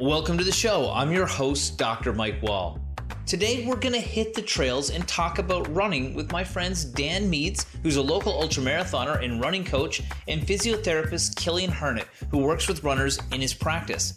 Welcome 0.00 0.38
to 0.38 0.44
the 0.44 0.50
show. 0.50 0.90
I'm 0.94 1.12
your 1.12 1.26
host, 1.26 1.76
Dr. 1.76 2.14
Mike 2.14 2.42
Wall. 2.42 2.80
Today, 3.26 3.66
we're 3.66 3.76
going 3.76 3.92
to 3.92 4.00
hit 4.00 4.32
the 4.32 4.40
trails 4.40 4.88
and 4.88 5.06
talk 5.06 5.38
about 5.38 5.68
running 5.74 6.14
with 6.14 6.32
my 6.32 6.42
friends 6.42 6.86
Dan 6.86 7.28
Meades, 7.28 7.66
who's 7.82 7.96
a 7.96 8.02
local 8.02 8.32
ultramarathoner 8.32 9.22
and 9.22 9.42
running 9.42 9.62
coach, 9.62 10.00
and 10.26 10.40
physiotherapist 10.40 11.34
Cillian 11.34 11.68
Harnett, 11.68 12.06
who 12.30 12.38
works 12.38 12.66
with 12.66 12.82
runners 12.82 13.18
in 13.30 13.42
his 13.42 13.52
practice. 13.52 14.14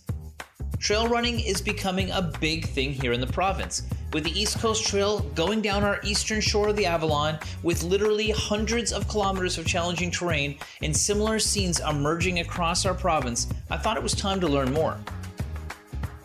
Trail 0.80 1.10
running 1.10 1.42
is 1.42 1.62
becoming 1.62 2.12
a 2.12 2.32
big 2.40 2.66
thing 2.66 2.94
here 2.94 3.12
in 3.12 3.20
the 3.20 3.28
province, 3.28 3.84
with 4.14 4.24
the 4.24 4.40
East 4.40 4.60
Coast 4.60 4.88
Trail 4.88 5.20
going 5.36 5.62
down 5.62 5.84
our 5.84 6.00
eastern 6.06 6.40
shore 6.40 6.70
of 6.70 6.78
the 6.78 6.86
Avalon 6.86 7.38
with 7.62 7.84
literally 7.84 8.32
hundreds 8.32 8.94
of 8.94 9.10
kilometers 9.10 9.58
of 9.58 9.66
challenging 9.66 10.12
terrain 10.12 10.58
and 10.82 10.96
similar 10.96 11.40
scenes 11.40 11.82
emerging 11.82 12.40
across 12.40 12.86
our 12.86 12.94
province. 12.94 13.48
I 13.70 13.76
thought 13.76 13.98
it 13.98 14.04
was 14.04 14.16
time 14.16 14.40
to 14.40 14.48
learn 14.48 14.72
more. 14.72 14.98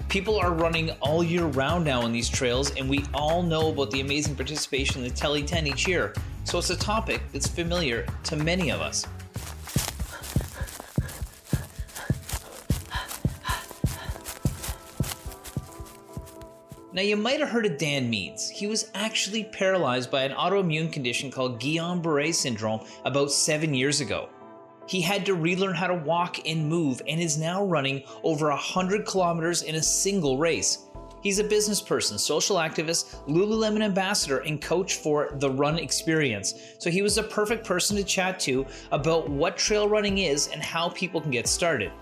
People 0.09 0.39
are 0.39 0.55
running 0.55 0.91
all 1.03 1.23
year 1.23 1.45
round 1.45 1.85
now 1.85 2.01
on 2.01 2.13
these 2.13 2.31
trails, 2.31 2.71
and 2.77 2.89
we 2.89 3.05
all 3.13 3.43
know 3.43 3.69
about 3.69 3.91
the 3.91 4.01
amazing 4.01 4.35
participation 4.35 5.03
in 5.03 5.09
the 5.11 5.15
Tely 5.15 5.43
10 5.43 5.67
each 5.67 5.87
year, 5.87 6.15
so 6.45 6.57
it's 6.57 6.71
a 6.71 6.77
topic 6.77 7.21
that's 7.31 7.47
familiar 7.47 8.07
to 8.25 8.35
many 8.35 8.71
of 8.71 8.81
us. 8.81 9.07
Now, 16.91 17.03
you 17.03 17.17
might 17.17 17.41
have 17.41 17.51
heard 17.51 17.67
of 17.67 17.77
Dan 17.77 18.09
Meades. 18.09 18.49
He 18.49 18.67
was 18.67 18.91
actually 18.95 19.45
paralyzed 19.45 20.11
by 20.11 20.23
an 20.23 20.33
autoimmune 20.33 20.91
condition 20.91 21.31
called 21.31 21.61
Guillain 21.61 22.03
Barre 22.03 22.33
syndrome 22.33 22.81
about 23.05 23.31
seven 23.31 23.75
years 23.75 24.01
ago. 24.01 24.31
He 24.89 25.03
had 25.03 25.27
to 25.27 25.35
relearn 25.35 25.75
how 25.75 25.87
to 25.87 25.95
walk 25.95 26.49
and 26.49 26.67
move 26.67 27.03
and 27.07 27.21
is 27.21 27.37
now 27.37 27.63
running 27.63 28.05
over 28.25 28.49
100 28.49 29.05
kilometers 29.05 29.63
in 29.63 29.75
a 29.75 29.83
single 29.83 30.39
race. 30.39 30.87
He's 31.21 31.39
a 31.39 31.45
business 31.45 31.83
person, 31.83 32.17
social 32.17 32.57
activist, 32.57 33.15
Lululemon 33.27 33.83
ambassador, 33.83 34.39
and 34.39 34.63
coach 34.63 34.97
for 34.97 35.31
the 35.35 35.51
Run 35.51 35.79
Experience. 35.79 36.55
So 36.79 36.91
he 36.91 37.03
was 37.03 37.19
a 37.19 37.23
perfect 37.23 37.67
person 37.67 37.97
to 37.99 38.05
chat 38.05 38.41
to 38.41 38.65
about 38.91 39.29
what 39.29 39.59
trail 39.59 39.89
running 39.89 40.19
is 40.19 40.49
and 40.49 40.63
how 40.63 40.89
people 40.89 41.21
can 41.21 41.33
get 41.33 41.49
started. 41.49 41.93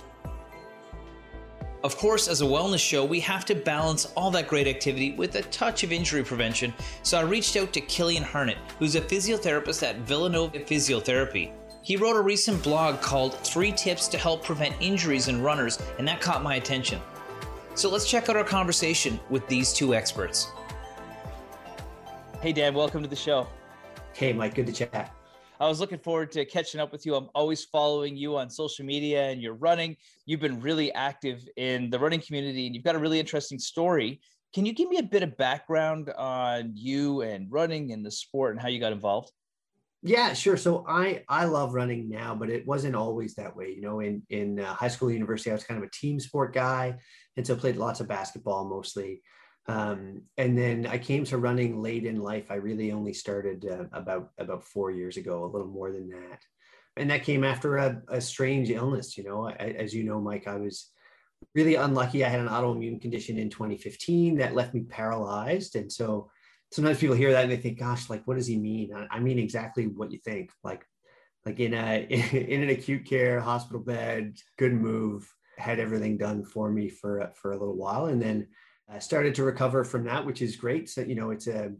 Of 1.82 1.96
course, 1.96 2.28
as 2.28 2.40
a 2.40 2.44
wellness 2.44 2.78
show, 2.78 3.04
we 3.04 3.18
have 3.20 3.44
to 3.46 3.54
balance 3.54 4.12
all 4.16 4.30
that 4.32 4.48
great 4.48 4.66
activity 4.68 5.12
with 5.12 5.34
a 5.36 5.42
touch 5.42 5.82
of 5.82 5.92
injury 5.92 6.22
prevention, 6.22 6.72
so 7.02 7.18
I 7.18 7.22
reached 7.22 7.56
out 7.56 7.72
to 7.72 7.80
Cillian 7.80 8.22
Harnett, 8.22 8.58
who's 8.78 8.96
a 8.96 9.00
physiotherapist 9.00 9.82
at 9.82 9.96
Villanova 9.98 10.58
Physiotherapy. 10.60 11.52
He 11.86 11.94
wrote 11.94 12.16
a 12.16 12.20
recent 12.20 12.64
blog 12.64 13.00
called 13.00 13.34
Three 13.46 13.70
Tips 13.70 14.08
to 14.08 14.18
Help 14.18 14.42
Prevent 14.42 14.74
Injuries 14.80 15.28
in 15.28 15.40
Runners, 15.40 15.78
and 16.00 16.08
that 16.08 16.20
caught 16.20 16.42
my 16.42 16.56
attention. 16.56 17.00
So 17.76 17.88
let's 17.88 18.10
check 18.10 18.28
out 18.28 18.34
our 18.34 18.42
conversation 18.42 19.20
with 19.30 19.46
these 19.46 19.72
two 19.72 19.94
experts. 19.94 20.50
Hey, 22.42 22.52
Dan, 22.52 22.74
welcome 22.74 23.02
to 23.04 23.08
the 23.08 23.14
show. 23.14 23.46
Hey, 24.14 24.32
Mike, 24.32 24.56
good 24.56 24.66
to 24.66 24.72
chat. 24.72 25.14
I 25.60 25.68
was 25.68 25.78
looking 25.78 26.00
forward 26.00 26.32
to 26.32 26.44
catching 26.44 26.80
up 26.80 26.90
with 26.90 27.06
you. 27.06 27.14
I'm 27.14 27.28
always 27.36 27.66
following 27.66 28.16
you 28.16 28.36
on 28.36 28.50
social 28.50 28.84
media 28.84 29.30
and 29.30 29.40
you're 29.40 29.54
running. 29.54 29.96
You've 30.24 30.40
been 30.40 30.60
really 30.60 30.92
active 30.92 31.48
in 31.56 31.88
the 31.90 32.00
running 32.00 32.20
community 32.20 32.66
and 32.66 32.74
you've 32.74 32.84
got 32.84 32.96
a 32.96 32.98
really 32.98 33.20
interesting 33.20 33.60
story. 33.60 34.20
Can 34.52 34.66
you 34.66 34.72
give 34.72 34.88
me 34.88 34.98
a 34.98 35.04
bit 35.04 35.22
of 35.22 35.36
background 35.36 36.10
on 36.18 36.72
you 36.74 37.20
and 37.20 37.46
running 37.48 37.92
and 37.92 38.04
the 38.04 38.10
sport 38.10 38.54
and 38.54 38.60
how 38.60 38.66
you 38.66 38.80
got 38.80 38.92
involved? 38.92 39.30
Yeah, 40.06 40.34
sure. 40.34 40.56
So 40.56 40.84
I 40.86 41.24
I 41.28 41.46
love 41.46 41.74
running 41.74 42.08
now, 42.08 42.32
but 42.32 42.48
it 42.48 42.64
wasn't 42.64 42.94
always 42.94 43.34
that 43.34 43.56
way. 43.56 43.72
You 43.74 43.80
know, 43.80 43.98
in 43.98 44.22
in 44.30 44.60
uh, 44.60 44.72
high 44.72 44.86
school, 44.88 45.10
university, 45.10 45.50
I 45.50 45.54
was 45.54 45.64
kind 45.64 45.82
of 45.82 45.88
a 45.88 45.90
team 45.90 46.20
sport 46.20 46.54
guy, 46.54 46.96
and 47.36 47.44
so 47.44 47.56
played 47.56 47.76
lots 47.76 47.98
of 47.98 48.06
basketball 48.06 48.68
mostly. 48.68 49.22
Um, 49.66 50.22
and 50.38 50.56
then 50.56 50.86
I 50.86 50.98
came 50.98 51.24
to 51.24 51.38
running 51.38 51.82
late 51.82 52.04
in 52.06 52.20
life. 52.22 52.52
I 52.52 52.54
really 52.54 52.92
only 52.92 53.12
started 53.12 53.66
uh, 53.68 53.86
about 53.92 54.30
about 54.38 54.62
four 54.62 54.92
years 54.92 55.16
ago, 55.16 55.44
a 55.44 55.50
little 55.50 55.66
more 55.66 55.90
than 55.90 56.08
that. 56.10 56.40
And 56.96 57.10
that 57.10 57.24
came 57.24 57.42
after 57.42 57.76
a, 57.76 58.00
a 58.08 58.20
strange 58.20 58.70
illness. 58.70 59.18
You 59.18 59.24
know, 59.24 59.48
I, 59.48 59.54
as 59.54 59.92
you 59.92 60.04
know, 60.04 60.20
Mike, 60.20 60.46
I 60.46 60.56
was 60.56 60.92
really 61.56 61.74
unlucky. 61.74 62.24
I 62.24 62.28
had 62.28 62.40
an 62.40 62.48
autoimmune 62.48 63.00
condition 63.02 63.38
in 63.38 63.50
2015 63.50 64.36
that 64.36 64.54
left 64.54 64.72
me 64.72 64.82
paralyzed, 64.82 65.74
and 65.74 65.90
so 65.92 66.30
sometimes 66.72 66.98
people 66.98 67.16
hear 67.16 67.32
that 67.32 67.44
and 67.44 67.52
they 67.52 67.56
think, 67.56 67.78
gosh, 67.78 68.10
like, 68.10 68.26
what 68.26 68.36
does 68.36 68.46
he 68.46 68.56
mean? 68.56 68.92
I 69.10 69.20
mean 69.20 69.38
exactly 69.38 69.86
what 69.86 70.12
you 70.12 70.18
think. 70.18 70.50
Like, 70.64 70.84
like 71.44 71.60
in 71.60 71.74
a 71.74 72.06
in 72.10 72.62
an 72.62 72.70
acute 72.70 73.06
care 73.06 73.40
hospital 73.40 73.80
bed, 73.80 74.36
good 74.58 74.72
move, 74.72 75.32
had 75.56 75.78
everything 75.78 76.18
done 76.18 76.44
for 76.44 76.70
me 76.70 76.88
for 76.88 77.30
for 77.34 77.52
a 77.52 77.58
little 77.58 77.76
while, 77.76 78.06
and 78.06 78.20
then 78.20 78.48
I 78.88 78.98
started 78.98 79.34
to 79.36 79.44
recover 79.44 79.84
from 79.84 80.04
that, 80.04 80.26
which 80.26 80.42
is 80.42 80.56
great. 80.56 80.90
So 80.90 81.00
you 81.00 81.14
know, 81.14 81.30
it's 81.30 81.46
a 81.46 81.72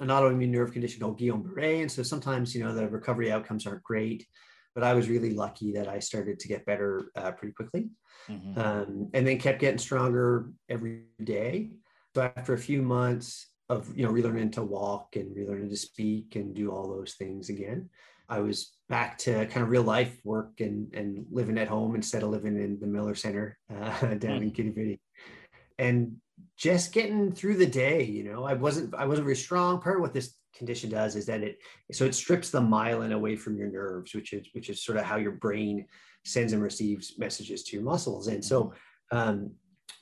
an 0.00 0.08
autoimmune 0.08 0.50
nerve 0.50 0.72
condition 0.72 1.00
called 1.00 1.18
Guillain-Barré, 1.18 1.80
and 1.82 1.90
so 1.90 2.02
sometimes 2.02 2.54
you 2.54 2.64
know 2.64 2.74
the 2.74 2.88
recovery 2.88 3.30
outcomes 3.30 3.66
aren't 3.66 3.84
great. 3.84 4.26
But 4.74 4.84
I 4.84 4.94
was 4.94 5.08
really 5.08 5.34
lucky 5.34 5.72
that 5.72 5.88
I 5.88 5.98
started 5.98 6.38
to 6.38 6.48
get 6.48 6.64
better 6.64 7.10
uh, 7.16 7.32
pretty 7.32 7.52
quickly, 7.52 7.90
mm-hmm. 8.28 8.58
um, 8.60 9.10
and 9.12 9.26
then 9.26 9.38
kept 9.38 9.60
getting 9.60 9.78
stronger 9.78 10.52
every 10.68 11.04
day. 11.22 11.70
So 12.14 12.22
after 12.22 12.54
a 12.54 12.58
few 12.58 12.82
months, 12.82 13.48
of 13.68 13.96
you 13.96 14.04
know 14.04 14.12
relearning 14.12 14.52
to 14.52 14.62
walk 14.62 15.16
and 15.16 15.36
relearning 15.36 15.68
to 15.70 15.76
speak 15.76 16.36
and 16.36 16.54
do 16.54 16.70
all 16.70 16.88
those 16.88 17.14
things 17.14 17.48
again. 17.48 17.88
I 18.28 18.40
was 18.40 18.74
back 18.88 19.16
to 19.18 19.46
kind 19.46 19.62
of 19.62 19.70
real 19.70 19.82
life 19.82 20.18
work 20.24 20.60
and 20.60 20.92
and 20.94 21.26
living 21.30 21.58
at 21.58 21.68
home 21.68 21.94
instead 21.94 22.22
of 22.22 22.30
living 22.30 22.56
in 22.56 22.78
the 22.80 22.86
miller 22.86 23.14
center 23.14 23.58
uh, 23.70 24.00
down 24.00 24.40
mm-hmm. 24.40 24.60
in 24.60 24.72
Quidi 24.72 25.00
and 25.78 26.16
just 26.56 26.92
getting 26.92 27.32
through 27.32 27.56
the 27.56 27.66
day 27.66 28.02
you 28.02 28.24
know 28.24 28.44
i 28.44 28.52
wasn't 28.52 28.94
i 28.94 29.04
wasn't 29.04 29.24
very 29.24 29.36
strong. 29.36 29.80
Part 29.80 29.96
of 29.96 30.02
what 30.02 30.14
this 30.14 30.34
condition 30.54 30.90
does 30.90 31.14
is 31.14 31.26
that 31.26 31.42
it 31.42 31.58
so 31.92 32.04
it 32.04 32.14
strips 32.14 32.50
the 32.50 32.60
myelin 32.60 33.12
away 33.12 33.36
from 33.36 33.56
your 33.56 33.70
nerves 33.70 34.14
which 34.14 34.32
is 34.32 34.46
which 34.52 34.68
is 34.68 34.84
sort 34.84 34.98
of 34.98 35.04
how 35.04 35.16
your 35.16 35.32
brain 35.32 35.86
sends 36.28 36.52
and 36.52 36.62
receives 36.62 37.18
messages 37.18 37.62
to 37.64 37.76
your 37.76 37.84
muscles. 37.84 38.28
And 38.28 38.44
so 38.44 38.72
um, 39.10 39.52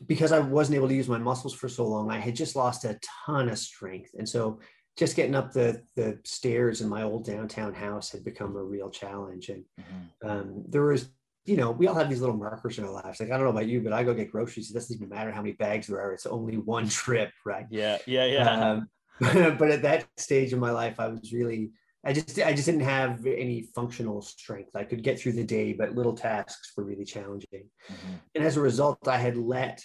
because 0.06 0.32
I 0.32 0.38
wasn't 0.40 0.76
able 0.76 0.88
to 0.88 0.94
use 0.94 1.08
my 1.08 1.18
muscles 1.18 1.54
for 1.54 1.68
so 1.68 1.86
long, 1.86 2.10
I 2.10 2.18
had 2.18 2.36
just 2.36 2.56
lost 2.56 2.84
a 2.84 2.98
ton 3.26 3.48
of 3.48 3.58
strength. 3.58 4.10
And 4.18 4.28
so 4.28 4.60
just 4.96 5.16
getting 5.16 5.34
up 5.34 5.52
the, 5.52 5.82
the 5.94 6.18
stairs 6.24 6.80
in 6.80 6.88
my 6.88 7.02
old 7.02 7.24
downtown 7.24 7.74
house 7.74 8.10
had 8.10 8.24
become 8.24 8.56
a 8.56 8.62
real 8.62 8.90
challenge. 8.90 9.48
And 9.48 9.64
mm-hmm. 9.80 10.28
um, 10.28 10.64
there 10.68 10.84
was, 10.84 11.10
you 11.44 11.56
know, 11.56 11.70
we 11.70 11.86
all 11.86 11.94
have 11.94 12.10
these 12.10 12.20
little 12.20 12.36
markers 12.36 12.78
in 12.78 12.84
our 12.84 12.90
lives. 12.90 13.20
Like, 13.20 13.30
I 13.30 13.36
don't 13.36 13.44
know 13.44 13.50
about 13.50 13.68
you, 13.68 13.80
but 13.80 13.92
I 13.92 14.04
go 14.04 14.14
get 14.14 14.32
groceries. 14.32 14.70
It 14.70 14.74
doesn't 14.74 14.94
even 14.94 15.08
matter 15.08 15.30
how 15.30 15.42
many 15.42 15.52
bags 15.52 15.86
there 15.86 16.00
are. 16.00 16.12
It's 16.12 16.26
only 16.26 16.56
one 16.56 16.88
trip, 16.90 17.30
right? 17.44 17.66
Yeah, 17.70 17.98
yeah, 18.06 18.24
yeah. 18.24 18.70
Um, 18.70 18.88
but 19.20 19.70
at 19.70 19.82
that 19.82 20.06
stage 20.16 20.52
in 20.52 20.58
my 20.58 20.70
life, 20.70 20.98
I 20.98 21.08
was 21.08 21.32
really, 21.32 21.70
I 22.06 22.12
just 22.12 22.38
I 22.38 22.52
just 22.52 22.66
didn't 22.66 22.82
have 22.82 23.26
any 23.26 23.62
functional 23.74 24.22
strength. 24.22 24.76
I 24.76 24.84
could 24.84 25.02
get 25.02 25.18
through 25.18 25.32
the 25.32 25.44
day, 25.44 25.72
but 25.72 25.96
little 25.96 26.14
tasks 26.14 26.72
were 26.76 26.84
really 26.84 27.04
challenging. 27.04 27.68
Mm-hmm. 27.88 28.12
And 28.36 28.44
as 28.44 28.56
a 28.56 28.60
result, 28.60 29.08
I 29.08 29.16
had 29.16 29.36
let 29.36 29.84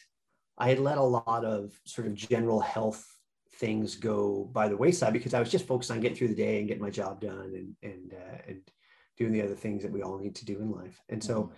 I 0.55 0.69
had 0.69 0.79
let 0.79 0.99
a 0.99 1.03
lot 1.03 1.43
of 1.43 1.73
sort 1.85 2.05
of 2.05 2.13
general 2.13 2.59
health 2.59 3.03
things 3.55 3.95
go 3.95 4.49
by 4.53 4.67
the 4.67 4.77
wayside 4.77 5.13
because 5.13 5.33
I 5.33 5.39
was 5.39 5.49
just 5.49 5.65
focused 5.65 5.89
on 5.89 5.99
getting 5.99 6.15
through 6.15 6.27
the 6.27 6.35
day 6.35 6.59
and 6.59 6.67
getting 6.67 6.83
my 6.83 6.91
job 6.91 7.21
done 7.21 7.53
and 7.55 7.75
and 7.81 8.13
uh, 8.13 8.37
and 8.47 8.61
doing 9.17 9.31
the 9.31 9.41
other 9.41 9.55
things 9.55 9.81
that 9.81 9.91
we 9.91 10.03
all 10.03 10.19
need 10.19 10.35
to 10.35 10.45
do 10.45 10.59
in 10.59 10.71
life. 10.71 11.01
And 11.09 11.23
so 11.23 11.43
mm-hmm. 11.43 11.53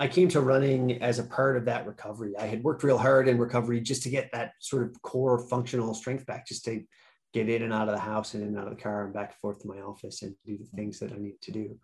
I 0.00 0.08
came 0.08 0.28
to 0.30 0.40
running 0.40 1.02
as 1.02 1.18
a 1.18 1.24
part 1.24 1.58
of 1.58 1.66
that 1.66 1.86
recovery. 1.86 2.34
I 2.38 2.46
had 2.46 2.64
worked 2.64 2.84
real 2.84 2.96
hard 2.96 3.28
in 3.28 3.36
recovery 3.36 3.82
just 3.82 4.02
to 4.04 4.08
get 4.08 4.30
that 4.32 4.52
sort 4.60 4.82
of 4.84 5.02
core 5.02 5.38
functional 5.38 5.92
strength 5.92 6.24
back, 6.24 6.46
just 6.46 6.64
to 6.64 6.82
get 7.34 7.48
in 7.48 7.62
and 7.62 7.72
out 7.72 7.88
of 7.88 7.94
the 7.94 8.00
house 8.00 8.32
and 8.32 8.42
in 8.44 8.50
and 8.50 8.58
out 8.58 8.68
of 8.68 8.76
the 8.76 8.82
car 8.82 9.04
and 9.04 9.12
back 9.12 9.30
and 9.30 9.38
forth 9.40 9.60
to 9.60 9.68
my 9.68 9.80
office 9.80 10.22
and 10.22 10.36
do 10.46 10.56
the 10.56 10.76
things 10.76 11.00
that 11.00 11.12
I 11.12 11.16
need 11.16 11.40
to 11.42 11.50
do. 11.50 11.76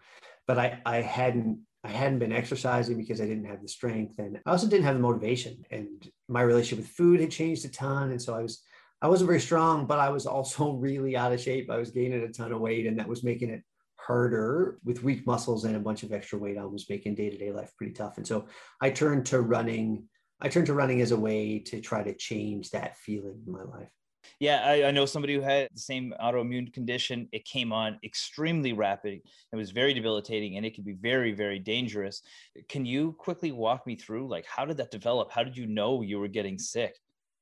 But 0.47 0.59
I, 0.59 0.81
I 0.87 1.03
hadn't 1.03 1.59
I 1.83 1.89
hadn't 1.89 2.19
been 2.19 2.33
exercising 2.33 2.99
because 2.99 3.21
I 3.21 3.27
didn't 3.27 3.47
have 3.47 3.63
the 3.63 3.69
strength 3.69 4.19
and 4.19 4.39
I 4.47 4.51
also 4.51 4.69
didn't 4.69 4.85
have 4.85 4.95
the 4.95 5.01
motivation 5.01 5.65
and 5.71 5.89
my 6.29 6.43
relationship 6.43 6.85
with 6.85 6.95
food 6.95 7.21
had 7.21 7.31
changed 7.31 7.65
a 7.65 7.69
ton. 7.69 8.11
And 8.11 8.23
so 8.23 8.35
I 8.35 8.43
was 8.43 8.63
I 9.03 9.09
wasn't 9.09 9.29
very 9.29 9.41
strong, 9.41 9.87
but 9.87 9.99
I 9.99 10.11
was 10.11 10.27
also 10.27 10.73
really 10.87 11.17
out 11.17 11.33
of 11.33 11.41
shape. 11.41 11.71
I 11.71 11.79
was 11.79 11.91
gaining 11.91 12.23
a 12.23 12.29
ton 12.29 12.53
of 12.53 12.61
weight 12.61 12.87
and 12.87 12.99
that 12.99 13.09
was 13.09 13.25
making 13.25 13.51
it 13.51 13.63
harder 13.97 14.79
with 14.85 15.03
weak 15.03 15.27
muscles 15.27 15.65
and 15.65 15.77
a 15.77 15.81
bunch 15.81 16.05
of 16.05 16.13
extra 16.13 16.39
weight 16.39 16.59
on 16.59 16.73
was 16.73 16.89
making 16.89 17.17
day-to-day 17.17 17.51
life 17.51 17.73
pretty 17.77 17.93
tough. 17.93 18.19
And 18.19 18.27
so 18.27 18.47
I 18.81 18.91
turned 18.91 19.27
to 19.27 19.41
running. 19.41 20.05
I 20.41 20.49
turned 20.49 20.67
to 20.67 20.75
running 20.75 21.01
as 21.03 21.11
a 21.11 21.19
way 21.19 21.59
to 21.59 21.81
try 21.81 22.03
to 22.03 22.15
change 22.15 22.71
that 22.71 22.97
feeling 22.97 23.43
in 23.47 23.53
my 23.53 23.63
life. 23.63 23.91
Yeah, 24.39 24.63
I, 24.65 24.85
I, 24.85 24.91
know 24.91 25.07
somebody 25.07 25.35
who 25.35 25.41
had 25.41 25.69
the 25.73 25.81
same 25.81 26.15
autoimmune 26.23 26.73
condition. 26.73 27.29
It 27.33 27.45
came 27.45 27.73
on 27.73 27.99
extremely 28.05 28.73
rapid. 28.73 29.21
It 29.53 29.57
was 29.57 29.71
very 29.71 29.95
debilitating 29.95 30.57
and 30.57 30.65
it 30.65 30.75
could 30.75 30.85
be 30.85 30.95
very, 30.95 31.33
very 31.33 31.59
dangerous. 31.59 32.23
Can 32.69 32.85
you 32.85 33.13
quickly 33.19 33.53
walk 33.53 33.87
me 33.87 33.97
through 33.97 34.29
like 34.29 34.47
how 34.47 34.65
did 34.65 34.79
that 34.79 34.91
develop? 34.91 35.31
How 35.31 35.43
did 35.43 35.57
you 35.57 35.67
know 35.67 36.03
you 36.03 36.19
were 36.19 36.29
getting 36.29 36.59
sick? 36.59 36.97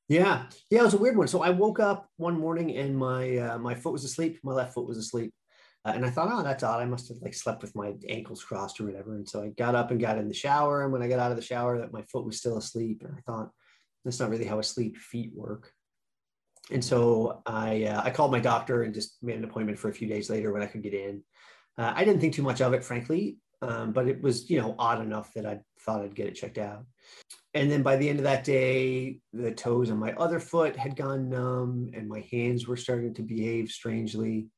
Yeah, 0.09 0.47
yeah, 0.71 0.81
it 0.81 0.85
was 0.85 0.95
a 0.95 0.99
weird 0.99 1.19
one. 1.19 1.29
So 1.29 1.43
I 1.43 1.51
woke 1.51 1.81
up 1.81 2.09
one 2.17 2.39
morning 2.39 2.77
and 2.77 2.97
my 2.97 3.37
uh, 3.37 3.59
my 3.59 3.75
foot 3.75 3.93
was 3.93 4.05
asleep. 4.05 4.39
My 4.43 4.53
left 4.53 4.73
foot 4.73 4.87
was 4.87 4.97
asleep, 4.97 5.33
Uh, 5.85 5.93
and 5.95 6.05
I 6.05 6.11
thought, 6.11 6.31
oh, 6.33 6.43
that's 6.43 6.63
odd. 6.63 6.81
I 6.81 6.87
must 6.87 7.09
have 7.09 7.19
like 7.21 7.35
slept 7.35 7.61
with 7.61 7.77
my 7.77 7.93
ankles 8.09 8.43
crossed 8.43 8.81
or 8.81 8.85
whatever. 8.85 9.17
And 9.17 9.29
so 9.29 9.43
I 9.43 9.49
got 9.49 9.75
up 9.75 9.91
and 9.91 10.01
got 10.01 10.17
in 10.17 10.29
the 10.29 10.35
shower. 10.35 10.83
And 10.83 10.93
when 10.93 11.03
I 11.03 11.09
got 11.09 11.19
out 11.19 11.31
of 11.31 11.37
the 11.37 11.43
shower, 11.43 11.79
that 11.79 11.93
my 11.93 12.03
foot 12.11 12.25
was 12.25 12.39
still 12.39 12.57
asleep. 12.57 13.03
And 13.05 13.15
I 13.15 13.21
thought, 13.21 13.51
that's 14.05 14.19
not 14.19 14.31
really 14.31 14.47
how 14.47 14.59
asleep 14.59 14.97
feet 14.97 15.33
work. 15.35 15.73
And 16.71 16.85
so 16.85 17.43
I 17.47 17.85
uh, 17.85 18.03
I 18.05 18.11
called 18.11 18.33
my 18.33 18.41
doctor 18.41 18.83
and 18.83 18.95
just 18.95 19.23
made 19.23 19.37
an 19.37 19.45
appointment 19.45 19.79
for 19.79 19.89
a 19.89 19.95
few 19.95 20.09
days 20.09 20.29
later 20.29 20.53
when 20.53 20.63
I 20.63 20.67
could 20.67 20.83
get 20.83 20.95
in. 20.95 21.23
Uh, 21.77 21.93
I 21.95 22.05
didn't 22.05 22.21
think 22.21 22.35
too 22.35 22.43
much 22.43 22.61
of 22.61 22.73
it, 22.75 22.85
frankly, 22.85 23.39
um, 23.63 23.93
but 23.93 24.09
it 24.09 24.21
was 24.23 24.51
you 24.51 24.61
know 24.61 24.75
odd 24.79 25.01
enough 25.01 25.33
that 25.35 25.47
I 25.47 25.61
thought 25.81 26.03
I'd 26.03 26.15
get 26.15 26.27
it 26.27 26.35
checked 26.35 26.59
out. 26.59 26.85
And 27.55 27.71
then 27.71 27.83
by 27.83 27.97
the 27.97 28.09
end 28.09 28.19
of 28.19 28.25
that 28.25 28.45
day, 28.45 29.21
the 29.33 29.53
toes 29.53 29.91
on 29.91 29.99
my 29.99 30.13
other 30.13 30.41
foot 30.41 30.77
had 30.77 30.97
gone 30.97 31.31
numb, 31.31 31.91
and 31.95 32.09
my 32.09 32.25
hands 32.31 32.67
were 32.67 32.77
starting 32.77 33.15
to 33.15 33.23
behave 33.23 33.71
strangely. 33.71 34.49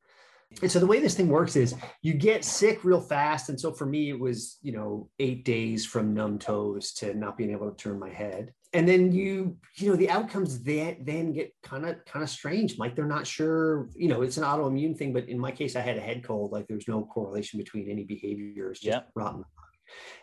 And 0.63 0.71
so 0.71 0.81
the 0.81 0.87
way 0.87 0.99
this 0.99 1.15
thing 1.15 1.29
works 1.29 1.55
is 1.55 1.77
you 2.03 2.13
get 2.13 2.45
sick 2.45 2.83
real 2.83 3.01
fast. 3.01 3.49
And 3.49 3.61
so 3.61 3.73
for 3.73 3.87
me, 3.87 4.11
it 4.11 4.19
was, 4.19 4.59
you 4.63 4.73
know, 4.73 5.09
eight 5.21 5.45
days 5.45 5.87
from 5.87 6.13
numb 6.13 6.39
toes 6.39 6.93
to 6.95 7.15
not 7.15 7.37
being 7.37 7.53
able 7.53 7.71
to 7.71 7.77
turn 7.77 8.01
my 8.01 8.11
head. 8.11 8.53
And 8.73 8.89
then 8.89 9.11
you, 9.11 9.57
you 9.77 9.91
know, 9.91 9.97
the 9.97 10.11
outcomes 10.11 10.63
then 10.63 10.99
then 11.03 11.33
get 11.33 11.53
kind 11.63 11.85
of 11.85 12.05
kind 12.05 12.23
of 12.23 12.31
strange. 12.31 12.79
Like 12.79 12.95
they're 12.95 13.05
not 13.05 13.27
sure, 13.27 13.89
you 13.97 14.09
know, 14.09 14.23
it's 14.23 14.37
an 14.37 14.45
autoimmune 14.45 14.97
thing, 14.97 15.13
but 15.13 15.29
in 15.29 15.39
my 15.39 15.51
case, 15.51 15.75
I 15.75 15.81
had 15.81 15.97
a 15.97 16.01
head 16.01 16.23
cold. 16.23 16.53
Like 16.53 16.69
there's 16.69 16.87
no 16.87 17.05
correlation 17.05 17.59
between 17.59 17.91
any 17.91 18.05
behaviors, 18.05 18.79
just 18.79 18.97
yeah. 18.97 19.03
rotten. 19.15 19.45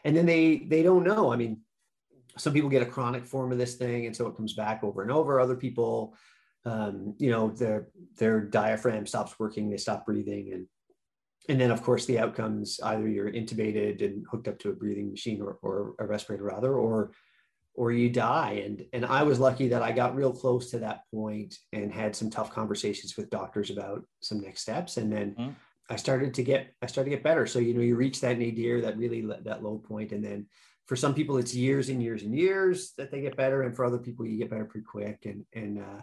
And 0.05 0.15
then 0.15 0.25
they 0.25 0.59
they 0.59 0.81
don't 0.81 1.03
know. 1.03 1.33
I 1.33 1.35
mean, 1.35 1.59
some 2.37 2.53
people 2.53 2.69
get 2.69 2.81
a 2.81 2.85
chronic 2.85 3.25
form 3.25 3.51
of 3.51 3.57
this 3.57 3.75
thing, 3.75 4.05
and 4.05 4.15
so 4.15 4.27
it 4.27 4.37
comes 4.37 4.53
back 4.53 4.81
over 4.81 5.01
and 5.01 5.11
over. 5.11 5.41
Other 5.41 5.57
people 5.57 6.15
um, 6.67 7.15
you 7.17 7.31
know 7.31 7.49
their 7.49 7.87
their 8.17 8.41
diaphragm 8.41 9.05
stops 9.05 9.39
working 9.39 9.69
they 9.69 9.77
stop 9.77 10.05
breathing 10.05 10.51
and 10.53 10.67
and 11.47 11.61
then 11.61 11.71
of 11.71 11.81
course 11.81 12.05
the 12.05 12.19
outcomes 12.19 12.79
either 12.83 13.07
you're 13.07 13.31
intubated 13.31 14.03
and 14.03 14.25
hooked 14.29 14.49
up 14.49 14.59
to 14.59 14.69
a 14.69 14.73
breathing 14.73 15.09
machine 15.09 15.41
or, 15.41 15.57
or 15.61 15.95
a 15.99 16.05
respirator 16.05 16.43
rather 16.43 16.75
or 16.75 17.11
or 17.77 17.91
you 17.91 18.09
die. 18.09 18.63
And 18.65 18.85
and 18.91 19.05
i 19.05 19.23
was 19.23 19.39
lucky 19.39 19.69
that 19.69 19.83
i 19.83 19.91
got 19.93 20.15
real 20.15 20.33
close 20.33 20.71
to 20.71 20.79
that 20.79 21.03
point 21.13 21.55
and 21.71 21.93
had 21.93 22.15
some 22.15 22.29
tough 22.29 22.51
conversations 22.51 23.15
with 23.15 23.29
doctors 23.29 23.69
about 23.69 24.03
some 24.19 24.41
next 24.41 24.61
steps. 24.61 24.97
And 24.97 25.13
then 25.13 25.35
mm-hmm. 25.39 25.51
i 25.89 25.95
started 25.95 26.33
to 26.33 26.43
get 26.43 26.73
i 26.81 26.87
started 26.87 27.11
to 27.11 27.15
get 27.15 27.23
better. 27.23 27.45
So 27.45 27.59
you 27.59 27.73
know 27.73 27.81
you 27.81 27.95
reach 27.95 28.19
that 28.21 28.37
nadir 28.37 28.81
that 28.81 28.97
really 28.97 29.21
that 29.45 29.63
low 29.63 29.77
point. 29.77 30.11
And 30.11 30.25
then 30.25 30.47
for 30.87 30.97
some 30.97 31.13
people 31.13 31.37
it's 31.37 31.55
years 31.55 31.87
and 31.89 32.03
years 32.03 32.23
and 32.23 32.35
years 32.35 32.93
that 32.97 33.11
they 33.11 33.21
get 33.21 33.37
better. 33.37 33.61
And 33.61 33.75
for 33.75 33.85
other 33.85 33.99
people 33.99 34.25
you 34.25 34.37
get 34.37 34.49
better 34.49 34.65
pretty 34.65 34.85
quick. 34.85 35.19
And 35.25 35.45
and 35.53 35.79
uh, 35.79 36.01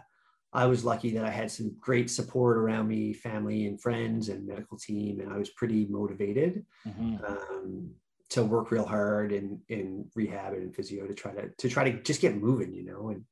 I 0.53 0.67
was 0.67 0.85
lucky 0.85 1.11
that 1.11 1.25
I 1.25 1.29
had 1.29 1.51
some 1.51 1.75
great 1.81 2.09
support 2.09 2.55
around 2.57 2.87
me, 2.87 3.11
family 3.11 3.67
and 3.67 3.81
friends 3.81 4.29
and 4.29 4.47
medical 4.47 4.77
team, 4.77 5.19
and 5.19 5.33
I 5.33 5.37
was 5.37 5.49
pretty 5.49 5.85
motivated. 5.87 6.65
Mm-hmm. 6.87 7.25
um, 7.25 7.91
to 8.31 8.43
work 8.43 8.71
real 8.71 8.85
hard 8.85 9.31
in 9.31 9.59
in 9.69 10.05
rehab 10.15 10.53
and 10.53 10.75
physio 10.75 11.05
to 11.05 11.13
try 11.13 11.31
to 11.33 11.49
to 11.57 11.69
try 11.69 11.89
to 11.89 12.01
just 12.03 12.21
get 12.21 12.35
moving, 12.35 12.73
you 12.73 12.85
know, 12.85 13.09
and 13.09 13.23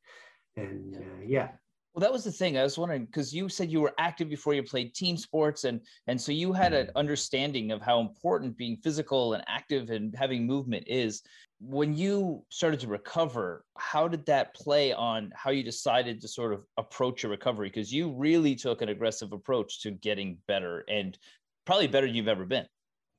and 0.55 0.95
uh, 0.95 1.23
yeah. 1.25 1.49
Well, 1.93 2.01
that 2.01 2.11
was 2.11 2.23
the 2.23 2.31
thing. 2.31 2.57
I 2.57 2.63
was 2.63 2.75
wondering 2.75 3.05
because 3.05 3.31
you 3.35 3.47
said 3.49 3.71
you 3.71 3.79
were 3.79 3.93
active 3.99 4.27
before 4.27 4.55
you 4.55 4.63
played 4.63 4.95
team 4.95 5.15
sports, 5.15 5.63
and 5.63 5.79
and 6.07 6.19
so 6.19 6.31
you 6.31 6.51
had 6.53 6.73
an 6.73 6.87
mm-hmm. 6.87 6.97
understanding 6.97 7.71
of 7.71 7.81
how 7.81 7.99
important 7.99 8.57
being 8.57 8.77
physical 8.77 9.33
and 9.33 9.43
active 9.47 9.89
and 9.89 10.15
having 10.15 10.47
movement 10.47 10.85
is 10.87 11.21
when 11.65 11.93
you 11.93 12.43
started 12.49 12.79
to 12.81 12.87
recover, 12.87 13.63
how 13.77 14.07
did 14.07 14.25
that 14.25 14.53
play 14.53 14.91
on 14.91 15.31
how 15.33 15.49
you 15.49 15.63
decided 15.63 16.19
to 16.21 16.27
sort 16.27 16.51
of 16.51 16.65
approach 16.77 17.23
your 17.23 17.31
recovery? 17.31 17.69
Because 17.69 17.93
you 17.93 18.11
really 18.11 18.53
took 18.53 18.81
an 18.81 18.89
aggressive 18.89 19.31
approach 19.31 19.81
to 19.81 19.91
getting 19.91 20.37
better 20.47 20.83
and 20.89 21.17
probably 21.65 21.87
better 21.87 22.05
than 22.05 22.15
you've 22.15 22.27
ever 22.27 22.45
been. 22.45 22.65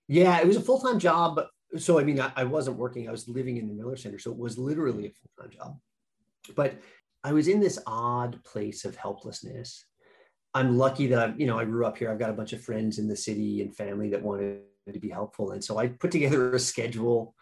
Yeah, 0.09 0.39
it 0.39 0.47
was 0.47 0.57
a 0.57 0.61
full 0.61 0.81
time 0.81 0.99
job. 0.99 1.41
So, 1.77 1.99
I 1.99 2.05
mean, 2.05 2.21
I, 2.21 2.33
I, 2.37 2.45
wasn't 2.45 2.77
working, 2.77 3.09
I 3.09 3.13
was 3.13 3.29
living 3.29 3.57
in 3.57 3.67
the 3.67 3.75
Miller 3.75 3.97
Center. 3.97 4.19
So 4.19 4.31
it 4.31 4.39
was 4.39 4.59
literally 4.59 5.07
a 5.07 5.11
full 5.11 5.31
time 5.41 5.51
job. 5.51 5.79
But 6.55 6.75
I 7.23 7.33
was 7.33 7.49
in 7.49 7.61
this 7.61 7.79
odd 7.87 8.43
place 8.45 8.85
of 8.85 8.97
helplessness. 8.97 9.85
I'm 10.53 10.79
lucky 10.79 11.07
that 11.09 11.19
I'm, 11.19 11.41
you 11.41 11.47
know, 11.47 11.59
I 11.59 11.65
grew 11.65 11.87
up 11.87 11.99
here. 11.99 12.11
I've 12.11 12.19
got 12.19 12.31
a 12.31 12.35
bunch 12.35 12.53
of 12.53 12.63
friends 12.63 12.99
in 12.99 13.09
the 13.09 13.17
city 13.17 13.61
and 13.61 13.75
family 13.75 14.11
that 14.11 14.23
wanted 14.23 14.61
to 14.93 15.01
be 15.01 15.09
helpful. 15.09 15.53
And 15.53 15.65
so 15.65 15.79
I 15.79 15.89
put 15.89 16.11
together 16.11 16.55
a 16.55 16.59
schedule 16.59 17.35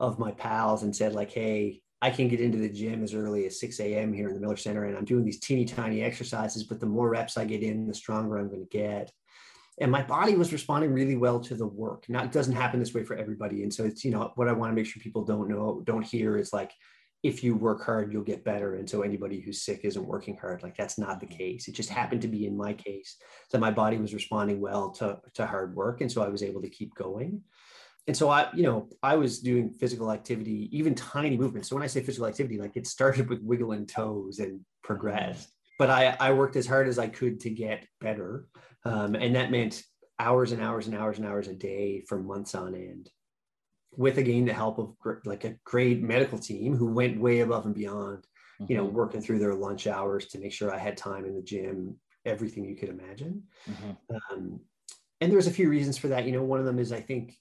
of 0.00 0.18
my 0.18 0.30
pals 0.32 0.82
and 0.82 0.94
said 0.94 1.14
like, 1.14 1.30
hey, 1.30 1.82
I 2.00 2.10
can 2.10 2.28
get 2.28 2.40
into 2.40 2.58
the 2.58 2.68
gym 2.68 3.02
as 3.02 3.14
early 3.14 3.46
as 3.46 3.58
6 3.60 3.80
a.m. 3.80 4.12
here 4.12 4.28
in 4.28 4.34
the 4.34 4.40
Miller 4.40 4.58
Center, 4.58 4.84
and 4.84 4.94
I'm 4.94 5.06
doing 5.06 5.24
these 5.24 5.40
teeny 5.40 5.64
tiny 5.64 6.02
exercises. 6.02 6.64
But 6.64 6.78
the 6.78 6.86
more 6.86 7.08
reps 7.08 7.38
I 7.38 7.46
get 7.46 7.62
in, 7.62 7.86
the 7.86 7.94
stronger 7.94 8.36
I'm 8.36 8.48
going 8.48 8.60
to 8.60 8.78
get. 8.78 9.10
And 9.80 9.90
my 9.90 10.02
body 10.02 10.36
was 10.36 10.52
responding 10.52 10.92
really 10.92 11.16
well 11.16 11.40
to 11.40 11.54
the 11.54 11.66
work. 11.66 12.04
Now 12.08 12.22
it 12.22 12.32
doesn't 12.32 12.54
happen 12.54 12.78
this 12.78 12.94
way 12.94 13.02
for 13.04 13.16
everybody, 13.16 13.62
and 13.62 13.74
so 13.74 13.84
it's 13.84 14.04
you 14.04 14.10
know 14.10 14.32
what 14.36 14.48
I 14.48 14.52
want 14.52 14.70
to 14.70 14.74
make 14.74 14.86
sure 14.86 15.02
people 15.02 15.24
don't 15.24 15.48
know, 15.48 15.82
don't 15.84 16.04
hear 16.04 16.36
is 16.36 16.52
like 16.52 16.72
if 17.22 17.42
you 17.42 17.56
work 17.56 17.82
hard, 17.82 18.12
you'll 18.12 18.22
get 18.22 18.44
better. 18.44 18.74
And 18.74 18.88
so 18.88 19.00
anybody 19.00 19.40
who's 19.40 19.62
sick 19.62 19.80
isn't 19.82 20.06
working 20.06 20.36
hard. 20.36 20.62
Like 20.62 20.76
that's 20.76 20.98
not 20.98 21.20
the 21.20 21.26
mm-hmm. 21.26 21.38
case. 21.38 21.68
It 21.68 21.74
just 21.74 21.88
happened 21.88 22.20
to 22.20 22.28
be 22.28 22.46
in 22.46 22.54
my 22.54 22.74
case 22.74 23.16
that 23.50 23.60
my 23.60 23.70
body 23.70 23.96
was 23.96 24.12
responding 24.12 24.60
well 24.60 24.90
to, 24.90 25.18
to 25.32 25.46
hard 25.46 25.74
work. 25.74 26.02
And 26.02 26.12
so 26.12 26.22
I 26.22 26.28
was 26.28 26.42
able 26.42 26.60
to 26.60 26.68
keep 26.68 26.94
going 26.94 27.40
and 28.06 28.16
so 28.16 28.28
I, 28.28 28.48
you 28.54 28.62
know, 28.62 28.88
I 29.02 29.16
was 29.16 29.40
doing 29.40 29.70
physical 29.70 30.12
activity, 30.12 30.68
even 30.76 30.94
tiny 30.94 31.36
movements. 31.36 31.68
So 31.68 31.76
when 31.76 31.82
I 31.82 31.86
say 31.86 32.02
physical 32.02 32.26
activity, 32.26 32.58
like 32.58 32.76
it 32.76 32.86
started 32.86 33.28
with 33.28 33.42
wiggling 33.42 33.86
toes 33.86 34.38
and 34.40 34.52
mm-hmm. 34.52 34.62
progressed. 34.82 35.50
But 35.78 35.90
I, 35.90 36.16
I 36.20 36.32
worked 36.32 36.56
as 36.56 36.66
hard 36.66 36.86
as 36.86 36.98
I 36.98 37.08
could 37.08 37.40
to 37.40 37.50
get 37.50 37.86
better, 38.00 38.46
um, 38.84 39.14
and 39.14 39.34
that 39.36 39.50
meant 39.50 39.82
hours 40.18 40.52
and 40.52 40.62
hours 40.62 40.86
and 40.86 40.96
hours 40.96 41.18
and 41.18 41.26
hours 41.26 41.48
a 41.48 41.54
day 41.54 42.02
for 42.08 42.18
months 42.18 42.54
on 42.54 42.74
end. 42.74 43.10
With 43.96 44.18
again 44.18 44.44
the 44.44 44.52
help 44.52 44.78
of 44.78 44.98
gr- 44.98 45.20
like 45.24 45.44
a 45.44 45.56
great 45.64 46.02
medical 46.02 46.38
team 46.38 46.76
who 46.76 46.92
went 46.92 47.20
way 47.20 47.40
above 47.40 47.66
and 47.66 47.74
beyond, 47.74 48.26
mm-hmm. 48.60 48.66
you 48.70 48.76
know, 48.76 48.86
mm-hmm. 48.86 48.96
working 48.96 49.20
through 49.20 49.38
their 49.38 49.54
lunch 49.54 49.86
hours 49.86 50.26
to 50.28 50.38
make 50.38 50.52
sure 50.52 50.72
I 50.72 50.78
had 50.78 50.96
time 50.96 51.24
in 51.24 51.34
the 51.34 51.42
gym, 51.42 51.96
everything 52.24 52.64
you 52.64 52.76
could 52.76 52.88
imagine. 52.88 53.44
Mm-hmm. 53.70 54.16
Um, 54.16 54.60
and 55.20 55.32
there's 55.32 55.46
a 55.46 55.52
few 55.52 55.68
reasons 55.68 55.96
for 55.96 56.08
that. 56.08 56.24
You 56.26 56.32
know, 56.32 56.42
one 56.42 56.58
of 56.58 56.66
them 56.66 56.78
is 56.78 56.92
I 56.92 57.00
think 57.00 57.36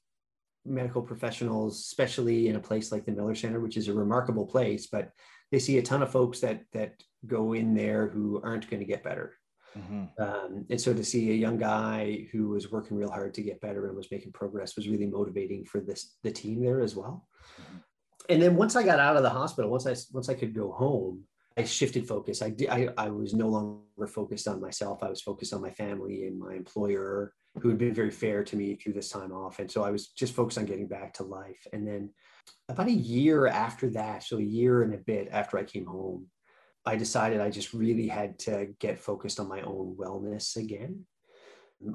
medical 0.65 1.01
professionals, 1.01 1.79
especially 1.79 2.47
in 2.47 2.55
a 2.55 2.59
place 2.59 2.91
like 2.91 3.05
the 3.05 3.11
Miller 3.11 3.35
Center, 3.35 3.59
which 3.59 3.75
is 3.75 3.87
a 3.87 3.93
remarkable 3.93 4.45
place, 4.45 4.87
but 4.87 5.11
they 5.51 5.59
see 5.59 5.77
a 5.77 5.83
ton 5.83 6.01
of 6.01 6.11
folks 6.11 6.39
that 6.39 6.63
that 6.73 6.93
go 7.25 7.53
in 7.53 7.73
there 7.73 8.07
who 8.07 8.41
aren't 8.43 8.69
going 8.69 8.79
to 8.79 8.85
get 8.85 9.03
better. 9.03 9.33
Mm-hmm. 9.77 10.21
Um, 10.21 10.65
and 10.69 10.79
so 10.79 10.93
to 10.93 11.03
see 11.03 11.31
a 11.31 11.35
young 11.35 11.57
guy 11.57 12.27
who 12.31 12.49
was 12.49 12.71
working 12.71 12.97
real 12.97 13.11
hard 13.11 13.33
to 13.35 13.41
get 13.41 13.61
better 13.61 13.87
and 13.87 13.95
was 13.95 14.11
making 14.11 14.31
progress 14.31 14.75
was 14.75 14.87
really 14.87 15.07
motivating 15.07 15.65
for 15.65 15.79
this 15.79 16.15
the 16.23 16.31
team 16.31 16.61
there 16.61 16.81
as 16.81 16.95
well. 16.95 17.27
Mm-hmm. 17.61 17.77
And 18.29 18.41
then 18.41 18.55
once 18.55 18.75
I 18.75 18.83
got 18.83 18.99
out 18.99 19.17
of 19.17 19.23
the 19.23 19.29
hospital, 19.29 19.69
once 19.69 19.87
I 19.87 19.95
once 20.11 20.29
I 20.29 20.33
could 20.33 20.53
go 20.53 20.71
home, 20.71 21.23
I 21.57 21.63
shifted 21.63 22.07
focus. 22.07 22.41
I, 22.41 22.53
I 22.69 22.89
I 22.97 23.09
was 23.09 23.33
no 23.33 23.49
longer 23.49 24.07
focused 24.07 24.47
on 24.47 24.61
myself. 24.61 25.03
I 25.03 25.09
was 25.09 25.21
focused 25.21 25.53
on 25.53 25.61
my 25.61 25.71
family 25.71 26.25
and 26.25 26.39
my 26.39 26.53
employer 26.53 27.33
who 27.61 27.69
had 27.69 27.77
been 27.77 27.93
very 27.93 28.11
fair 28.11 28.43
to 28.43 28.55
me 28.55 28.75
through 28.75 28.93
this 28.93 29.09
time 29.09 29.31
off. 29.31 29.59
And 29.59 29.69
so 29.69 29.83
I 29.83 29.91
was 29.91 30.07
just 30.07 30.33
focused 30.33 30.57
on 30.57 30.65
getting 30.65 30.87
back 30.87 31.13
to 31.15 31.23
life. 31.23 31.67
And 31.71 31.87
then 31.87 32.09
about 32.67 32.87
a 32.87 32.91
year 32.91 33.47
after 33.47 33.89
that, 33.91 34.23
so 34.23 34.37
a 34.37 34.41
year 34.41 34.81
and 34.83 34.93
a 34.93 34.97
bit 34.97 35.29
after 35.31 35.57
I 35.57 35.63
came 35.63 35.85
home, 35.85 36.27
I 36.85 36.95
decided 36.95 37.39
I 37.39 37.49
just 37.49 37.73
really 37.73 38.07
had 38.07 38.39
to 38.39 38.67
get 38.79 38.99
focused 38.99 39.39
on 39.39 39.47
my 39.47 39.61
own 39.61 39.95
wellness 39.97 40.57
again. 40.57 41.05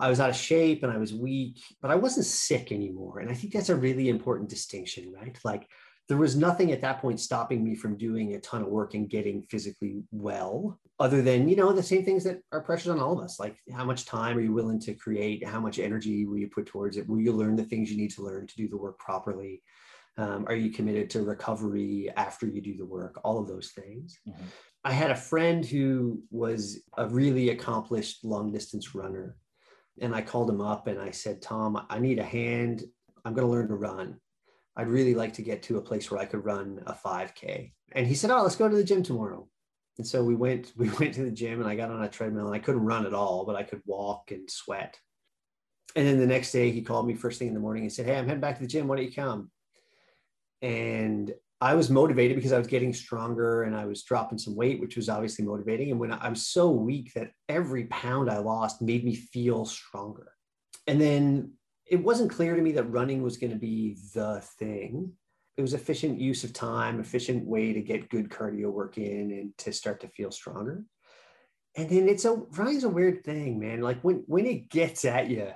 I 0.01 0.11
was 0.11 0.21
out 0.21 0.31
of 0.31 0.37
shape 0.37 0.83
and 0.83 0.93
I 0.93 0.99
was 0.99 1.15
weak, 1.15 1.63
but 1.81 1.91
I 1.91 1.95
wasn't 1.95 2.27
sick 2.27 2.73
anymore. 2.73 3.21
And 3.21 3.31
I 3.31 3.35
think 3.35 3.53
that's 3.53 3.71
a 3.71 3.77
really 3.77 4.09
important 4.09 4.51
distinction, 4.51 5.13
right? 5.13 5.39
Like 5.45 5.67
there 6.09 6.17
was 6.17 6.37
nothing 6.37 6.73
at 6.73 6.81
that 6.81 7.01
point 7.01 7.21
stopping 7.21 7.63
me 7.63 7.75
from 7.75 7.97
doing 7.97 8.35
a 8.35 8.41
ton 8.41 8.63
of 8.63 8.69
work 8.69 8.95
and 8.95 9.11
getting 9.11 9.43
physically 9.51 10.03
well 10.11 10.79
other 10.99 11.23
than 11.23 11.49
you 11.49 11.55
know 11.55 11.73
the 11.73 11.83
same 11.83 12.05
things 12.05 12.25
that 12.25 12.41
are 12.51 12.63
pressures 12.63 12.89
on 12.89 12.99
all 12.99 13.19
of 13.19 13.25
us 13.25 13.39
like 13.39 13.57
how 13.73 13.85
much 13.85 14.07
time 14.07 14.37
are 14.37 14.41
you 14.41 14.53
willing 14.53 14.81
to 14.81 14.95
create 14.95 15.47
how 15.47 15.61
much 15.61 15.79
energy 15.79 16.27
will 16.27 16.39
you 16.39 16.49
put 16.49 16.67
towards 16.67 16.97
it 16.97 17.09
will 17.09 17.21
you 17.21 17.33
learn 17.33 17.57
the 17.57 17.65
things 17.65 17.91
you 17.91 17.97
need 17.97 18.11
to 18.11 18.23
learn 18.23 18.47
to 18.47 18.57
do 18.57 18.69
the 18.69 18.77
work 18.77 18.99
properly 18.99 19.63
um, 20.17 20.45
are 20.49 20.57
you 20.57 20.71
committed 20.71 21.09
to 21.11 21.23
recovery 21.23 22.11
after 22.17 22.47
you 22.47 22.61
do 22.61 22.77
the 22.77 22.87
work 22.87 23.21
all 23.23 23.39
of 23.39 23.47
those 23.47 23.71
things 23.71 24.19
mm-hmm. 24.29 24.45
I 24.85 24.93
had 24.93 25.11
a 25.11 25.17
friend 25.17 25.65
who 25.65 26.23
was 26.31 26.83
a 26.97 27.07
really 27.07 27.51
accomplished 27.51 28.25
long 28.25 28.53
distance 28.53 28.95
runner 28.95 29.37
and 30.01 30.15
i 30.15 30.21
called 30.21 30.49
him 30.49 30.61
up 30.61 30.87
and 30.87 31.01
i 31.01 31.11
said 31.11 31.43
tom 31.43 31.85
i 31.91 31.99
need 31.99 32.19
a 32.19 32.25
hand 32.25 32.85
i'm 33.25 33.35
going 33.35 33.47
to 33.47 33.53
learn 33.53 33.69
to 33.69 33.75
run 33.75 34.19
I'd 34.79 34.87
really 34.87 35.15
like 35.15 35.33
to 35.35 35.43
get 35.43 35.65
to 35.65 35.79
a 35.79 35.83
place 35.83 36.09
where 36.09 36.21
I 36.21 36.25
could 36.25 36.45
run 36.45 36.81
a 36.87 36.95
5K. 36.95 37.73
And 37.93 38.07
he 38.07 38.15
said, 38.15 38.31
Oh, 38.31 38.43
let's 38.43 38.55
go 38.55 38.69
to 38.69 38.77
the 38.77 38.85
gym 38.85 39.03
tomorrow. 39.03 39.49
And 39.99 40.07
so 40.07 40.23
we 40.23 40.37
went, 40.37 40.73
we 40.77 40.89
went 40.89 41.15
to 41.15 41.25
the 41.25 41.33
gym 41.33 41.61
and 41.61 41.69
I 41.69 41.75
got 41.75 41.91
on 41.91 42.05
a 42.05 42.09
treadmill 42.09 42.47
and 42.47 42.55
I 42.55 42.61
couldn't 42.61 42.85
run 42.85 43.05
at 43.05 43.13
all, 43.13 43.45
but 43.45 43.57
I 43.57 43.65
could 43.65 43.83
walk 43.85 44.31
and 44.31 44.49
sweat. 44.49 44.97
And 45.97 46.07
then 46.07 46.19
the 46.19 46.27
next 46.27 46.53
day 46.53 46.71
he 46.71 46.83
called 46.83 47.09
me 47.09 47.15
first 47.15 47.41
thing 47.41 47.49
in 47.49 47.55
the 47.55 47.61
morning 47.61 47.83
and 47.83 47.93
said, 47.93 48.07
Hey, 48.07 48.17
I'm 48.17 48.27
heading 48.27 48.41
back 48.41 48.55
to 48.57 48.63
the 48.63 48.69
gym. 48.69 48.87
Why 48.87 48.97
don't 48.97 49.07
you 49.07 49.13
come? 49.13 49.51
And 50.63 51.35
I 51.61 51.75
was 51.75 51.91
motivated 51.91 52.37
because 52.37 52.53
I 52.53 52.59
was 52.59 52.69
getting 52.69 52.93
stronger 52.93 53.65
and 53.65 53.75
I 53.75 53.85
was 53.85 54.05
dropping 54.05 54.39
some 54.39 54.55
weight, 54.55 54.81
which 54.81 54.97
was 54.97 55.09
obviously 55.09 55.45
motivating. 55.45 55.91
And 55.91 55.99
when 55.99 56.13
I 56.13 56.29
was 56.29 56.47
so 56.47 56.71
weak 56.71 57.13
that 57.15 57.33
every 57.49 57.87
pound 57.87 58.31
I 58.31 58.39
lost 58.39 58.81
made 58.81 59.05
me 59.05 59.15
feel 59.15 59.65
stronger 59.65 60.33
and 60.89 60.99
then 60.99 61.53
it 61.87 62.03
wasn't 62.03 62.31
clear 62.31 62.57
to 62.57 62.63
me 62.63 62.73
that 62.73 62.91
running 62.91 63.23
was 63.23 63.37
going 63.37 63.53
to 63.53 63.59
be 63.59 63.97
the 64.15 64.43
thing. 64.59 65.13
It 65.57 65.63
was 65.63 65.75
efficient 65.75 66.19
use 66.19 66.45
of 66.45 66.53
time, 66.53 66.99
efficient 66.99 67.47
way 67.47 67.73
to 67.75 67.81
get 67.81 68.09
good 68.09 68.31
cardio 68.31 68.73
work 68.73 68.97
in 68.97 69.31
and 69.33 69.59
to 69.59 69.73
start 69.73 70.01
to 70.01 70.09
feel 70.09 70.31
stronger. 70.31 70.85
And 71.77 71.91
then 71.91 72.09
it's 72.09 72.25
a 72.25 72.33
running's 72.33 72.85
a 72.85 72.89
weird 72.89 73.23
thing, 73.23 73.61
man. 73.61 73.83
Like 73.83 74.01
when 74.01 74.25
when 74.27 74.47
it 74.47 74.71
gets 74.71 75.05
at 75.05 75.29
you, 75.29 75.49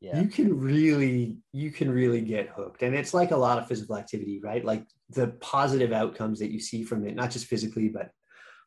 yeah. 0.00 0.20
you 0.20 0.28
can 0.28 0.58
really 0.58 1.36
you 1.52 1.70
can 1.70 1.90
really 1.90 2.20
get 2.20 2.48
hooked. 2.48 2.82
And 2.82 2.94
it's 2.94 3.14
like 3.14 3.30
a 3.30 3.36
lot 3.36 3.58
of 3.58 3.66
physical 3.66 3.96
activity, 3.96 4.40
right? 4.42 4.64
Like 4.64 4.84
the 5.10 5.28
positive 5.40 5.92
outcomes 5.92 6.38
that 6.40 6.50
you 6.50 6.60
see 6.60 6.82
from 6.82 7.06
it, 7.06 7.14
not 7.14 7.30
just 7.30 7.46
physically, 7.46 7.88
but 7.88 8.10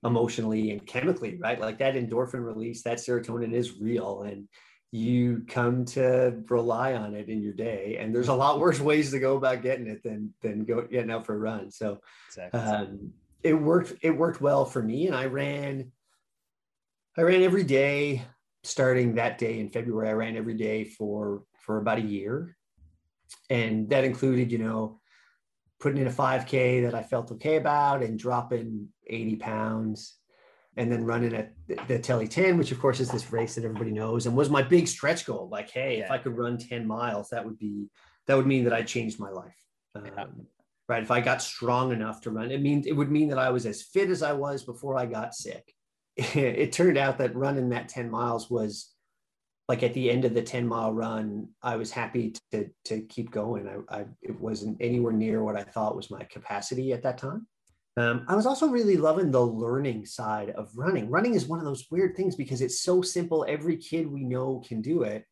emotionally 0.03 0.71
and 0.71 0.85
chemically, 0.85 1.37
right? 1.41 1.59
Like 1.59 1.79
that 1.79 1.95
endorphin 1.95 2.45
release, 2.45 2.83
that 2.83 2.97
serotonin 2.97 3.53
is 3.53 3.79
real. 3.79 4.23
And 4.23 4.47
you 4.91 5.43
come 5.47 5.85
to 5.85 6.41
rely 6.49 6.93
on 6.93 7.13
it 7.13 7.29
in 7.29 7.43
your 7.43 7.53
day 7.53 7.97
and 7.99 8.13
there's 8.13 8.27
a 8.27 8.33
lot 8.33 8.59
worse 8.59 8.79
ways 8.79 9.11
to 9.11 9.19
go 9.19 9.37
about 9.37 9.61
getting 9.61 9.87
it 9.87 10.01
than 10.01 10.33
than 10.41 10.65
go 10.65 10.81
getting 10.81 11.11
out 11.11 11.25
for 11.25 11.35
a 11.35 11.37
run 11.37 11.69
so 11.69 11.99
exactly. 12.27 12.59
um, 12.59 13.13
it 13.43 13.53
worked 13.53 13.93
it 14.01 14.09
worked 14.09 14.41
well 14.41 14.65
for 14.65 14.81
me 14.81 15.05
and 15.05 15.15
i 15.15 15.25
ran 15.25 15.91
i 17.17 17.21
ran 17.21 17.43
every 17.43 17.63
day 17.63 18.23
starting 18.63 19.15
that 19.15 19.37
day 19.37 19.59
in 19.59 19.69
february 19.69 20.09
i 20.09 20.13
ran 20.13 20.37
every 20.37 20.55
day 20.55 20.83
for 20.83 21.43
for 21.59 21.77
about 21.77 21.97
a 21.97 22.01
year 22.01 22.55
and 23.49 23.89
that 23.89 24.03
included 24.03 24.51
you 24.51 24.57
know 24.57 24.99
putting 25.79 26.01
in 26.01 26.07
a 26.07 26.11
5k 26.11 26.83
that 26.83 26.95
i 26.95 27.03
felt 27.03 27.31
okay 27.31 27.55
about 27.55 28.03
and 28.03 28.19
dropping 28.19 28.87
80 29.07 29.35
pounds 29.37 30.19
and 30.79 30.89
then 30.89 31.03
running 31.03 31.35
at 31.35 31.51
the 31.87 31.99
Tely 31.99 32.25
10, 32.25 32.57
which 32.57 32.71
of 32.71 32.79
course 32.79 33.01
is 33.01 33.09
this 33.09 33.33
race 33.33 33.55
that 33.55 33.65
everybody 33.65 33.91
knows 33.91 34.25
and 34.25 34.35
was 34.35 34.49
my 34.49 34.61
big 34.61 34.87
stretch 34.87 35.25
goal. 35.25 35.49
Like, 35.51 35.69
hey, 35.69 35.97
yeah. 35.97 36.05
if 36.05 36.11
I 36.11 36.17
could 36.17 36.37
run 36.37 36.57
10 36.57 36.87
miles, 36.87 37.29
that 37.31 37.43
would 37.43 37.59
be, 37.59 37.89
that 38.27 38.37
would 38.37 38.47
mean 38.47 38.63
that 38.63 38.73
I 38.73 38.83
changed 38.83 39.19
my 39.19 39.29
life. 39.29 39.57
Um, 39.93 40.05
yeah. 40.05 40.25
Right. 40.87 41.03
If 41.03 41.11
I 41.11 41.19
got 41.19 41.41
strong 41.41 41.91
enough 41.91 42.21
to 42.21 42.31
run, 42.31 42.49
it 42.49 42.61
means 42.61 42.87
it 42.87 42.93
would 42.93 43.11
mean 43.11 43.27
that 43.29 43.37
I 43.37 43.49
was 43.49 43.65
as 43.65 43.83
fit 43.83 44.09
as 44.09 44.23
I 44.23 44.31
was 44.31 44.63
before 44.63 44.97
I 44.97 45.05
got 45.05 45.35
sick. 45.35 45.73
it 46.35 46.71
turned 46.71 46.97
out 46.97 47.17
that 47.17 47.35
running 47.35 47.69
that 47.69 47.89
10 47.89 48.09
miles 48.09 48.49
was 48.49 48.93
like 49.69 49.83
at 49.83 49.93
the 49.93 50.09
end 50.09 50.25
of 50.25 50.33
the 50.33 50.41
10 50.41 50.67
mile 50.67 50.91
run, 50.91 51.47
I 51.61 51.75
was 51.75 51.91
happy 51.91 52.33
to, 52.51 52.69
to 52.85 53.01
keep 53.01 53.29
going. 53.29 53.67
I, 53.67 53.99
I, 53.99 54.05
it 54.23 54.39
wasn't 54.39 54.77
anywhere 54.79 55.13
near 55.13 55.43
what 55.43 55.55
I 55.55 55.63
thought 55.63 55.95
was 55.95 56.09
my 56.09 56.23
capacity 56.23 56.91
at 56.91 57.03
that 57.03 57.19
time. 57.19 57.45
Um, 57.95 58.25
I 58.27 58.35
was 58.35 58.47
also 58.47 58.67
really 58.67 58.97
loving 58.97 59.29
the 59.29 59.45
learning 59.45 60.05
side 60.07 60.49
of 60.51 60.71
running. 60.75 61.09
Running 61.09 61.35
is 61.35 61.45
one 61.45 61.59
of 61.59 61.65
those 61.65 61.85
weird 61.91 62.15
things 62.15 62.35
because 62.35 62.61
it's 62.61 62.81
so 62.81 63.01
simple. 63.03 63.45
Every 63.47 63.77
kid 63.77 64.11
we 64.11 64.23
know 64.23 64.63
can 64.67 64.81
do 64.81 65.03
it. 65.03 65.25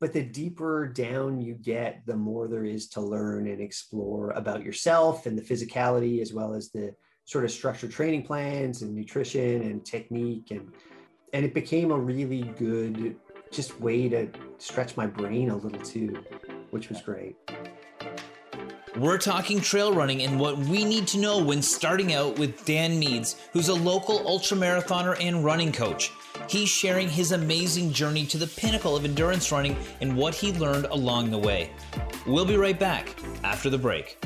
But 0.00 0.14
the 0.14 0.22
deeper 0.22 0.88
down 0.88 1.40
you 1.40 1.54
get, 1.54 2.02
the 2.06 2.16
more 2.16 2.48
there 2.48 2.64
is 2.64 2.88
to 2.90 3.00
learn 3.00 3.46
and 3.46 3.60
explore 3.60 4.30
about 4.30 4.64
yourself 4.64 5.26
and 5.26 5.38
the 5.38 5.42
physicality, 5.42 6.22
as 6.22 6.32
well 6.32 6.54
as 6.54 6.70
the 6.70 6.94
sort 7.30 7.44
of 7.44 7.50
structured 7.52 7.92
training 7.92 8.24
plans 8.24 8.82
and 8.82 8.92
nutrition 8.92 9.62
and 9.62 9.86
technique. 9.86 10.50
And, 10.50 10.72
and 11.32 11.44
it 11.44 11.54
became 11.54 11.92
a 11.92 11.96
really 11.96 12.42
good 12.58 13.14
just 13.52 13.80
way 13.80 14.08
to 14.08 14.28
stretch 14.58 14.96
my 14.96 15.06
brain 15.06 15.50
a 15.50 15.56
little 15.56 15.80
too, 15.80 16.24
which 16.70 16.88
was 16.88 17.00
great. 17.02 17.36
We're 18.96 19.18
talking 19.18 19.60
trail 19.60 19.94
running 19.94 20.22
and 20.22 20.40
what 20.40 20.58
we 20.58 20.84
need 20.84 21.06
to 21.08 21.18
know 21.18 21.38
when 21.38 21.62
starting 21.62 22.14
out 22.14 22.36
with 22.36 22.64
Dan 22.64 22.98
Meades, 22.98 23.36
who's 23.52 23.68
a 23.68 23.74
local 23.74 24.18
ultramarathoner 24.24 25.16
and 25.20 25.44
running 25.44 25.70
coach. 25.70 26.10
He's 26.48 26.68
sharing 26.68 27.08
his 27.08 27.30
amazing 27.30 27.92
journey 27.92 28.26
to 28.26 28.38
the 28.38 28.48
pinnacle 28.48 28.96
of 28.96 29.04
endurance 29.04 29.52
running 29.52 29.76
and 30.00 30.16
what 30.16 30.34
he 30.34 30.52
learned 30.54 30.86
along 30.86 31.30
the 31.30 31.38
way. 31.38 31.70
We'll 32.26 32.44
be 32.44 32.56
right 32.56 32.78
back 32.78 33.14
after 33.44 33.70
the 33.70 33.78
break. 33.78 34.18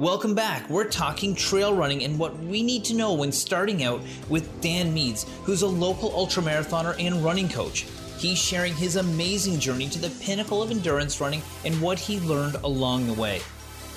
Welcome 0.00 0.34
back. 0.34 0.66
We're 0.70 0.88
talking 0.88 1.34
trail 1.34 1.74
running 1.74 2.04
and 2.04 2.18
what 2.18 2.34
we 2.38 2.62
need 2.62 2.84
to 2.84 2.94
know 2.94 3.12
when 3.12 3.30
starting 3.30 3.84
out 3.84 4.00
with 4.30 4.62
Dan 4.62 4.94
Meades, 4.94 5.26
who's 5.44 5.60
a 5.60 5.66
local 5.66 6.10
ultramarathoner 6.12 6.96
and 6.98 7.22
running 7.22 7.50
coach. 7.50 7.82
He's 8.16 8.38
sharing 8.38 8.74
his 8.74 8.96
amazing 8.96 9.60
journey 9.60 9.90
to 9.90 9.98
the 9.98 10.08
pinnacle 10.24 10.62
of 10.62 10.70
endurance 10.70 11.20
running 11.20 11.42
and 11.66 11.78
what 11.82 11.98
he 11.98 12.18
learned 12.20 12.54
along 12.64 13.08
the 13.08 13.12
way. 13.12 13.42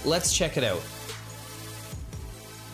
Let's 0.04 0.36
check 0.36 0.58
it 0.58 0.66
out. 0.66 0.82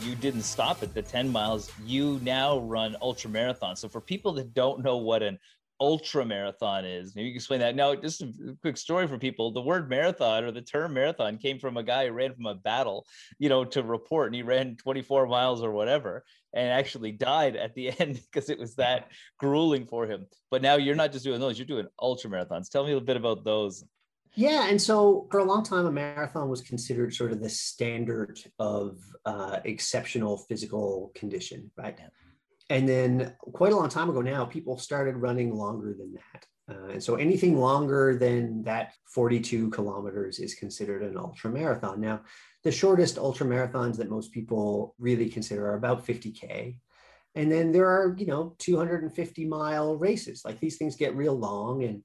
You 0.02 0.16
didn't 0.16 0.42
stop 0.42 0.82
at 0.82 0.96
the 0.96 1.04
10 1.04 1.32
miles. 1.32 1.72
You 1.86 2.20
now 2.24 2.58
run 2.62 2.96
ultra 3.00 3.30
marathon. 3.30 3.76
So 3.76 3.88
for 3.88 4.02
people 4.02 4.32
that 4.34 4.56
don't 4.56 4.84
know 4.84 4.98
what 4.98 5.22
an 5.22 5.38
ultra 5.80 6.26
marathon 6.26 6.86
is. 6.86 7.16
Maybe 7.16 7.28
you 7.28 7.34
can 7.34 7.38
explain 7.38 7.60
that. 7.62 7.76
Now, 7.76 7.96
just 7.96 8.22
a 8.22 8.58
quick 8.62 8.78
story 8.78 9.08
for 9.08 9.18
people. 9.18 9.52
The 9.52 9.62
word 9.62 9.90
marathon 9.90 10.44
or 10.44 10.52
the 10.52 10.62
term 10.62 10.94
marathon 10.94 11.38
came 11.38 11.60
from 11.60 11.78
a 11.78 11.84
guy 11.84 12.08
who 12.08 12.14
ran 12.14 12.34
from 12.34 12.46
a 12.46 12.56
battle, 12.56 13.06
you 13.38 13.50
know, 13.50 13.64
to 13.66 13.84
report, 13.84 14.28
and 14.28 14.36
he 14.36 14.42
ran 14.42 14.76
24 14.78 15.28
miles 15.28 15.64
or 15.64 15.72
whatever, 15.72 16.24
and 16.54 16.72
actually 16.72 17.12
died 17.12 17.56
at 17.56 17.76
the 17.76 17.92
end 18.00 18.22
because 18.32 18.50
it 18.50 18.60
was 18.60 18.76
that 18.76 19.10
grueling 19.38 19.86
for 19.86 20.06
him. 20.06 20.26
But 20.52 20.62
now 20.62 20.76
you're 20.76 20.96
not 20.96 21.12
just 21.12 21.26
doing 21.26 21.40
those; 21.40 21.58
you're 21.58 21.66
doing 21.66 21.88
ultra 22.02 22.30
marathons. 22.30 22.70
Tell 22.70 22.84
me 22.84 22.92
a 22.92 22.94
little 22.94 23.06
bit 23.06 23.18
about 23.18 23.44
those. 23.44 23.84
Yeah, 24.36 24.70
and 24.70 24.82
so 24.82 25.28
for 25.32 25.40
a 25.40 25.44
long 25.44 25.64
time, 25.64 25.86
a 25.86 25.92
marathon 25.92 26.50
was 26.50 26.62
considered 26.62 27.14
sort 27.14 27.32
of 27.32 27.42
the 27.42 27.50
standard 27.50 28.40
of 28.60 29.00
uh, 29.26 29.60
exceptional 29.66 30.38
physical 30.38 31.12
condition, 31.16 31.72
right? 31.76 31.98
And 32.70 32.88
then 32.88 33.34
quite 33.40 33.74
a 33.74 33.76
long 33.76 33.90
time 33.90 34.10
ago 34.10 34.22
now, 34.22 34.46
people 34.46 34.78
started 34.78 35.18
running 35.18 35.54
longer 35.54 35.96
than 35.98 36.14
that. 36.14 36.46
Uh, 36.70 36.90
and 36.90 37.04
so 37.04 37.16
anything 37.16 37.58
longer 37.58 38.16
than 38.16 38.62
that 38.64 38.94
42 39.08 39.72
kilometers 39.72 40.40
is 40.40 40.54
considered 40.54 41.02
an 41.02 41.18
ultra 41.18 41.50
marathon. 41.50 42.00
Now, 42.00 42.22
the 42.64 42.72
shortest 42.72 43.18
ultra 43.18 43.48
marathons 43.48 43.98
that 43.98 44.10
most 44.10 44.32
people 44.32 44.94
really 45.00 45.30
consider 45.30 45.68
are 45.68 45.78
about 45.78 46.06
50K. 46.06 46.78
And 47.36 47.52
then 47.52 47.72
there 47.72 47.88
are, 47.88 48.16
you 48.18 48.26
know, 48.28 48.56
250 48.60 49.46
mile 49.46 49.98
races. 49.98 50.44
Like 50.46 50.60
these 50.60 50.78
things 50.78 50.96
get 50.96 51.16
real 51.16 51.38
long 51.38 51.84
and 51.84 52.04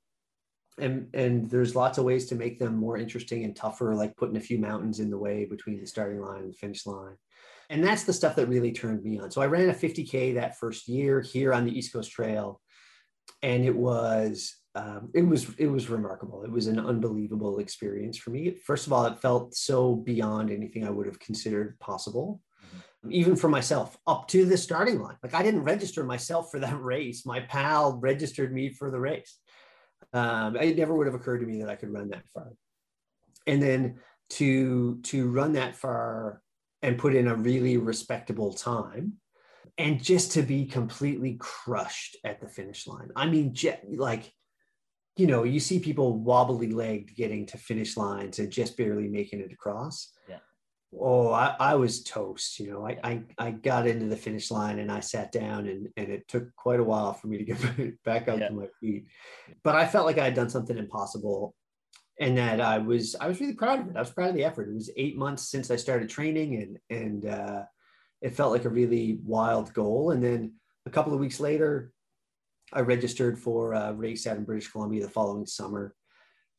and 0.79 1.09
and 1.15 1.49
there's 1.51 1.77
lots 1.77 1.99
of 1.99 2.05
ways 2.05 2.27
to 2.27 2.35
make 2.35 2.59
them 2.59 2.77
more 2.77 2.97
interesting 2.97 3.45
and 3.45 3.55
tougher, 3.55 3.95
like 3.95 4.17
putting 4.17 4.37
a 4.37 4.41
few 4.41 4.59
mountains 4.59 4.99
in 4.99 5.09
the 5.09 5.19
way 5.19 5.45
between 5.45 5.81
the 5.81 5.87
starting 5.87 6.21
line 6.21 6.41
and 6.41 6.53
the 6.53 6.57
finish 6.57 6.85
line. 6.85 7.17
And 7.71 7.83
that's 7.83 8.05
the 8.05 8.13
stuff 8.13 8.37
that 8.37 8.49
really 8.49 8.73
turned 8.73 9.03
me 9.03 9.19
on. 9.19 9.31
So 9.31 9.41
I 9.41 9.47
ran 9.47 9.71
a 9.71 9.75
50K 9.75 10.35
that 10.35 10.59
first 10.59 10.89
year 10.89 11.21
here 11.21 11.53
on 11.53 11.65
the 11.65 11.77
East 11.77 11.93
Coast 11.93 12.11
Trail. 12.11 12.61
And 13.43 13.65
it 13.65 13.75
was 13.75 14.55
um, 14.77 15.11
it 15.15 15.23
was 15.23 15.49
it 15.57 15.69
was 15.69 15.89
remarkable. 15.89 16.43
It 16.43 16.51
was 16.51 16.67
an 16.67 16.81
unbelievable 16.81 17.59
experience 17.59 18.19
for 18.19 18.31
me. 18.31 18.51
First 18.51 18.87
of 18.87 18.93
all, 18.93 19.07
it 19.07 19.21
felt 19.21 19.55
so 19.55 19.95
beyond 19.95 20.51
anything 20.51 20.85
I 20.85 20.91
would 20.91 21.07
have 21.07 21.21
considered 21.21 21.79
possible, 21.79 22.41
mm-hmm. 22.67 23.13
even 23.13 23.37
for 23.37 23.49
myself, 23.49 23.97
up 24.07 24.27
to 24.29 24.45
the 24.45 24.57
starting 24.57 25.01
line. 25.01 25.17
Like 25.23 25.35
I 25.35 25.45
didn't 25.45 25.63
register 25.63 26.03
myself 26.03 26.49
for 26.51 26.59
that 26.59 26.81
race. 26.81 27.25
My 27.25 27.41
pal 27.41 27.99
registered 28.01 28.53
me 28.53 28.71
for 28.71 28.91
the 28.91 28.99
race. 28.99 29.39
Um, 30.13 30.57
it 30.57 30.77
never 30.77 30.95
would 30.95 31.07
have 31.07 31.15
occurred 31.15 31.39
to 31.39 31.47
me 31.47 31.61
that 31.61 31.71
I 31.71 31.77
could 31.77 31.93
run 31.93 32.09
that 32.11 32.29
far. 32.29 32.51
And 33.47 33.63
then 33.63 34.01
to 34.31 35.01
to 35.03 35.31
run 35.31 35.53
that 35.53 35.77
far 35.77 36.41
and 36.85 36.99
put 36.99 37.17
in 37.17 37.29
a 37.29 37.35
really 37.35 37.79
respectable 37.79 38.53
time 38.53 39.15
and 39.79 40.05
just 40.05 40.33
to 40.33 40.43
be 40.43 40.67
completely 40.67 41.37
crushed 41.41 42.19
at 42.25 42.43
the 42.43 42.47
finish 42.47 42.87
line. 42.87 43.09
I 43.17 43.27
mean, 43.27 43.55
like, 43.97 44.31
you 45.17 45.27
know, 45.27 45.45
you 45.45 45.61
see 45.61 45.79
people 45.79 46.19
wobbly 46.19 46.71
legged 46.71 47.17
getting 47.17 47.47
to 47.47 47.57
finish 47.57 47.97
lines 47.97 48.39
and 48.39 48.53
just 48.53 48.77
barely 48.77 49.09
making 49.09 49.41
it 49.41 49.51
across. 49.51 50.13
Yeah. 50.29 50.41
Oh, 51.01 51.33
I, 51.33 51.57
I 51.59 51.75
was 51.77 52.05
toast. 52.05 52.61
You 52.61 52.71
know, 52.71 52.87
I, 52.87 52.99
I, 53.03 53.23
I 53.39 53.51
got 53.53 53.87
into 53.87 54.05
the 54.05 54.17
finish 54.17 54.51
line 54.51 54.79
and 54.79 54.93
I 54.93 55.01
sat 55.01 55.33
down 55.33 55.67
and, 55.67 55.89
and 55.97 56.09
it 56.09 56.29
took 56.29 56.55
quite 56.55 56.81
a 56.81 56.85
while 56.85 57.15
for 57.15 57.29
me 57.29 57.39
to 57.39 57.45
get 57.45 58.03
back 58.05 58.29
up 58.29 58.41
yeah. 58.41 58.49
to 58.49 58.55
my 58.55 58.67
feet. 58.79 59.07
But 59.63 59.75
I 59.75 59.87
felt 59.87 60.05
like 60.05 60.19
I 60.19 60.25
had 60.25 60.35
done 60.35 60.51
something 60.51 60.77
impossible 60.77 61.55
and 62.21 62.39
that 62.39 62.61
I 62.61 62.79
was 62.79 63.17
I 63.21 63.27
was 63.27 63.41
really 63.41 63.55
proud 63.55 63.81
of 63.81 63.89
it. 63.89 63.97
I 63.97 64.01
was 64.01 64.11
proud 64.11 64.31
of 64.31 64.37
the 64.37 64.45
effort. 64.45 64.69
It 64.69 64.75
was 64.75 64.91
eight 64.97 65.17
months 65.17 65.49
since 65.49 65.71
I 65.71 65.77
started 65.77 66.09
training, 66.09 66.79
and 66.91 66.99
and 66.99 67.27
uh, 67.27 67.63
it 68.23 68.37
felt 68.37 68.53
like 68.53 68.65
a 68.65 68.71
really 68.71 69.19
wild 69.25 69.73
goal. 69.75 70.13
And 70.13 70.23
then 70.23 70.55
a 70.87 70.91
couple 70.91 71.13
of 71.13 71.21
weeks 71.21 71.41
later, 71.41 71.93
I 72.73 72.81
registered 72.81 73.39
for 73.39 73.73
a 73.73 73.93
race 73.93 74.27
out 74.27 74.37
in 74.37 74.45
British 74.45 74.71
Columbia 74.71 75.03
the 75.03 75.11
following 75.11 75.47
summer. 75.47 75.95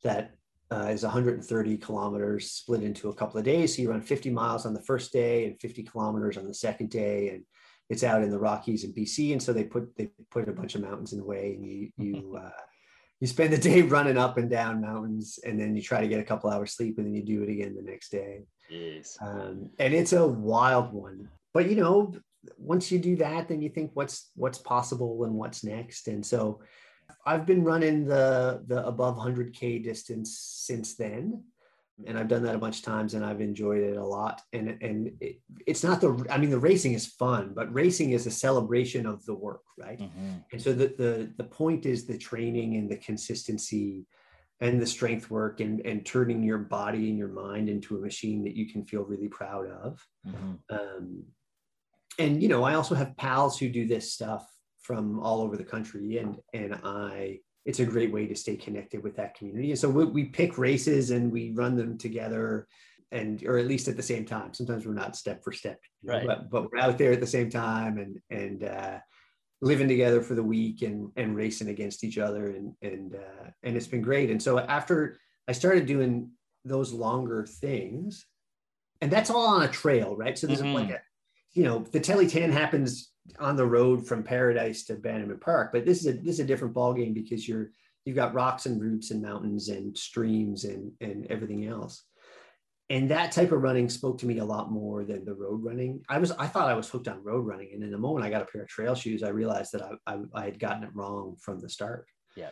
That 0.02 0.34
uh, 0.70 0.88
is 0.90 1.02
130 1.02 1.78
kilometers 1.78 2.50
split 2.50 2.82
into 2.82 3.08
a 3.08 3.14
couple 3.14 3.38
of 3.38 3.44
days. 3.44 3.74
So 3.74 3.82
you 3.82 3.90
run 3.90 4.02
50 4.02 4.30
miles 4.30 4.66
on 4.66 4.74
the 4.74 4.82
first 4.82 5.12
day 5.12 5.46
and 5.46 5.60
50 5.60 5.84
kilometers 5.84 6.36
on 6.36 6.46
the 6.46 6.54
second 6.54 6.90
day, 6.90 7.30
and 7.30 7.44
it's 7.88 8.04
out 8.04 8.22
in 8.22 8.30
the 8.30 8.38
Rockies 8.38 8.84
in 8.84 8.92
BC. 8.92 9.32
And 9.32 9.42
so 9.42 9.52
they 9.52 9.64
put 9.64 9.96
they 9.96 10.10
put 10.30 10.48
a 10.48 10.52
bunch 10.52 10.74
of 10.74 10.82
mountains 10.82 11.12
in 11.12 11.18
the 11.18 11.24
way, 11.24 11.54
and 11.54 11.64
you 11.64 11.90
you 11.96 12.36
uh, 12.42 12.50
you 13.20 13.26
spend 13.26 13.52
the 13.52 13.58
day 13.70 13.82
running 13.82 14.18
up 14.18 14.38
and 14.38 14.50
down 14.50 14.80
mountains 14.80 15.38
and 15.44 15.58
then 15.58 15.74
you 15.74 15.82
try 15.82 16.00
to 16.00 16.08
get 16.08 16.20
a 16.20 16.24
couple 16.24 16.50
hours 16.50 16.72
sleep 16.72 16.98
and 16.98 17.06
then 17.06 17.14
you 17.14 17.22
do 17.22 17.42
it 17.42 17.48
again 17.48 17.74
the 17.74 17.90
next 17.90 18.10
day. 18.10 18.42
Yes. 18.68 19.16
Um, 19.20 19.70
and 19.78 19.94
it's 19.94 20.12
a 20.12 20.26
wild 20.26 20.92
one. 20.92 21.28
But 21.54 21.68
you 21.68 21.76
know 21.76 22.12
once 22.58 22.92
you 22.92 22.98
do 22.98 23.16
that, 23.16 23.48
then 23.48 23.60
you 23.60 23.68
think 23.68 23.90
what's 23.94 24.30
what's 24.34 24.58
possible 24.58 25.24
and 25.24 25.34
what's 25.34 25.64
next. 25.64 26.08
And 26.08 26.24
so 26.24 26.60
I've 27.24 27.46
been 27.46 27.64
running 27.64 28.06
the 28.06 28.62
the 28.66 28.86
above 28.86 29.16
100k 29.16 29.82
distance 29.82 30.38
since 30.38 30.96
then 30.96 31.42
and 32.04 32.18
I've 32.18 32.28
done 32.28 32.42
that 32.42 32.54
a 32.54 32.58
bunch 32.58 32.78
of 32.78 32.84
times 32.84 33.14
and 33.14 33.24
I've 33.24 33.40
enjoyed 33.40 33.82
it 33.82 33.96
a 33.96 34.04
lot. 34.04 34.42
And 34.52 34.76
and 34.82 35.12
it, 35.20 35.40
it's 35.66 35.82
not 35.82 36.00
the 36.00 36.26
I 36.30 36.36
mean 36.36 36.50
the 36.50 36.58
racing 36.58 36.92
is 36.92 37.06
fun, 37.06 37.52
but 37.54 37.72
racing 37.72 38.10
is 38.10 38.26
a 38.26 38.30
celebration 38.30 39.06
of 39.06 39.24
the 39.24 39.34
work, 39.34 39.62
right? 39.78 39.98
Mm-hmm. 39.98 40.32
And 40.52 40.62
so 40.62 40.72
the 40.72 40.88
the 40.98 41.32
the 41.38 41.44
point 41.44 41.86
is 41.86 42.06
the 42.06 42.18
training 42.18 42.76
and 42.76 42.90
the 42.90 42.98
consistency 42.98 44.06
and 44.60 44.80
the 44.80 44.86
strength 44.86 45.30
work 45.30 45.60
and 45.60 45.80
and 45.86 46.04
turning 46.04 46.42
your 46.42 46.58
body 46.58 47.08
and 47.08 47.18
your 47.18 47.28
mind 47.28 47.68
into 47.68 47.96
a 47.96 48.00
machine 48.00 48.44
that 48.44 48.56
you 48.56 48.70
can 48.70 48.84
feel 48.84 49.02
really 49.02 49.28
proud 49.28 49.66
of. 49.70 50.06
Mm-hmm. 50.26 50.52
Um, 50.70 51.24
and 52.18 52.42
you 52.42 52.48
know, 52.48 52.62
I 52.62 52.74
also 52.74 52.94
have 52.94 53.16
pals 53.16 53.58
who 53.58 53.68
do 53.68 53.86
this 53.86 54.12
stuff 54.12 54.46
from 54.82 55.18
all 55.20 55.40
over 55.40 55.56
the 55.56 55.64
country, 55.64 56.18
and 56.18 56.36
and 56.52 56.78
I 56.84 57.40
it's 57.66 57.80
a 57.80 57.84
great 57.84 58.12
way 58.12 58.26
to 58.26 58.36
stay 58.36 58.56
connected 58.56 59.02
with 59.02 59.16
that 59.16 59.34
community. 59.34 59.70
And 59.70 59.78
so 59.78 59.88
we, 59.88 60.04
we 60.04 60.24
pick 60.24 60.56
races 60.56 61.10
and 61.10 61.32
we 61.32 61.50
run 61.50 61.76
them 61.76 61.98
together 61.98 62.68
and 63.10 63.42
or 63.44 63.58
at 63.58 63.66
least 63.66 63.88
at 63.88 63.96
the 63.96 64.02
same 64.02 64.24
time. 64.24 64.54
Sometimes 64.54 64.86
we're 64.86 64.94
not 64.94 65.16
step 65.16 65.42
for 65.42 65.52
step, 65.52 65.80
right. 66.04 66.26
But, 66.26 66.48
but 66.48 66.70
we're 66.70 66.78
out 66.78 66.96
there 66.96 67.12
at 67.12 67.20
the 67.20 67.26
same 67.26 67.50
time 67.50 67.98
and 67.98 68.20
and 68.30 68.64
uh, 68.64 68.98
living 69.60 69.88
together 69.88 70.22
for 70.22 70.34
the 70.34 70.42
week 70.42 70.82
and 70.82 71.10
and 71.16 71.36
racing 71.36 71.68
against 71.68 72.04
each 72.04 72.18
other 72.18 72.50
and 72.50 72.72
and 72.82 73.14
uh, 73.16 73.50
and 73.64 73.76
it's 73.76 73.88
been 73.88 74.02
great. 74.02 74.30
And 74.30 74.42
so 74.42 74.58
after 74.58 75.18
I 75.48 75.52
started 75.52 75.86
doing 75.86 76.30
those 76.64 76.92
longer 76.92 77.46
things, 77.46 78.26
and 79.00 79.10
that's 79.10 79.30
all 79.30 79.46
on 79.46 79.62
a 79.62 79.68
trail, 79.68 80.16
right? 80.16 80.38
So 80.38 80.46
there's 80.46 80.62
mm-hmm. 80.62 80.74
like 80.74 80.90
a 80.90 81.00
you 81.52 81.64
know 81.64 81.84
the 81.90 82.00
Tely 82.00 82.28
10 82.28 82.52
happens 82.52 83.10
on 83.38 83.56
the 83.56 83.66
road 83.66 84.06
from 84.06 84.22
Paradise 84.22 84.84
to 84.84 84.94
Bannerman 84.94 85.38
Park. 85.38 85.70
But 85.72 85.84
this 85.84 86.00
is 86.00 86.06
a 86.06 86.12
this 86.12 86.34
is 86.34 86.40
a 86.40 86.44
different 86.44 86.74
ballgame 86.74 87.14
because 87.14 87.48
you're 87.48 87.70
you've 88.04 88.16
got 88.16 88.34
rocks 88.34 88.66
and 88.66 88.80
roots 88.80 89.10
and 89.10 89.22
mountains 89.22 89.68
and 89.68 89.96
streams 89.96 90.64
and 90.64 90.92
and 91.00 91.26
everything 91.26 91.66
else. 91.66 92.04
And 92.88 93.10
that 93.10 93.32
type 93.32 93.50
of 93.50 93.62
running 93.62 93.88
spoke 93.88 94.18
to 94.18 94.26
me 94.26 94.38
a 94.38 94.44
lot 94.44 94.70
more 94.70 95.04
than 95.04 95.24
the 95.24 95.34
road 95.34 95.64
running. 95.64 96.02
I 96.08 96.18
was 96.18 96.30
I 96.32 96.46
thought 96.46 96.68
I 96.68 96.74
was 96.74 96.88
hooked 96.88 97.08
on 97.08 97.24
road 97.24 97.44
running, 97.44 97.70
and 97.72 97.82
in 97.82 97.90
the 97.90 97.98
moment 97.98 98.24
I 98.24 98.30
got 98.30 98.42
a 98.42 98.46
pair 98.46 98.62
of 98.62 98.68
trail 98.68 98.94
shoes, 98.94 99.22
I 99.22 99.28
realized 99.28 99.72
that 99.72 99.82
I 99.82 100.12
I, 100.12 100.18
I 100.34 100.44
had 100.44 100.60
gotten 100.60 100.84
it 100.84 100.94
wrong 100.94 101.36
from 101.40 101.60
the 101.60 101.68
start. 101.68 102.06
Yeah. 102.36 102.50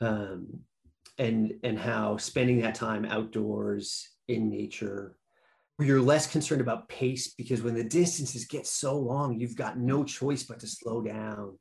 Um, 0.00 0.60
and 1.18 1.54
and 1.62 1.78
how 1.78 2.16
spending 2.16 2.60
that 2.60 2.74
time 2.74 3.04
outdoors 3.04 4.08
in 4.28 4.48
nature 4.48 5.16
you're 5.82 6.00
less 6.00 6.26
concerned 6.26 6.60
about 6.60 6.88
pace 6.88 7.34
because 7.34 7.62
when 7.62 7.74
the 7.74 7.84
distances 7.84 8.44
get 8.44 8.66
so 8.66 8.98
long, 8.98 9.38
you've 9.38 9.56
got 9.56 9.78
no 9.78 10.04
choice 10.04 10.42
but 10.42 10.60
to 10.60 10.66
slow 10.66 11.02
down. 11.02 11.58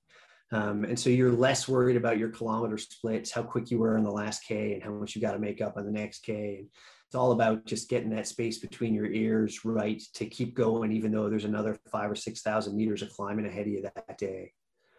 Um, 0.51 0.83
and 0.83 0.99
so 0.99 1.09
you're 1.09 1.31
less 1.31 1.67
worried 1.67 1.95
about 1.95 2.17
your 2.17 2.29
kilometer 2.29 2.77
splits, 2.77 3.31
how 3.31 3.43
quick 3.43 3.69
you 3.69 3.77
were 3.77 3.97
in 3.97 4.03
the 4.03 4.11
last 4.11 4.43
K 4.43 4.73
and 4.73 4.81
how 4.81 4.91
much 4.91 5.15
you 5.15 5.21
got 5.21 5.33
to 5.33 5.39
make 5.39 5.61
up 5.61 5.77
on 5.77 5.85
the 5.85 5.91
next 5.91 6.19
K. 6.19 6.65
It's 7.05 7.15
all 7.15 7.31
about 7.31 7.65
just 7.65 7.89
getting 7.89 8.09
that 8.11 8.27
space 8.27 8.59
between 8.59 8.93
your 8.93 9.07
ears 9.07 9.65
right 9.65 10.01
to 10.15 10.25
keep 10.25 10.55
going, 10.55 10.91
even 10.91 11.11
though 11.11 11.29
there's 11.29 11.45
another 11.45 11.77
five 11.91 12.11
or 12.11 12.15
6,000 12.15 12.75
meters 12.75 13.01
of 13.01 13.11
climbing 13.11 13.45
ahead 13.45 13.67
of 13.67 13.73
you 13.73 13.81
that 13.81 14.17
day. 14.17 14.53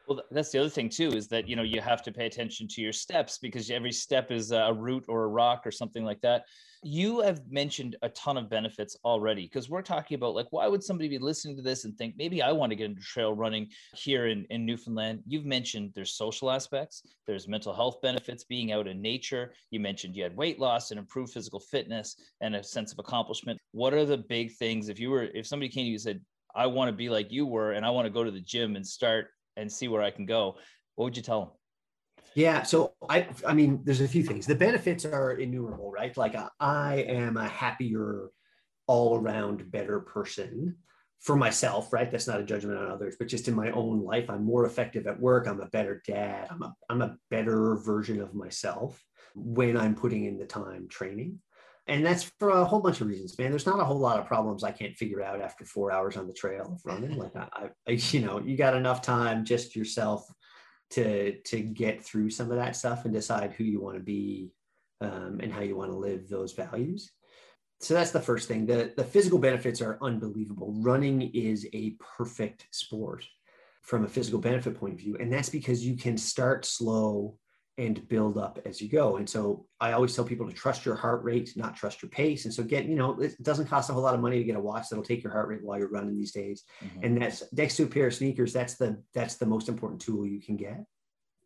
Well, 0.09 0.23
that's 0.33 0.51
the 0.51 0.59
other 0.59 0.69
thing 0.69 0.89
too, 0.89 1.11
is 1.11 1.29
that, 1.29 1.49
you 1.49 1.55
know, 1.55 1.63
you 1.63 1.81
have 1.81 2.03
to 2.03 2.13
pay 2.13 2.27
attention 2.27 2.67
to 2.69 2.81
your 2.81 2.93
steps 2.93 3.39
because 3.39 3.71
every 3.71 3.93
step 3.93 4.33
is 4.33 4.51
a 4.51 4.73
root 4.73 5.05
or 5.09 5.25
a 5.25 5.29
rock 5.29 5.63
or 5.65 5.71
something 5.71 6.05
like 6.05 6.21
that. 6.23 6.45
You 6.83 7.21
have 7.21 7.43
mentioned 7.51 7.97
a 8.01 8.09
ton 8.09 8.39
of 8.39 8.49
benefits 8.49 8.97
already 9.05 9.43
because 9.43 9.69
we're 9.69 9.83
talking 9.83 10.15
about 10.15 10.35
like, 10.35 10.47
why 10.51 10.67
would 10.67 10.83
somebody 10.83 11.11
be 11.11 11.19
listening 11.19 11.55
to 11.57 11.63
this 11.63 11.85
and 11.85 11.95
think 11.97 12.15
maybe 12.17 12.41
I 12.41 12.53
want 12.53 12.71
to 12.71 12.77
get 12.77 12.87
into 12.87 13.03
trail 13.03 13.35
running 13.35 13.69
here 13.95 14.29
in, 14.29 14.47
in 14.49 14.65
Newfoundland? 14.65 15.23
You've 15.27 15.45
mentioned 15.45 15.93
there's 15.95 16.15
social 16.15 16.51
aspects, 16.51 17.03
there's 17.27 17.47
mental 17.47 17.75
health 17.75 18.01
benefits, 18.01 18.45
being 18.45 18.73
out 18.73 18.89
in 18.89 19.03
nature. 19.03 19.53
You 19.71 19.81
mentioned 19.81 20.17
you 20.17 20.23
had 20.23 20.35
weight 20.35 20.59
loss 20.59 20.91
and 20.91 20.99
improved 20.99 21.35
physical 21.35 21.61
fitness 21.61 22.17
and 22.41 22.57
a 22.57 22.65
sense 22.65 22.93
of 22.93 22.99
accomplishment. 22.99 23.61
What 23.73 23.93
are 23.93 24.07
the 24.07 24.17
big 24.17 24.53
things 24.57 24.89
if 24.89 24.99
you 24.99 25.11
were, 25.11 25.25
if 25.35 25.47
somebody 25.47 25.69
came 25.69 25.85
to 25.85 25.89
you 25.89 25.95
and 25.95 26.01
said, 26.01 26.21
I 26.55 26.67
want 26.67 26.89
to 26.89 26.97
be 26.97 27.11
like 27.11 27.31
you 27.31 27.45
were 27.45 27.73
and 27.73 27.85
I 27.85 27.91
want 27.91 28.07
to 28.07 28.13
go 28.13 28.25
to 28.25 28.31
the 28.31 28.41
gym 28.41 28.77
and 28.77 28.87
start 28.87 29.29
and 29.59 29.71
see 29.71 29.89
where 29.89 30.03
I 30.03 30.11
can 30.11 30.25
go, 30.25 30.57
what 30.95 31.05
would 31.05 31.17
you 31.17 31.23
tell 31.23 31.41
them? 31.41 31.51
Yeah, 32.35 32.63
so 32.63 32.95
I 33.09 33.29
I 33.47 33.55
mean, 33.55 33.81
there's 33.85 34.01
a 34.01 34.09
few 34.09 34.23
things. 34.23 34.47
The 34.47 34.55
benefits 34.55 35.05
are 35.05 35.33
innumerable, 35.33 35.91
right? 35.91 36.17
Like 36.17 36.35
uh, 36.35 36.49
I 36.61 37.05
am 37.09 37.37
a 37.37 37.49
happier, 37.49 38.31
all 38.87 39.17
around 39.17 39.71
better 39.71 40.01
person 40.01 40.77
for 41.21 41.37
myself, 41.37 41.93
right? 41.93 42.11
That's 42.11 42.27
not 42.27 42.41
a 42.41 42.45
judgment 42.45 42.79
on 42.79 42.91
others, 42.91 43.17
but 43.19 43.29
just 43.29 43.47
in 43.49 43.55
my 43.55 43.71
own 43.73 44.03
life, 44.03 44.31
I'm 44.31 44.45
more 44.45 44.65
effective 44.65 45.07
at 45.07 45.21
work. 45.21 45.47
I'm 45.47 45.61
a 45.61 45.67
better 45.67 46.03
dad. 46.07 46.49
I'm 46.51 46.63
a 46.63 46.75
I'm 46.89 47.03
a 47.03 47.17
better 47.31 47.77
version 47.77 48.21
of 48.21 48.35
myself 48.35 49.03
when 49.35 49.77
I'm 49.77 49.95
putting 49.95 50.25
in 50.25 50.39
the 50.39 50.47
time 50.47 50.89
training. 50.89 51.39
And 51.87 52.07
that's 52.07 52.31
for 52.39 52.51
a 52.51 52.65
whole 52.65 52.81
bunch 52.81 53.01
of 53.01 53.09
reasons, 53.09 53.37
man. 53.37 53.51
There's 53.51 53.67
not 53.67 53.81
a 53.81 53.85
whole 53.85 53.99
lot 53.99 54.21
of 54.21 54.27
problems 54.27 54.63
I 54.63 54.71
can't 54.71 54.97
figure 54.97 55.23
out 55.23 55.41
after 55.41 55.65
four 55.65 55.91
hours 55.91 56.17
on 56.17 56.29
the 56.29 56.33
trail 56.33 56.73
of 56.75 56.81
running. 56.85 57.17
Like 57.17 57.35
I, 57.35 57.71
I, 57.87 57.91
you 57.93 58.21
know, 58.21 58.39
you 58.39 58.57
got 58.57 58.77
enough 58.77 59.03
time 59.03 59.45
just 59.45 59.75
yourself 59.75 60.25
to 60.91 61.39
to 61.41 61.61
get 61.61 62.03
through 62.03 62.31
some 62.31 62.51
of 62.51 62.57
that 62.57 62.77
stuff 62.77 63.05
and 63.05 63.15
decide 63.15 63.53
who 63.53 63.65
you 63.65 63.81
want 63.81 63.97
to 63.97 64.03
be 64.03 64.53
um, 65.01 65.41
and 65.43 65.53
how 65.53 65.61
you 65.61 65.77
want 65.77 65.91
to 65.91 65.97
live 65.97 66.29
those 66.29 66.53
values. 66.53 67.11
So 67.81 67.95
that's 67.95 68.11
the 68.11 68.21
first 68.21 68.49
thing. 68.49 68.67
The 68.67 68.93
the 68.97 69.05
physical 69.05 69.39
benefits 69.39 69.81
are 69.81 69.99
unbelievable. 70.03 70.75
Running 70.79 71.23
is 71.35 71.67
a 71.73 71.97
perfect 72.17 72.67
sport 72.73 73.25
from 73.83 74.05
a 74.05 74.09
physical 74.09 74.39
benefit 74.39 74.79
point 74.79 74.95
of 74.95 75.01
view, 75.01 75.17
and 75.19 75.33
that's 75.33 75.49
because 75.49 75.85
you 75.85 75.97
can 75.97 76.19
start 76.19 76.67
slow 76.67 77.39
and 77.81 78.07
build 78.09 78.37
up 78.37 78.59
as 78.67 78.79
you 78.79 78.89
go. 78.89 79.17
And 79.17 79.29
so 79.29 79.65
I 79.81 79.93
always 79.93 80.15
tell 80.15 80.25
people 80.25 80.47
to 80.47 80.53
trust 80.53 80.85
your 80.85 80.95
heart 80.95 81.25
rate, 81.25 81.57
not 81.57 81.75
trust 81.75 82.03
your 82.03 82.11
pace. 82.11 82.45
And 82.45 82.53
so 82.53 82.63
get, 82.63 82.85
you 82.85 82.95
know, 82.95 83.19
it 83.19 83.43
doesn't 83.43 83.69
cost 83.69 83.89
a 83.89 83.95
whole 83.95 84.03
lot 84.03 84.15
of 84.15 84.21
money 84.21 84.37
to 84.37 84.45
get 84.45 84.57
a 84.57 84.61
watch 84.61 84.91
that'll 84.91 85.03
take 85.03 85.23
your 85.23 85.33
heart 85.33 85.49
rate 85.49 85.63
while 85.63 85.79
you're 85.79 85.89
running 85.89 86.15
these 86.15 86.33
days. 86.33 86.65
Mm-hmm. 86.85 87.05
And 87.05 87.23
that's 87.23 87.43
next 87.53 87.77
to 87.77 87.85
a 87.85 87.87
pair 87.87 88.09
of 88.09 88.15
sneakers, 88.15 88.53
that's 88.53 88.75
the 88.75 89.03
that's 89.15 89.37
the 89.37 89.47
most 89.47 89.71
important 89.71 90.03
tool 90.03 90.27
you 90.27 90.43
can 90.43 90.57
get. 90.57 90.85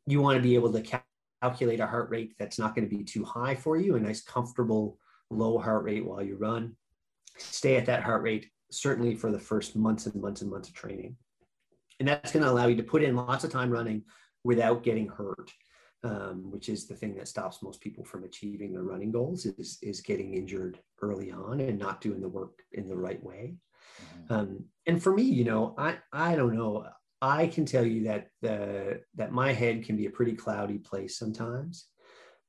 You 0.07 0.20
want 0.20 0.37
to 0.37 0.42
be 0.42 0.57
able 0.57 0.73
to 0.73 0.81
cal- 0.81 1.05
calculate 1.40 1.79
a 1.79 1.87
heart 1.87 2.11
rate 2.11 2.35
that's 2.37 2.59
not 2.59 2.75
going 2.75 2.88
to 2.88 2.97
be 2.97 3.05
too 3.05 3.25
high 3.25 3.55
for 3.55 3.77
you, 3.77 3.94
a 3.94 4.01
nice 4.01 4.20
comfortable 4.20 4.99
low 5.31 5.59
heart 5.59 5.85
rate 5.85 6.05
while 6.05 6.23
you 6.23 6.37
run. 6.37 6.75
Stay 7.38 7.77
at 7.77 7.87
that 7.87 8.03
heart 8.03 8.23
rate 8.23 8.51
certainly 8.73 9.14
for 9.14 9.31
the 9.31 9.38
first 9.38 9.77
months 9.77 10.07
and 10.07 10.20
months 10.20 10.42
and 10.42 10.51
months 10.51 10.68
of 10.68 10.75
training. 10.75 11.16
And 12.01 12.09
that's 12.09 12.33
going 12.33 12.44
to 12.44 12.51
allow 12.51 12.66
you 12.66 12.77
to 12.77 12.83
put 12.83 13.05
in 13.05 13.14
lots 13.14 13.44
of 13.44 13.53
time 13.53 13.70
running 13.70 14.03
without 14.42 14.83
getting 14.83 15.07
hurt 15.07 15.53
um, 16.04 16.50
which 16.50 16.68
is 16.68 16.86
the 16.86 16.94
thing 16.94 17.14
that 17.16 17.28
stops 17.28 17.62
most 17.62 17.80
people 17.80 18.04
from 18.04 18.24
achieving 18.24 18.72
their 18.72 18.82
running 18.82 19.10
goals 19.10 19.46
is, 19.46 19.78
is 19.82 20.02
getting 20.02 20.34
injured 20.34 20.78
early 21.00 21.32
on 21.32 21.60
and 21.60 21.78
not 21.78 22.02
doing 22.02 22.20
the 22.20 22.28
work 22.28 22.62
in 22.72 22.86
the 22.86 22.96
right 22.96 23.22
way. 23.24 23.54
Mm-hmm. 24.02 24.32
Um, 24.32 24.64
and 24.86 25.02
for 25.02 25.14
me, 25.14 25.22
you 25.22 25.44
know, 25.44 25.74
I, 25.78 25.96
I 26.12 26.36
don't 26.36 26.54
know. 26.54 26.86
I 27.22 27.46
can 27.46 27.64
tell 27.64 27.86
you 27.86 28.04
that 28.04 28.28
the, 28.42 29.00
that 29.14 29.32
my 29.32 29.52
head 29.52 29.84
can 29.84 29.96
be 29.96 30.04
a 30.04 30.10
pretty 30.10 30.34
cloudy 30.34 30.76
place 30.76 31.18
sometimes. 31.18 31.86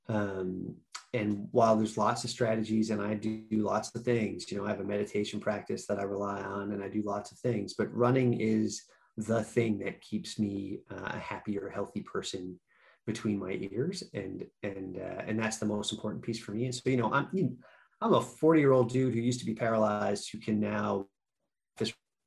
Um, 0.10 0.76
and 1.14 1.48
while 1.52 1.78
there's 1.78 1.98
lots 1.98 2.26
of 2.26 2.30
strategies 2.30 2.90
and 2.90 3.02
I 3.02 3.14
do, 3.14 3.42
do 3.50 3.60
lots 3.60 3.96
of 3.96 4.04
things, 4.04 4.52
you 4.52 4.58
know, 4.58 4.66
I 4.66 4.70
have 4.70 4.82
a 4.82 4.84
meditation 4.84 5.40
practice 5.40 5.88
that 5.88 5.98
I 5.98 6.04
rely 6.04 6.42
on 6.42 6.74
and 6.74 6.84
I 6.84 6.90
do 6.90 7.04
lots 7.04 7.32
of 7.32 7.38
things, 7.38 7.74
but 7.74 7.96
running 7.96 8.42
is 8.42 8.84
the 9.16 9.42
thing 9.42 9.80
that 9.80 10.02
keeps 10.02 10.38
me 10.38 10.80
uh, 10.92 11.12
a 11.12 11.18
happier, 11.20 11.72
healthy 11.74 12.02
person 12.02 12.60
between 13.06 13.40
my 13.40 13.58
ears 13.72 14.04
and 14.14 14.46
and 14.64 14.98
uh, 14.98 15.22
and 15.28 15.40
that's 15.40 15.58
the 15.58 15.66
most 15.66 15.92
important 15.92 16.24
piece 16.24 16.40
for 16.40 16.52
me. 16.52 16.66
And 16.66 16.74
so 16.74 16.90
you 16.90 16.98
know 16.98 17.12
i'm 17.14 17.28
you 17.32 17.44
know, 17.44 17.56
i'm 18.02 18.14
a 18.14 18.22
40 18.22 18.60
year 18.60 18.72
old 18.72 18.90
dude 18.90 19.14
who 19.14 19.20
used 19.20 19.40
to 19.40 19.46
be 19.46 19.54
paralyzed 19.54 20.30
who 20.32 20.40
can 20.40 20.60
now 20.60 21.08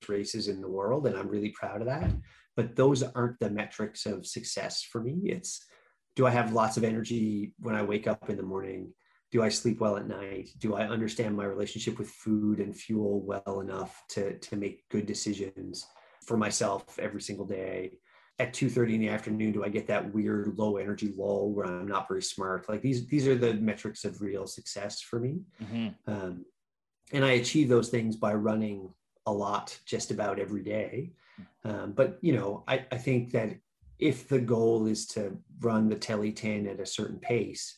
races 0.09 0.47
in 0.47 0.61
the 0.61 0.69
world 0.69 1.09
and 1.09 1.17
i'm 1.17 1.29
really 1.29 1.51
proud 1.51 1.81
of 1.81 1.87
that. 1.89 2.11
But 2.57 2.77
those 2.77 3.03
aren't 3.03 3.39
the 3.41 3.51
metrics 3.51 4.07
of 4.07 4.27
success 4.27 4.83
for 4.83 5.01
me. 5.01 5.19
It's 5.25 5.65
do 6.17 6.27
i 6.27 6.31
have 6.31 6.53
lots 6.53 6.77
of 6.77 6.85
energy 6.85 7.53
when 7.59 7.75
i 7.75 7.83
wake 7.83 8.07
up 8.07 8.31
in 8.31 8.37
the 8.37 8.43
morning? 8.43 8.93
Do 9.33 9.43
i 9.43 9.49
sleep 9.49 9.81
well 9.81 9.97
at 9.97 10.07
night? 10.07 10.51
Do 10.59 10.77
i 10.77 10.87
understand 10.87 11.37
my 11.37 11.45
relationship 11.45 11.99
with 11.99 12.11
food 12.11 12.61
and 12.61 12.77
fuel 12.77 13.21
well 13.23 13.61
enough 13.61 14.01
to 14.11 14.39
to 14.39 14.57
make 14.57 14.89
good 14.89 15.07
decisions 15.07 15.85
for 16.25 16.37
myself 16.37 16.99
every 16.99 17.23
single 17.23 17.47
day 17.47 17.99
at 18.39 18.53
2.30 18.53 18.95
in 18.95 19.01
the 19.01 19.09
afternoon 19.09 19.53
do 19.53 19.65
i 19.65 19.69
get 19.69 19.87
that 19.87 20.13
weird 20.15 20.57
low 20.59 20.77
energy 20.77 21.13
lull 21.17 21.51
where 21.53 21.67
i'm 21.67 21.89
not 21.89 22.09
very 22.09 22.23
smart 22.23 22.69
like 22.69 22.83
these 22.83 23.07
these 23.07 23.27
are 23.27 23.35
the 23.35 23.55
metrics 23.55 24.05
of 24.05 24.21
real 24.21 24.47
success 24.47 25.01
for 25.01 25.19
me 25.19 25.41
mm-hmm. 25.63 25.89
um, 26.11 26.45
and 27.13 27.25
i 27.25 27.33
achieve 27.33 27.69
those 27.69 27.89
things 27.89 28.17
by 28.17 28.33
running 28.33 28.93
a 29.27 29.33
lot 29.33 29.79
just 29.85 30.11
about 30.11 30.39
every 30.39 30.63
day 30.63 31.13
um, 31.65 31.93
but 31.93 32.19
you 32.21 32.33
know 32.33 32.65
I, 32.67 32.85
I 32.91 32.97
think 32.97 33.33
that 33.33 33.57
if 33.99 34.29
the 34.29 34.39
goal 34.39 34.87
is 34.87 35.07
to 35.09 35.37
run 35.61 35.89
the 35.89 35.97
Tely 35.97 36.31
10 36.31 36.67
at 36.67 36.81
a 36.81 36.87
certain 36.87 37.19
pace 37.19 37.77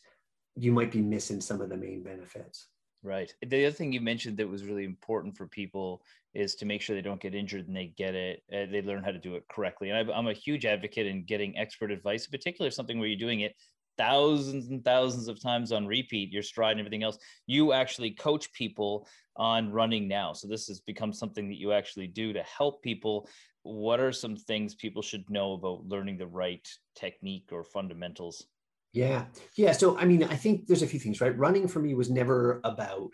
you 0.56 0.72
might 0.72 0.92
be 0.92 1.00
missing 1.00 1.40
some 1.40 1.60
of 1.60 1.70
the 1.70 1.76
main 1.76 2.02
benefits 2.02 2.68
Right. 3.02 3.32
The 3.46 3.66
other 3.66 3.74
thing 3.74 3.92
you 3.92 4.00
mentioned 4.00 4.36
that 4.36 4.48
was 4.48 4.64
really 4.64 4.84
important 4.84 5.36
for 5.36 5.46
people 5.46 6.02
is 6.34 6.54
to 6.56 6.64
make 6.64 6.80
sure 6.80 6.94
they 6.94 7.02
don't 7.02 7.20
get 7.20 7.34
injured 7.34 7.66
and 7.66 7.76
they 7.76 7.92
get 7.96 8.14
it, 8.14 8.42
uh, 8.52 8.70
they 8.70 8.82
learn 8.82 9.02
how 9.02 9.10
to 9.10 9.18
do 9.18 9.34
it 9.34 9.44
correctly. 9.50 9.90
And 9.90 10.10
I, 10.10 10.14
I'm 10.14 10.28
a 10.28 10.32
huge 10.32 10.64
advocate 10.64 11.06
in 11.06 11.24
getting 11.24 11.56
expert 11.58 11.90
advice, 11.90 12.26
in 12.26 12.30
particular 12.30 12.70
something 12.70 12.98
where 12.98 13.08
you're 13.08 13.18
doing 13.18 13.40
it 13.40 13.54
thousands 13.98 14.68
and 14.68 14.82
thousands 14.82 15.28
of 15.28 15.42
times 15.42 15.72
on 15.72 15.86
repeat, 15.86 16.32
your 16.32 16.42
stride 16.42 16.72
and 16.72 16.80
everything 16.80 17.02
else. 17.02 17.18
You 17.46 17.72
actually 17.72 18.12
coach 18.12 18.50
people 18.52 19.06
on 19.36 19.72
running 19.72 20.08
now. 20.08 20.32
So 20.32 20.48
this 20.48 20.68
has 20.68 20.80
become 20.80 21.12
something 21.12 21.48
that 21.48 21.58
you 21.58 21.72
actually 21.72 22.06
do 22.06 22.32
to 22.32 22.42
help 22.42 22.82
people. 22.82 23.28
What 23.62 24.00
are 24.00 24.12
some 24.12 24.36
things 24.36 24.74
people 24.74 25.02
should 25.02 25.28
know 25.28 25.52
about 25.52 25.84
learning 25.86 26.16
the 26.16 26.26
right 26.26 26.66
technique 26.94 27.48
or 27.52 27.62
fundamentals? 27.62 28.46
Yeah. 28.92 29.26
Yeah. 29.56 29.72
So, 29.72 29.98
I 29.98 30.04
mean, 30.04 30.24
I 30.24 30.34
think 30.34 30.66
there's 30.66 30.82
a 30.82 30.86
few 30.86 30.98
things, 30.98 31.20
right? 31.20 31.36
Running 31.36 31.68
for 31.68 31.80
me 31.80 31.94
was 31.94 32.10
never 32.10 32.60
about, 32.64 33.10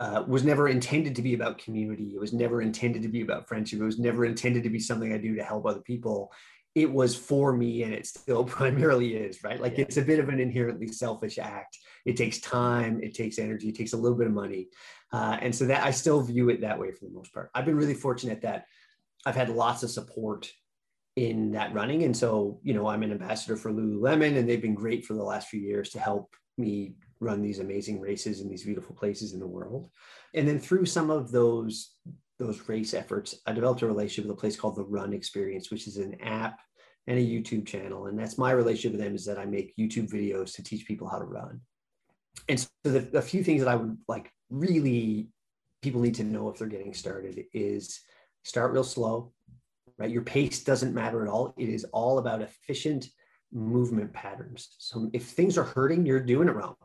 uh, 0.00 0.24
was 0.26 0.44
never 0.44 0.68
intended 0.68 1.16
to 1.16 1.22
be 1.22 1.34
about 1.34 1.58
community. 1.58 2.12
It 2.14 2.20
was 2.20 2.32
never 2.32 2.62
intended 2.62 3.02
to 3.02 3.08
be 3.08 3.22
about 3.22 3.48
friendship. 3.48 3.80
It 3.80 3.84
was 3.84 3.98
never 3.98 4.24
intended 4.24 4.62
to 4.62 4.70
be 4.70 4.78
something 4.78 5.12
I 5.12 5.18
do 5.18 5.34
to 5.34 5.42
help 5.42 5.66
other 5.66 5.80
people. 5.80 6.32
It 6.74 6.92
was 6.92 7.16
for 7.16 7.52
me 7.52 7.82
and 7.82 7.92
it 7.92 8.06
still 8.06 8.44
primarily 8.58 9.16
is, 9.16 9.42
right? 9.42 9.60
Like 9.60 9.76
yeah. 9.76 9.84
it's 9.84 9.96
a 9.96 10.02
bit 10.02 10.20
of 10.20 10.28
an 10.28 10.38
inherently 10.38 10.88
selfish 10.88 11.38
act. 11.38 11.78
It 12.04 12.16
takes 12.16 12.38
time, 12.38 13.00
it 13.02 13.14
takes 13.14 13.38
energy, 13.38 13.70
it 13.70 13.76
takes 13.76 13.92
a 13.92 13.96
little 13.96 14.16
bit 14.16 14.28
of 14.28 14.32
money. 14.32 14.68
Uh, 15.12 15.38
and 15.40 15.54
so 15.54 15.66
that 15.66 15.84
I 15.84 15.90
still 15.90 16.22
view 16.22 16.48
it 16.48 16.60
that 16.60 16.78
way 16.78 16.92
for 16.92 17.04
the 17.04 17.10
most 17.10 17.32
part. 17.34 17.50
I've 17.54 17.64
been 17.64 17.76
really 17.76 17.94
fortunate 17.94 18.42
that 18.42 18.66
I've 19.26 19.34
had 19.34 19.48
lots 19.48 19.82
of 19.82 19.90
support 19.90 20.50
in 21.16 21.50
that 21.52 21.74
running. 21.74 22.04
And 22.04 22.16
so, 22.16 22.60
you 22.62 22.74
know, 22.74 22.86
I'm 22.86 23.02
an 23.02 23.10
ambassador 23.10 23.56
for 23.56 23.72
Lululemon, 23.72 24.36
and 24.36 24.48
they've 24.48 24.62
been 24.62 24.74
great 24.74 25.04
for 25.04 25.14
the 25.14 25.24
last 25.24 25.48
few 25.48 25.60
years 25.60 25.90
to 25.90 25.98
help 25.98 26.36
me 26.56 26.94
run 27.20 27.42
these 27.42 27.58
amazing 27.58 28.00
races 28.00 28.40
in 28.40 28.48
these 28.48 28.64
beautiful 28.64 28.94
places 28.94 29.32
in 29.32 29.40
the 29.40 29.46
world. 29.46 29.90
And 30.34 30.46
then 30.46 30.58
through 30.58 30.86
some 30.86 31.10
of 31.10 31.30
those 31.30 31.94
those 32.38 32.68
race 32.68 32.94
efforts, 32.94 33.34
I 33.46 33.52
developed 33.52 33.82
a 33.82 33.86
relationship 33.86 34.28
with 34.28 34.38
a 34.38 34.40
place 34.40 34.56
called 34.56 34.76
the 34.76 34.84
Run 34.84 35.12
Experience, 35.12 35.72
which 35.72 35.88
is 35.88 35.96
an 35.96 36.20
app 36.20 36.60
and 37.08 37.18
a 37.18 37.22
YouTube 37.22 37.66
channel. 37.66 38.06
And 38.06 38.16
that's 38.16 38.38
my 38.38 38.52
relationship 38.52 38.92
with 38.92 39.00
them 39.00 39.16
is 39.16 39.24
that 39.24 39.40
I 39.40 39.44
make 39.44 39.76
YouTube 39.76 40.08
videos 40.08 40.54
to 40.54 40.62
teach 40.62 40.86
people 40.86 41.08
how 41.08 41.18
to 41.18 41.24
run. 41.24 41.60
And 42.48 42.60
so 42.60 42.68
the, 42.84 43.00
the 43.00 43.20
few 43.20 43.42
things 43.42 43.60
that 43.64 43.68
I 43.68 43.74
would 43.74 43.98
like 44.06 44.30
really 44.50 45.30
people 45.82 46.00
need 46.00 46.14
to 46.16 46.24
know 46.24 46.48
if 46.48 46.58
they're 46.58 46.68
getting 46.68 46.94
started 46.94 47.44
is 47.52 48.00
start 48.44 48.72
real 48.72 48.84
slow 48.84 49.32
right? 49.98 50.10
Your 50.10 50.22
pace 50.22 50.62
doesn't 50.62 50.94
matter 50.94 51.22
at 51.22 51.28
all. 51.28 51.54
It 51.58 51.68
is 51.68 51.84
all 51.92 52.18
about 52.18 52.40
efficient 52.40 53.08
movement 53.52 54.12
patterns. 54.12 54.74
So 54.78 55.10
if 55.12 55.24
things 55.24 55.58
are 55.58 55.64
hurting, 55.64 56.06
you're 56.06 56.20
doing 56.20 56.48
it 56.48 56.54
wrong. 56.54 56.76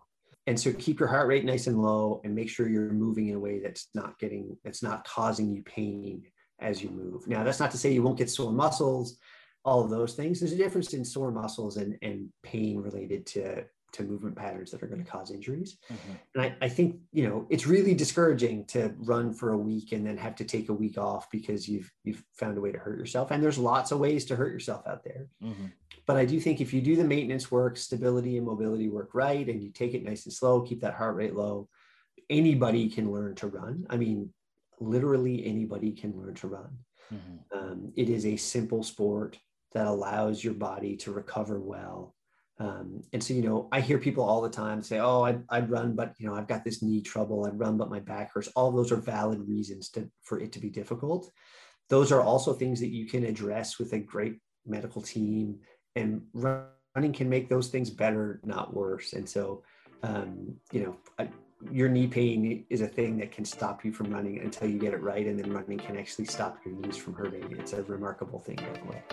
And 0.45 0.59
so 0.59 0.73
keep 0.73 0.99
your 0.99 1.07
heart 1.07 1.27
rate 1.27 1.45
nice 1.45 1.67
and 1.67 1.81
low 1.81 2.19
and 2.23 2.35
make 2.35 2.49
sure 2.49 2.67
you're 2.67 2.91
moving 2.91 3.29
in 3.29 3.35
a 3.35 3.39
way 3.39 3.59
that's 3.59 3.87
not 3.93 4.19
getting, 4.19 4.57
that's 4.63 4.83
not 4.83 5.07
causing 5.07 5.49
you 5.49 5.63
pain 5.63 6.23
as 6.59 6.83
you 6.83 6.89
move. 6.89 7.27
Now, 7.27 7.43
that's 7.43 7.59
not 7.59 7.71
to 7.71 7.77
say 7.77 7.91
you 7.91 8.03
won't 8.03 8.17
get 8.17 8.29
sore 8.29 8.51
muscles, 8.51 9.17
all 9.63 9.83
of 9.83 9.89
those 9.89 10.15
things. 10.15 10.39
There's 10.39 10.51
a 10.51 10.57
difference 10.57 10.93
in 10.93 11.05
sore 11.05 11.31
muscles 11.31 11.77
and, 11.77 11.97
and 12.01 12.29
pain 12.43 12.77
related 12.79 13.25
to 13.27 13.63
to 13.93 14.03
movement 14.03 14.35
patterns 14.35 14.71
that 14.71 14.83
are 14.83 14.87
going 14.87 15.03
to 15.03 15.09
cause 15.09 15.31
injuries. 15.31 15.77
Mm-hmm. 15.91 16.11
And 16.35 16.43
I, 16.43 16.65
I, 16.65 16.69
think, 16.69 16.97
you 17.11 17.27
know, 17.27 17.47
it's 17.49 17.67
really 17.67 17.93
discouraging 17.93 18.65
to 18.65 18.93
run 18.97 19.33
for 19.33 19.51
a 19.51 19.57
week 19.57 19.91
and 19.91 20.05
then 20.05 20.17
have 20.17 20.35
to 20.35 20.43
take 20.43 20.69
a 20.69 20.73
week 20.73 20.97
off 20.97 21.29
because 21.31 21.69
you've 21.69 21.91
you've 22.03 22.23
found 22.33 22.57
a 22.57 22.61
way 22.61 22.71
to 22.71 22.79
hurt 22.79 22.97
yourself. 22.97 23.31
And 23.31 23.41
there's 23.41 23.57
lots 23.57 23.91
of 23.91 23.99
ways 23.99 24.25
to 24.25 24.35
hurt 24.35 24.51
yourself 24.51 24.85
out 24.87 25.03
there. 25.03 25.27
Mm-hmm. 25.43 25.67
But 26.05 26.17
I 26.17 26.25
do 26.25 26.39
think 26.39 26.59
if 26.59 26.73
you 26.73 26.81
do 26.81 26.95
the 26.95 27.03
maintenance 27.03 27.49
work, 27.49 27.77
stability 27.77 28.37
and 28.37 28.45
mobility 28.45 28.89
work 28.89 29.11
right, 29.13 29.47
and 29.47 29.61
you 29.61 29.69
take 29.69 29.93
it 29.93 30.03
nice 30.03 30.25
and 30.25 30.33
slow, 30.33 30.61
keep 30.61 30.81
that 30.81 30.95
heart 30.95 31.15
rate 31.15 31.35
low, 31.35 31.69
anybody 32.29 32.89
can 32.89 33.11
learn 33.11 33.35
to 33.35 33.47
run. 33.47 33.85
I 33.89 33.97
mean, 33.97 34.33
literally 34.79 35.45
anybody 35.45 35.91
can 35.91 36.17
learn 36.17 36.33
to 36.35 36.47
run. 36.47 36.77
Mm-hmm. 37.13 37.57
Um, 37.57 37.93
it 37.95 38.09
is 38.09 38.25
a 38.25 38.35
simple 38.37 38.83
sport 38.83 39.37
that 39.73 39.87
allows 39.87 40.43
your 40.43 40.53
body 40.53 40.97
to 40.97 41.11
recover 41.11 41.59
well 41.59 42.15
um, 42.59 43.01
and 43.11 43.23
so, 43.23 43.33
you 43.33 43.41
know, 43.41 43.67
I 43.71 43.81
hear 43.81 43.97
people 43.97 44.23
all 44.23 44.41
the 44.41 44.49
time 44.49 44.83
say, 44.83 44.99
oh, 44.99 45.23
I'd, 45.23 45.43
I'd 45.49 45.69
run, 45.69 45.95
but, 45.95 46.13
you 46.19 46.27
know, 46.27 46.35
I've 46.35 46.47
got 46.47 46.63
this 46.63 46.83
knee 46.83 47.01
trouble. 47.01 47.45
I'd 47.45 47.57
run, 47.57 47.77
but 47.77 47.89
my 47.89 47.99
back 47.99 48.31
hurts. 48.33 48.49
All 48.55 48.71
those 48.71 48.91
are 48.91 48.97
valid 48.97 49.47
reasons 49.47 49.89
to, 49.89 50.09
for 50.21 50.39
it 50.39 50.51
to 50.53 50.59
be 50.59 50.69
difficult. 50.69 51.31
Those 51.89 52.11
are 52.11 52.21
also 52.21 52.53
things 52.53 52.79
that 52.79 52.91
you 52.91 53.07
can 53.07 53.25
address 53.25 53.79
with 53.79 53.93
a 53.93 53.99
great 53.99 54.39
medical 54.65 55.01
team 55.01 55.59
and 55.95 56.21
running 56.33 57.13
can 57.13 57.29
make 57.29 57.49
those 57.49 57.69
things 57.69 57.89
better, 57.89 58.39
not 58.43 58.73
worse. 58.73 59.13
And 59.13 59.27
so, 59.27 59.63
um, 60.03 60.55
you 60.71 60.83
know, 60.83 60.97
I, 61.17 61.29
your 61.71 61.89
knee 61.89 62.07
pain 62.07 62.65
is 62.69 62.81
a 62.81 62.87
thing 62.87 63.17
that 63.17 63.31
can 63.31 63.45
stop 63.45 63.85
you 63.85 63.91
from 63.91 64.11
running 64.11 64.39
until 64.39 64.67
you 64.69 64.79
get 64.79 64.93
it 64.93 65.01
right. 65.01 65.25
And 65.25 65.39
then 65.39 65.51
running 65.51 65.79
can 65.79 65.97
actually 65.97 66.25
stop 66.25 66.57
your 66.65 66.75
knees 66.75 66.97
from 66.97 67.13
hurting. 67.13 67.55
It's 67.59 67.73
a 67.73 67.83
remarkable 67.83 68.39
thing, 68.39 68.57
by 68.57 68.79
the 68.79 68.85
way. 68.85 69.03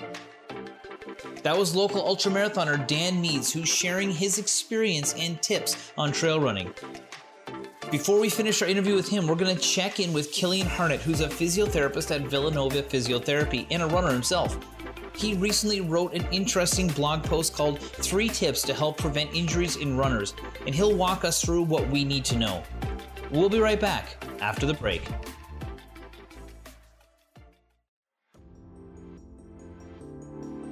That 1.42 1.56
was 1.56 1.74
local 1.74 2.02
ultramarathoner 2.02 2.86
Dan 2.86 3.20
Meades, 3.20 3.52
who's 3.52 3.68
sharing 3.68 4.10
his 4.10 4.38
experience 4.38 5.14
and 5.14 5.40
tips 5.42 5.92
on 5.96 6.12
trail 6.12 6.40
running. 6.40 6.72
Before 7.90 8.20
we 8.20 8.28
finish 8.28 8.62
our 8.62 8.68
interview 8.68 8.94
with 8.94 9.08
him, 9.08 9.26
we're 9.26 9.34
going 9.34 9.54
to 9.54 9.60
check 9.60 9.98
in 9.98 10.12
with 10.12 10.32
Cillian 10.32 10.66
Harnett, 10.66 11.00
who's 11.00 11.20
a 11.20 11.28
physiotherapist 11.28 12.14
at 12.14 12.22
Villanova 12.22 12.82
Physiotherapy 12.82 13.66
and 13.70 13.82
a 13.82 13.86
runner 13.86 14.12
himself. 14.12 14.58
He 15.20 15.34
recently 15.34 15.82
wrote 15.82 16.14
an 16.14 16.26
interesting 16.32 16.88
blog 16.88 17.22
post 17.22 17.52
called 17.52 17.78
Three 17.78 18.30
Tips 18.30 18.62
to 18.62 18.72
Help 18.72 18.96
Prevent 18.96 19.34
Injuries 19.34 19.76
in 19.76 19.94
Runners, 19.94 20.32
and 20.64 20.74
he'll 20.74 20.94
walk 20.94 21.26
us 21.26 21.44
through 21.44 21.64
what 21.64 21.86
we 21.90 22.04
need 22.04 22.24
to 22.24 22.38
know. 22.38 22.62
We'll 23.30 23.50
be 23.50 23.58
right 23.60 23.78
back 23.78 24.24
after 24.40 24.64
the 24.64 24.72
break. 24.72 25.02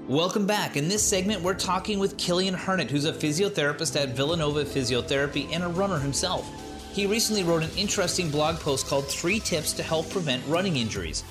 Welcome 0.08 0.46
back. 0.46 0.78
In 0.78 0.88
this 0.88 1.06
segment, 1.06 1.42
we're 1.42 1.52
talking 1.52 1.98
with 1.98 2.16
Cillian 2.16 2.56
Harnett, 2.56 2.88
who's 2.88 3.04
a 3.04 3.12
physiotherapist 3.12 4.00
at 4.00 4.16
Villanova 4.16 4.64
Physiotherapy 4.64 5.52
and 5.52 5.62
a 5.62 5.68
runner 5.68 5.98
himself. 5.98 6.50
He 6.94 7.04
recently 7.04 7.42
wrote 7.44 7.64
an 7.64 7.70
interesting 7.76 8.30
blog 8.30 8.56
post 8.60 8.86
called 8.86 9.08
Three 9.08 9.40
Tips 9.40 9.74
to 9.74 9.82
Help 9.82 10.08
Prevent 10.08 10.42
Running 10.46 10.78
Injuries, 10.78 11.22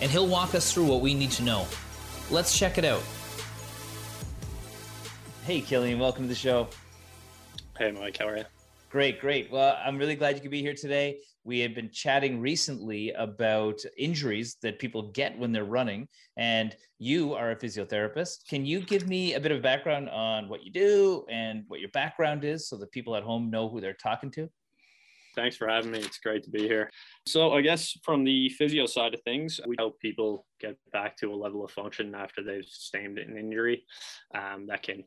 and 0.00 0.10
he'll 0.10 0.26
walk 0.26 0.56
us 0.56 0.72
through 0.72 0.86
what 0.86 1.00
we 1.02 1.14
need 1.14 1.30
to 1.30 1.44
know. 1.44 1.68
Let's 2.30 2.58
check 2.58 2.78
it 2.78 2.86
out. 2.86 3.02
Hey, 5.44 5.60
Cillian, 5.60 5.98
welcome 5.98 6.24
to 6.24 6.28
the 6.28 6.34
show. 6.34 6.68
Hey, 7.78 7.92
Mike, 7.92 8.16
how 8.16 8.28
are 8.28 8.38
you? 8.38 8.44
Great, 8.88 9.20
great. 9.20 9.52
Well, 9.52 9.76
I'm 9.84 9.98
really 9.98 10.14
glad 10.14 10.36
you 10.36 10.40
could 10.40 10.50
be 10.50 10.62
here 10.62 10.74
today. 10.74 11.18
We 11.44 11.58
had 11.58 11.74
been 11.74 11.90
chatting 11.90 12.40
recently 12.40 13.10
about 13.10 13.80
injuries 13.98 14.56
that 14.62 14.78
people 14.78 15.10
get 15.12 15.38
when 15.38 15.52
they're 15.52 15.64
running, 15.64 16.08
and 16.38 16.74
you 16.98 17.34
are 17.34 17.50
a 17.50 17.56
physiotherapist. 17.56 18.48
Can 18.48 18.64
you 18.64 18.80
give 18.80 19.06
me 19.06 19.34
a 19.34 19.40
bit 19.40 19.52
of 19.52 19.60
background 19.60 20.08
on 20.08 20.48
what 20.48 20.64
you 20.64 20.72
do 20.72 21.26
and 21.28 21.64
what 21.68 21.80
your 21.80 21.90
background 21.90 22.44
is 22.44 22.68
so 22.68 22.78
that 22.78 22.90
people 22.90 23.16
at 23.16 23.22
home 23.22 23.50
know 23.50 23.68
who 23.68 23.82
they're 23.82 23.92
talking 23.92 24.30
to? 24.30 24.48
Thanks 25.34 25.56
for 25.56 25.68
having 25.68 25.90
me. 25.90 25.98
It's 25.98 26.18
great 26.18 26.42
to 26.44 26.50
be 26.50 26.62
here. 26.62 26.90
So, 27.26 27.52
I 27.52 27.60
guess 27.60 27.96
from 28.02 28.24
the 28.24 28.48
physio 28.50 28.86
side 28.86 29.14
of 29.14 29.22
things, 29.22 29.60
we 29.66 29.76
help 29.78 29.98
people 30.00 30.46
get 30.60 30.76
back 30.92 31.16
to 31.18 31.32
a 31.32 31.36
level 31.36 31.64
of 31.64 31.70
function 31.70 32.14
after 32.14 32.42
they've 32.42 32.64
sustained 32.64 33.18
an 33.18 33.36
injury 33.36 33.84
um, 34.34 34.66
that 34.68 34.82
can 34.82 35.04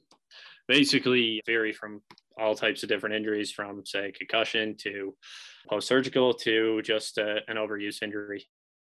basically 0.67 1.41
vary 1.45 1.71
from 1.71 2.01
all 2.37 2.55
types 2.55 2.83
of 2.83 2.89
different 2.89 3.15
injuries 3.15 3.51
from 3.51 3.85
say 3.85 4.11
concussion 4.11 4.75
to 4.77 5.15
post-surgical 5.69 6.33
to 6.33 6.81
just 6.81 7.17
uh, 7.17 7.39
an 7.47 7.55
overuse 7.55 8.03
injury 8.03 8.45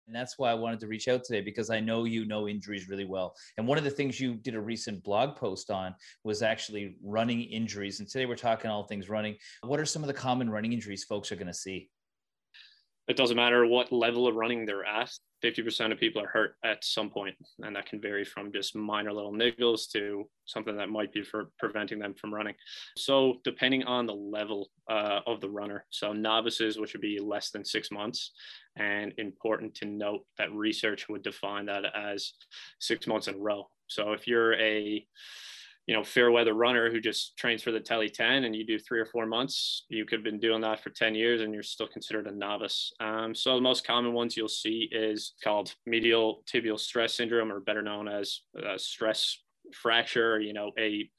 and 0.08 0.16
that's 0.16 0.38
why 0.38 0.52
I 0.52 0.56
wanted 0.56 0.80
to 0.82 0.88
reach 0.88 1.08
out 1.08 1.24
today 1.24 1.42
because 1.42 1.70
I 1.70 1.80
know 1.80 2.04
you 2.04 2.26
know 2.26 2.48
injuries 2.48 2.90
really 2.90 3.06
well. 3.06 3.36
And 3.58 3.68
one 3.68 3.78
of 3.78 3.84
the 3.84 3.90
things 3.90 4.20
you 4.20 4.36
did 4.36 4.56
a 4.56 4.62
recent 4.62 5.04
blog 5.04 5.36
post 5.36 5.72
on 5.72 5.96
was 6.24 6.42
actually 6.42 6.98
running 7.04 7.42
injuries. 7.42 8.00
And 8.00 8.10
today 8.10 8.26
we're 8.26 8.36
talking 8.36 8.70
all 8.70 8.84
things 8.84 9.10
running. 9.10 9.38
What 9.62 9.80
are 9.80 9.86
some 9.86 10.04
of 10.04 10.08
the 10.08 10.14
common 10.14 10.50
running 10.50 10.74
injuries 10.74 11.04
folks 11.04 11.32
are 11.32 11.36
going 11.36 11.48
to 11.48 11.54
see? 11.54 11.90
It 13.08 13.18
doesn't 13.18 13.36
matter 13.36 13.66
what 13.66 13.92
level 13.92 14.28
of 14.28 14.36
running 14.36 14.66
they're 14.66 14.86
at. 14.86 15.12
50% 15.44 15.92
of 15.92 16.00
people 16.00 16.22
are 16.22 16.28
hurt 16.28 16.56
at 16.64 16.84
some 16.84 17.10
point, 17.10 17.36
and 17.60 17.76
that 17.76 17.86
can 17.86 18.00
vary 18.00 18.24
from 18.24 18.52
just 18.52 18.76
minor 18.76 19.12
little 19.12 19.34
niggles 19.34 19.92
to 19.92 20.30
something 20.46 20.78
that 20.78 20.90
might 20.90 21.12
be 21.12 21.22
for 21.22 21.52
preventing 21.60 22.00
them 22.00 22.14
from 22.14 22.34
running. 22.34 22.56
So, 22.98 23.36
depending 23.44 23.84
on 23.84 24.06
the 24.06 24.14
level 24.14 24.70
uh, 24.90 25.20
of 25.28 25.42
the 25.42 25.50
runner, 25.50 25.86
so 25.90 26.14
novices, 26.14 26.80
which 26.80 26.94
would 26.94 27.02
be 27.02 27.20
less 27.20 27.52
than 27.52 27.66
six 27.66 27.92
months, 27.92 28.32
and 28.78 29.14
important 29.18 29.76
to 29.76 29.86
note 29.86 30.26
that 30.38 30.54
research 30.54 31.10
would 31.10 31.24
define 31.24 31.66
that 31.66 31.84
as 31.96 32.34
six 32.80 33.06
months 33.06 33.28
in 33.28 33.36
a 33.36 33.40
row. 33.40 33.68
So, 33.88 34.14
if 34.14 34.28
you're 34.28 34.54
a 34.60 35.06
you 35.86 35.94
know, 35.94 36.04
fair 36.04 36.32
weather 36.32 36.54
runner 36.54 36.90
who 36.90 37.02
just 37.02 37.36
trains 37.38 37.62
for 37.62 37.72
the 37.72 37.80
Tely 37.80 38.08
10 38.08 38.46
and 38.46 38.56
you 38.56 38.66
do 38.66 38.80
three 38.80 39.00
or 39.00 39.06
four 39.06 39.26
months, 39.26 39.86
you 39.90 40.06
could 40.06 40.20
have 40.20 40.24
been 40.24 40.40
doing 40.40 40.62
that 40.62 40.82
for 40.82 40.90
10 40.90 41.14
years 41.14 41.42
and 41.42 41.54
you're 41.54 41.62
still 41.62 41.88
considered 41.88 42.28
a 42.28 42.32
novice. 42.32 42.94
Um, 43.02 43.36
so 43.36 43.56
the 43.56 43.62
most 43.62 43.86
common 43.86 44.14
ones 44.14 44.38
you'll 44.38 44.48
see 44.48 44.88
is 44.92 45.34
called 45.44 45.74
medial 45.86 46.44
tibial 46.52 46.80
stress 46.80 47.16
syndrome, 47.16 47.52
or 47.52 47.60
better 47.60 47.82
known 47.82 48.08
as 48.08 48.42
uh, 48.58 48.78
stress 48.78 49.38
fracture, 49.74 50.40
you 50.40 50.54
know, 50.54 50.72
a 50.80 51.10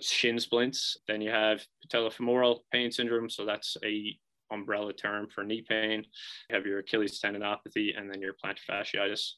shin 0.00 0.38
splints. 0.38 0.96
Then 1.08 1.20
you 1.20 1.30
have 1.30 1.64
patellofemoral 1.88 2.60
pain 2.72 2.92
syndrome. 2.92 3.28
So 3.28 3.44
that's 3.44 3.76
a 3.84 4.16
umbrella 4.52 4.92
term 4.92 5.28
for 5.28 5.44
knee 5.44 5.64
pain. 5.68 6.04
You 6.48 6.56
have 6.56 6.66
your 6.66 6.78
Achilles 6.78 7.20
tendinopathy 7.20 7.98
and 7.98 8.10
then 8.10 8.20
your 8.20 8.34
plantar 8.34 8.58
fasciitis. 8.70 9.32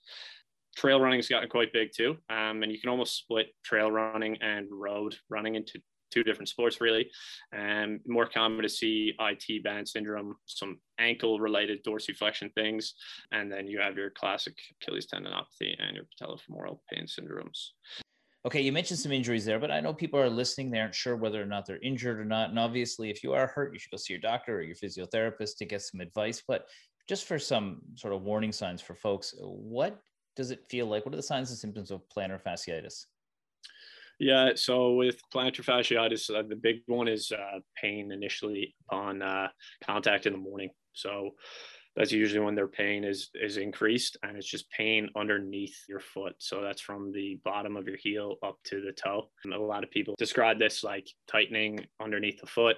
Trail 0.78 1.00
running 1.00 1.18
has 1.18 1.26
gotten 1.26 1.48
quite 1.48 1.72
big 1.72 1.90
too. 1.92 2.16
Um, 2.30 2.62
and 2.62 2.70
you 2.70 2.80
can 2.80 2.88
almost 2.88 3.18
split 3.18 3.48
trail 3.64 3.90
running 3.90 4.36
and 4.40 4.68
road 4.70 5.16
running 5.28 5.56
into 5.56 5.80
two 6.12 6.22
different 6.22 6.48
sports 6.48 6.80
really. 6.80 7.10
And 7.52 7.98
more 8.06 8.26
common 8.26 8.62
to 8.62 8.68
see 8.68 9.12
IT 9.18 9.64
band 9.64 9.88
syndrome, 9.88 10.36
some 10.46 10.78
ankle 11.00 11.40
related 11.40 11.84
dorsiflexion 11.84 12.54
things, 12.54 12.94
and 13.32 13.50
then 13.50 13.66
you 13.66 13.80
have 13.80 13.96
your 13.96 14.10
classic 14.10 14.54
Achilles 14.80 15.08
tendinopathy 15.12 15.74
and 15.80 15.96
your 15.96 16.04
patellofemoral 16.20 16.78
pain 16.92 17.06
syndromes. 17.06 17.70
Okay, 18.46 18.60
you 18.60 18.70
mentioned 18.70 19.00
some 19.00 19.10
injuries 19.10 19.44
there, 19.44 19.58
but 19.58 19.72
I 19.72 19.80
know 19.80 19.92
people 19.92 20.20
are 20.20 20.30
listening. 20.30 20.70
They 20.70 20.78
aren't 20.78 20.94
sure 20.94 21.16
whether 21.16 21.42
or 21.42 21.46
not 21.46 21.66
they're 21.66 21.82
injured 21.82 22.20
or 22.20 22.24
not. 22.24 22.50
And 22.50 22.58
obviously, 22.58 23.10
if 23.10 23.24
you 23.24 23.32
are 23.32 23.48
hurt, 23.48 23.72
you 23.72 23.80
should 23.80 23.90
go 23.90 23.96
see 23.96 24.12
your 24.12 24.20
doctor 24.20 24.58
or 24.58 24.62
your 24.62 24.76
physiotherapist 24.76 25.56
to 25.58 25.64
get 25.64 25.82
some 25.82 26.00
advice. 26.00 26.40
But 26.46 26.66
just 27.08 27.24
for 27.24 27.38
some 27.38 27.80
sort 27.96 28.14
of 28.14 28.22
warning 28.22 28.52
signs 28.52 28.80
for 28.80 28.94
folks, 28.94 29.34
what 29.40 29.98
does 30.38 30.52
it 30.52 30.64
feel 30.70 30.86
like? 30.86 31.04
What 31.04 31.12
are 31.12 31.16
the 31.16 31.22
signs 31.22 31.50
and 31.50 31.58
symptoms 31.58 31.90
of 31.90 32.08
plantar 32.08 32.40
fasciitis? 32.40 33.06
Yeah, 34.20 34.52
so 34.54 34.94
with 34.94 35.20
plantar 35.34 35.64
fasciitis, 35.64 36.32
uh, 36.32 36.44
the 36.48 36.54
big 36.54 36.82
one 36.86 37.08
is 37.08 37.32
uh, 37.32 37.58
pain 37.76 38.12
initially 38.12 38.76
upon 38.88 39.20
uh, 39.20 39.48
contact 39.84 40.26
in 40.26 40.32
the 40.32 40.38
morning. 40.38 40.70
So 40.92 41.30
that's 41.96 42.12
usually 42.12 42.38
when 42.38 42.54
their 42.54 42.68
pain 42.68 43.02
is 43.02 43.30
is 43.34 43.56
increased, 43.56 44.16
and 44.22 44.36
it's 44.36 44.48
just 44.48 44.70
pain 44.70 45.08
underneath 45.16 45.76
your 45.88 45.98
foot. 45.98 46.36
So 46.38 46.62
that's 46.62 46.80
from 46.80 47.10
the 47.10 47.40
bottom 47.44 47.76
of 47.76 47.88
your 47.88 47.96
heel 47.96 48.36
up 48.44 48.58
to 48.66 48.80
the 48.80 48.92
toe. 48.92 49.30
And 49.42 49.52
a 49.52 49.60
lot 49.60 49.82
of 49.82 49.90
people 49.90 50.14
describe 50.18 50.60
this 50.60 50.84
like 50.84 51.08
tightening 51.26 51.84
underneath 52.00 52.40
the 52.40 52.46
foot, 52.46 52.76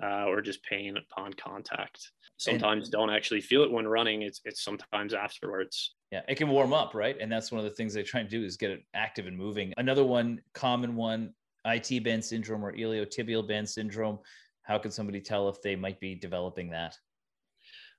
uh, 0.00 0.26
or 0.26 0.40
just 0.42 0.62
pain 0.62 0.96
upon 0.96 1.32
contact. 1.32 2.12
Sometimes 2.36 2.84
and, 2.84 2.92
don't 2.92 3.10
actually 3.10 3.40
feel 3.40 3.64
it 3.64 3.72
when 3.72 3.88
running. 3.88 4.22
It's 4.22 4.40
it's 4.44 4.62
sometimes 4.62 5.12
afterwards. 5.12 5.96
Yeah, 6.10 6.22
it 6.28 6.36
can 6.36 6.48
warm 6.48 6.72
up, 6.72 6.94
right? 6.94 7.16
And 7.20 7.30
that's 7.30 7.52
one 7.52 7.60
of 7.60 7.64
the 7.64 7.74
things 7.74 7.94
they 7.94 8.02
try 8.02 8.20
and 8.20 8.28
do 8.28 8.44
is 8.44 8.56
get 8.56 8.70
it 8.70 8.82
active 8.94 9.26
and 9.26 9.36
moving. 9.36 9.72
Another 9.76 10.04
one, 10.04 10.40
common 10.54 10.96
one, 10.96 11.34
IT 11.64 12.02
band 12.02 12.24
syndrome 12.24 12.64
or 12.64 12.72
iliotibial 12.72 13.46
band 13.46 13.68
syndrome. 13.68 14.18
How 14.62 14.78
can 14.78 14.90
somebody 14.90 15.20
tell 15.20 15.48
if 15.48 15.62
they 15.62 15.76
might 15.76 16.00
be 16.00 16.14
developing 16.14 16.70
that? 16.70 16.96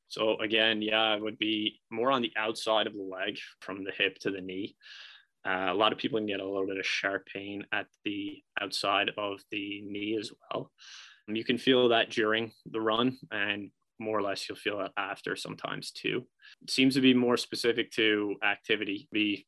So 0.10 0.38
again, 0.40 0.82
yeah, 0.82 1.16
it 1.16 1.22
would 1.22 1.38
be 1.38 1.80
more 1.90 2.12
on 2.12 2.22
the 2.22 2.34
outside 2.36 2.86
of 2.86 2.94
the 2.94 3.02
leg 3.02 3.38
from 3.62 3.86
the 3.86 3.92
hip 3.98 4.20
to 4.20 4.32
the 4.32 4.42
knee. 4.42 4.76
Uh, 5.46 5.68
a 5.70 5.74
lot 5.74 5.94
of 5.94 5.98
people 5.98 6.20
can 6.20 6.28
get 6.28 6.42
a 6.42 6.46
little 6.46 6.68
bit 6.68 6.78
of 6.78 6.86
sharp 6.86 7.26
pain 7.34 7.66
at 7.72 7.88
the 8.04 8.44
outside 8.60 9.10
of 9.18 9.40
the 9.52 9.82
knee 9.86 10.18
as 10.20 10.32
well. 10.52 10.70
You 11.28 11.46
can 11.46 11.58
feel 11.58 11.90
that 11.90 12.10
during 12.10 12.52
the 12.70 12.82
run, 12.82 13.18
and 13.32 13.72
more 14.02 14.18
or 14.18 14.22
less 14.22 14.50
you'll 14.50 14.58
feel 14.58 14.82
it 14.82 14.92
after 14.98 15.36
sometimes 15.36 15.92
too. 15.92 16.26
It 16.62 16.72
seems 16.72 16.96
to 16.96 17.02
be 17.02 17.14
more 17.14 17.38
specific 17.38 17.92
to 17.92 18.36
activity, 18.44 19.08
be 19.12 19.46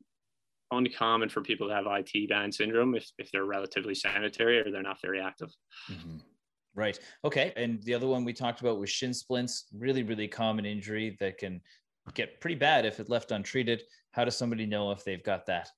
uncommon 0.72 1.30
for 1.30 1.42
people 1.42 1.68
to 1.68 1.74
have 1.74 1.86
IT 1.88 2.30
band 2.30 2.54
syndrome 2.54 2.96
if, 2.96 3.10
if 3.18 3.32
they're 3.32 3.46
relatively 3.46 3.96
sanitary 3.96 4.60
or 4.60 4.72
they're 4.72 4.82
not 4.82 5.02
very 5.02 5.20
active. 5.20 5.50
Mm-hmm. 5.92 6.18
Right. 6.76 7.00
Okay. 7.24 7.54
And 7.56 7.82
the 7.84 7.94
other 7.94 8.08
one 8.08 8.26
we 8.26 8.34
talked 8.34 8.62
about 8.62 8.80
was 8.80 8.90
shin 8.90 9.14
splints, 9.14 9.66
really, 9.78 10.04
really 10.04 10.28
common 10.28 10.66
injury 10.66 11.16
that 11.20 11.38
can 11.38 11.62
get 12.16 12.42
pretty 12.42 12.56
bad 12.56 12.86
if 12.86 13.00
it 13.00 13.10
left 13.10 13.32
untreated. 13.32 13.84
How 14.12 14.26
does 14.26 14.36
somebody 14.36 14.66
know 14.66 14.92
if 14.92 15.04
they've 15.04 15.24
got 15.24 15.46
that? 15.48 15.70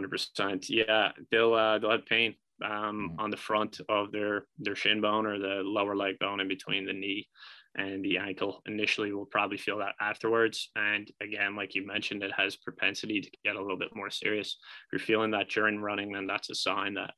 100%. 0.00 0.66
Yeah. 0.68 1.12
They'll, 1.30 1.54
uh, 1.54 1.78
they'll 1.78 1.92
have 1.92 2.06
pain 2.06 2.34
um, 2.64 2.70
mm-hmm. 2.70 3.20
on 3.20 3.30
the 3.30 3.36
front 3.36 3.80
of 3.88 4.10
their, 4.10 4.46
their 4.58 4.74
shin 4.74 5.00
bone 5.00 5.26
or 5.26 5.38
the 5.38 5.62
lower 5.64 5.94
leg 5.94 6.18
bone 6.18 6.40
in 6.40 6.48
between 6.48 6.84
the 6.84 6.92
knee 6.92 7.28
and 7.76 8.04
the 8.04 8.18
ankle 8.18 8.62
initially 8.66 9.12
will 9.12 9.26
probably 9.26 9.56
feel 9.56 9.78
that 9.78 9.94
afterwards. 10.00 10.70
And 10.76 11.10
again 11.20 11.56
like 11.56 11.74
you 11.74 11.86
mentioned 11.86 12.22
it 12.22 12.32
has 12.36 12.56
propensity 12.56 13.20
to 13.20 13.30
get 13.44 13.56
a 13.56 13.60
little 13.60 13.78
bit 13.78 13.94
more 13.94 14.10
serious. 14.10 14.56
If 14.86 14.92
you're 14.92 15.06
feeling 15.06 15.30
that 15.32 15.48
during 15.48 15.80
running 15.80 16.12
then 16.12 16.26
that's 16.26 16.50
a 16.50 16.54
sign 16.54 16.94
that 16.94 17.14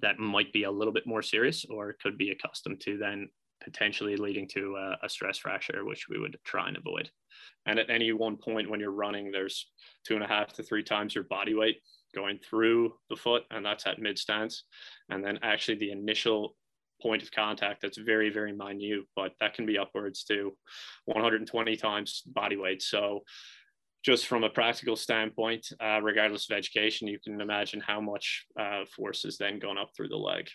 that 0.00 0.18
might 0.18 0.52
be 0.52 0.64
a 0.64 0.70
little 0.70 0.92
bit 0.92 1.06
more 1.06 1.22
serious 1.22 1.66
or 1.68 1.96
could 2.02 2.16
be 2.16 2.30
accustomed 2.30 2.80
to 2.80 2.96
then 2.96 3.28
potentially 3.62 4.16
leading 4.16 4.48
to 4.48 4.76
a, 4.76 5.06
a 5.06 5.08
stress 5.08 5.38
fracture 5.38 5.84
which 5.84 6.06
we 6.08 6.18
would 6.18 6.36
try 6.44 6.68
and 6.68 6.76
avoid. 6.76 7.10
And 7.66 7.78
at 7.78 7.90
any 7.90 8.12
one 8.12 8.36
point 8.36 8.70
when 8.70 8.80
you're 8.80 8.90
running 8.90 9.30
there's 9.30 9.70
two 10.06 10.14
and 10.14 10.24
a 10.24 10.28
half 10.28 10.54
to 10.54 10.62
three 10.62 10.82
times 10.82 11.14
your 11.14 11.24
body 11.24 11.54
weight 11.54 11.80
going 12.14 12.38
through 12.38 12.94
the 13.08 13.16
foot 13.16 13.44
and 13.50 13.64
that's 13.64 13.86
at 13.86 13.98
mid 13.98 14.18
stance 14.18 14.64
and 15.10 15.24
then 15.24 15.38
actually 15.42 15.78
the 15.78 15.90
initial 15.90 16.56
point 17.02 17.22
of 17.22 17.30
contact 17.32 17.82
that's 17.82 17.98
very, 17.98 18.30
very 18.30 18.52
minute, 18.52 19.04
but 19.16 19.32
that 19.40 19.54
can 19.54 19.66
be 19.66 19.78
upwards 19.78 20.24
to 20.24 20.56
120 21.06 21.76
times 21.76 22.22
body 22.26 22.56
weight. 22.56 22.82
So, 22.82 23.20
just 24.04 24.26
from 24.26 24.42
a 24.42 24.50
practical 24.50 24.96
standpoint, 24.96 25.68
uh, 25.80 26.00
regardless 26.02 26.50
of 26.50 26.56
education, 26.56 27.06
you 27.06 27.20
can 27.20 27.40
imagine 27.40 27.80
how 27.80 28.00
much 28.00 28.46
uh, 28.58 28.84
force 28.96 29.24
is 29.24 29.38
then 29.38 29.60
going 29.60 29.78
up 29.78 29.90
through 29.96 30.08
the 30.08 30.16
leg. 30.16 30.48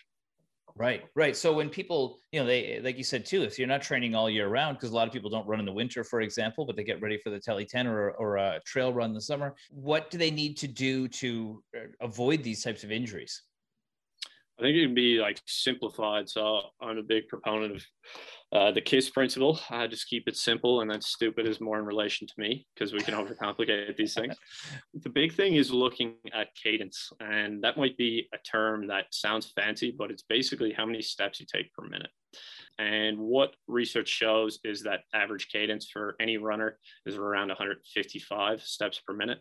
Right, 0.76 1.02
right. 1.16 1.36
So 1.36 1.52
when 1.52 1.70
people, 1.70 2.18
you 2.30 2.40
know, 2.40 2.46
they 2.46 2.80
like 2.84 2.96
you 2.98 3.04
said 3.04 3.26
too, 3.26 3.42
if 3.42 3.58
you're 3.58 3.66
not 3.66 3.82
training 3.82 4.14
all 4.14 4.30
year 4.30 4.48
round, 4.48 4.76
because 4.76 4.90
a 4.90 4.94
lot 4.94 5.08
of 5.08 5.12
people 5.12 5.28
don't 5.28 5.46
run 5.46 5.58
in 5.58 5.66
the 5.66 5.72
winter, 5.72 6.04
for 6.04 6.20
example, 6.20 6.66
but 6.66 6.76
they 6.76 6.84
get 6.84 7.00
ready 7.02 7.18
for 7.18 7.30
the 7.30 7.40
Tely 7.40 7.64
10 7.64 7.86
or, 7.86 8.10
or 8.12 8.36
a 8.36 8.60
trail 8.64 8.92
run 8.92 9.10
in 9.10 9.14
the 9.14 9.20
summer, 9.20 9.54
what 9.70 10.10
do 10.10 10.18
they 10.18 10.30
need 10.30 10.56
to 10.58 10.68
do 10.68 11.08
to 11.08 11.62
uh, 11.76 11.86
avoid 12.00 12.42
these 12.42 12.62
types 12.62 12.84
of 12.84 12.92
injuries? 12.92 13.42
I 14.58 14.62
think 14.62 14.76
it 14.76 14.86
can 14.86 14.94
be 14.94 15.20
like 15.20 15.40
simplified. 15.46 16.28
So 16.28 16.60
I'm 16.80 16.98
a 16.98 17.02
big 17.02 17.28
proponent 17.28 17.76
of 17.76 17.84
uh, 18.50 18.72
the 18.72 18.80
KISS 18.80 19.10
principle. 19.10 19.60
I 19.70 19.86
just 19.86 20.08
keep 20.08 20.26
it 20.26 20.36
simple, 20.36 20.80
and 20.80 20.90
then 20.90 21.00
stupid 21.00 21.46
is 21.46 21.60
more 21.60 21.78
in 21.78 21.84
relation 21.84 22.26
to 22.26 22.34
me 22.38 22.66
because 22.74 22.92
we 22.92 23.00
can 23.00 23.14
overcomplicate 23.14 23.96
these 23.96 24.14
things. 24.14 24.36
The 25.00 25.10
big 25.10 25.32
thing 25.34 25.54
is 25.54 25.70
looking 25.70 26.14
at 26.34 26.48
cadence, 26.60 27.10
and 27.20 27.62
that 27.62 27.76
might 27.76 27.96
be 27.96 28.28
a 28.34 28.38
term 28.38 28.88
that 28.88 29.06
sounds 29.10 29.52
fancy, 29.54 29.94
but 29.96 30.10
it's 30.10 30.24
basically 30.28 30.72
how 30.72 30.84
many 30.86 31.02
steps 31.02 31.40
you 31.40 31.46
take 31.50 31.72
per 31.72 31.86
minute. 31.86 32.10
And 32.78 33.18
what 33.18 33.54
research 33.66 34.08
shows 34.08 34.58
is 34.64 34.82
that 34.82 35.00
average 35.14 35.48
cadence 35.48 35.88
for 35.90 36.16
any 36.20 36.36
runner 36.36 36.78
is 37.06 37.16
around 37.16 37.48
155 37.48 38.62
steps 38.62 39.00
per 39.06 39.14
minute. 39.14 39.40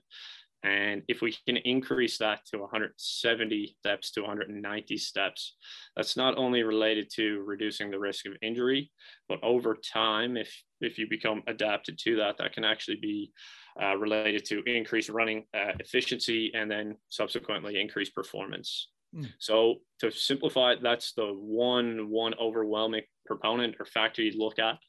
And 0.64 1.04
if 1.08 1.22
we 1.22 1.36
can 1.46 1.58
increase 1.58 2.18
that 2.18 2.46
to 2.48 2.58
170 2.58 3.76
steps 3.80 4.12
to 4.12 4.22
190 4.22 4.98
steps, 4.98 5.56
that's 5.96 6.18
not 6.18 6.38
only 6.38 6.64
related 6.64 7.10
to 7.16 7.44
reducing 7.46 7.92
the 7.92 8.00
risk 8.00 8.26
of 8.26 8.34
injury, 8.42 8.92
but 9.30 9.44
over 9.44 9.76
time, 9.76 10.36
if, 10.36 10.52
if 10.82 10.98
you 10.98 11.08
become 11.08 11.44
adapted 11.48 12.00
to 12.00 12.16
that, 12.18 12.38
that 12.40 12.54
can 12.54 12.64
actually 12.64 12.98
be 13.02 13.32
uh, 13.82 13.96
related 13.98 14.46
to 14.46 14.64
increased 14.64 15.10
running 15.10 15.46
uh, 15.54 15.74
efficiency 15.80 16.52
and 16.56 16.70
then 16.70 16.96
subsequently 17.10 17.80
increased 17.80 18.16
performance. 18.16 18.90
Mm. 19.16 19.28
So 19.40 19.76
to 20.00 20.12
simplify 20.12 20.74
it, 20.74 20.80
that's 20.82 21.14
the 21.14 21.28
one 21.28 22.10
one 22.10 22.34
overwhelming 22.42 23.04
proponent 23.26 23.76
or 23.80 23.86
factor 23.86 24.22
you 24.22 24.38
look 24.38 24.60
at 24.60 24.80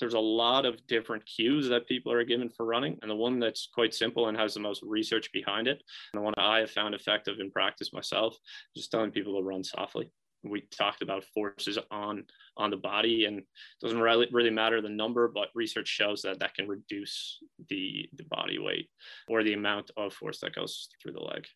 there's 0.00 0.14
a 0.14 0.18
lot 0.20 0.66
of 0.66 0.86
different 0.86 1.24
cues 1.26 1.68
that 1.68 1.88
people 1.88 2.12
are 2.12 2.24
given 2.24 2.48
for 2.48 2.66
running. 2.66 2.98
And 3.02 3.10
the 3.10 3.16
one 3.16 3.38
that's 3.38 3.68
quite 3.72 3.94
simple 3.94 4.28
and 4.28 4.36
has 4.36 4.54
the 4.54 4.60
most 4.60 4.82
research 4.82 5.30
behind 5.32 5.68
it, 5.68 5.82
and 6.12 6.20
the 6.20 6.24
one 6.24 6.34
I 6.36 6.58
have 6.60 6.70
found 6.70 6.94
effective 6.94 7.38
in 7.40 7.50
practice 7.50 7.92
myself, 7.92 8.36
just 8.76 8.90
telling 8.90 9.10
people 9.10 9.36
to 9.36 9.42
run 9.42 9.64
softly. 9.64 10.10
We 10.42 10.60
talked 10.60 11.00
about 11.00 11.24
forces 11.34 11.78
on 11.90 12.24
on 12.58 12.70
the 12.70 12.76
body, 12.76 13.24
and 13.24 13.42
doesn't 13.80 14.00
really 14.00 14.28
really 14.30 14.50
matter 14.50 14.82
the 14.82 14.90
number, 14.90 15.26
but 15.26 15.48
research 15.54 15.88
shows 15.88 16.20
that 16.22 16.40
that 16.40 16.54
can 16.54 16.68
reduce 16.68 17.38
the 17.70 18.10
the 18.14 18.24
body 18.24 18.58
weight 18.58 18.90
or 19.28 19.42
the 19.42 19.54
amount 19.54 19.90
of 19.96 20.12
force 20.12 20.40
that 20.40 20.54
goes 20.54 20.88
through 21.02 21.12
the 21.12 21.20
leg. 21.20 21.46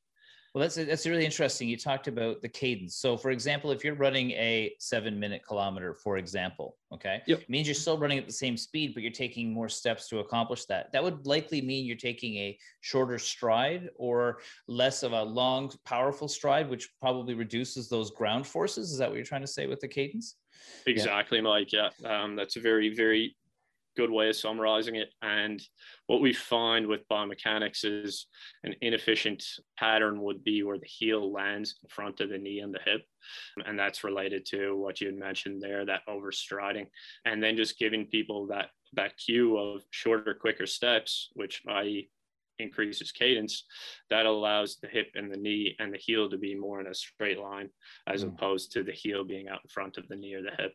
Well, 0.58 0.64
that's 0.64 0.74
that's 0.74 1.06
really 1.06 1.24
interesting. 1.24 1.68
You 1.68 1.76
talked 1.76 2.08
about 2.08 2.42
the 2.42 2.48
cadence. 2.48 2.96
So, 2.96 3.16
for 3.16 3.30
example, 3.30 3.70
if 3.70 3.84
you're 3.84 3.94
running 3.94 4.32
a 4.32 4.74
seven-minute 4.80 5.42
kilometer, 5.46 5.94
for 5.94 6.16
example, 6.16 6.76
okay, 6.92 7.22
yep. 7.28 7.42
it 7.42 7.48
means 7.48 7.68
you're 7.68 7.76
still 7.76 7.96
running 7.96 8.18
at 8.18 8.26
the 8.26 8.32
same 8.32 8.56
speed, 8.56 8.92
but 8.92 9.04
you're 9.04 9.12
taking 9.12 9.52
more 9.52 9.68
steps 9.68 10.08
to 10.08 10.18
accomplish 10.18 10.64
that. 10.64 10.90
That 10.90 11.04
would 11.04 11.24
likely 11.28 11.62
mean 11.62 11.86
you're 11.86 11.96
taking 11.96 12.34
a 12.38 12.58
shorter 12.80 13.20
stride 13.20 13.88
or 13.94 14.40
less 14.66 15.04
of 15.04 15.12
a 15.12 15.22
long, 15.22 15.70
powerful 15.84 16.26
stride, 16.26 16.68
which 16.68 16.88
probably 17.00 17.34
reduces 17.34 17.88
those 17.88 18.10
ground 18.10 18.44
forces. 18.44 18.90
Is 18.90 18.98
that 18.98 19.08
what 19.08 19.14
you're 19.14 19.24
trying 19.24 19.42
to 19.42 19.46
say 19.46 19.68
with 19.68 19.78
the 19.78 19.86
cadence? 19.86 20.38
Exactly, 20.86 21.38
yeah. 21.38 21.42
Mike. 21.42 21.72
Yeah, 21.72 21.90
um, 22.04 22.34
that's 22.34 22.56
a 22.56 22.60
very, 22.60 22.92
very 22.92 23.36
good 23.98 24.10
way 24.10 24.28
of 24.28 24.36
summarizing 24.36 24.94
it. 24.94 25.12
And 25.22 25.60
what 26.06 26.20
we 26.20 26.32
find 26.32 26.86
with 26.86 27.08
biomechanics 27.10 27.84
is 27.84 28.26
an 28.62 28.76
inefficient 28.80 29.44
pattern 29.76 30.22
would 30.22 30.44
be 30.44 30.62
where 30.62 30.78
the 30.78 30.86
heel 30.86 31.32
lands 31.32 31.74
in 31.82 31.88
front 31.88 32.20
of 32.20 32.30
the 32.30 32.38
knee 32.38 32.60
and 32.60 32.72
the 32.72 32.78
hip. 32.84 33.02
And 33.66 33.76
that's 33.76 34.04
related 34.04 34.46
to 34.50 34.76
what 34.76 35.00
you 35.00 35.08
had 35.08 35.18
mentioned 35.18 35.60
there, 35.60 35.84
that 35.84 36.02
overstriding. 36.08 36.86
And 37.24 37.42
then 37.42 37.56
just 37.56 37.76
giving 37.76 38.06
people 38.06 38.46
that 38.46 38.66
that 38.94 39.18
cue 39.18 39.58
of 39.58 39.82
shorter, 39.90 40.32
quicker 40.32 40.66
steps, 40.66 41.28
which 41.34 41.60
i.e. 41.68 42.08
increases 42.60 43.10
cadence, 43.10 43.64
that 44.10 44.26
allows 44.26 44.78
the 44.80 44.88
hip 44.88 45.08
and 45.16 45.30
the 45.30 45.36
knee 45.36 45.74
and 45.80 45.92
the 45.92 45.98
heel 45.98 46.30
to 46.30 46.38
be 46.38 46.54
more 46.54 46.80
in 46.80 46.86
a 46.86 46.94
straight 46.94 47.38
line 47.38 47.68
as 48.06 48.24
mm. 48.24 48.28
opposed 48.28 48.72
to 48.72 48.82
the 48.84 48.92
heel 48.92 49.24
being 49.24 49.48
out 49.48 49.60
in 49.62 49.68
front 49.68 49.98
of 49.98 50.06
the 50.08 50.16
knee 50.16 50.34
or 50.34 50.42
the 50.42 50.56
hip. 50.56 50.72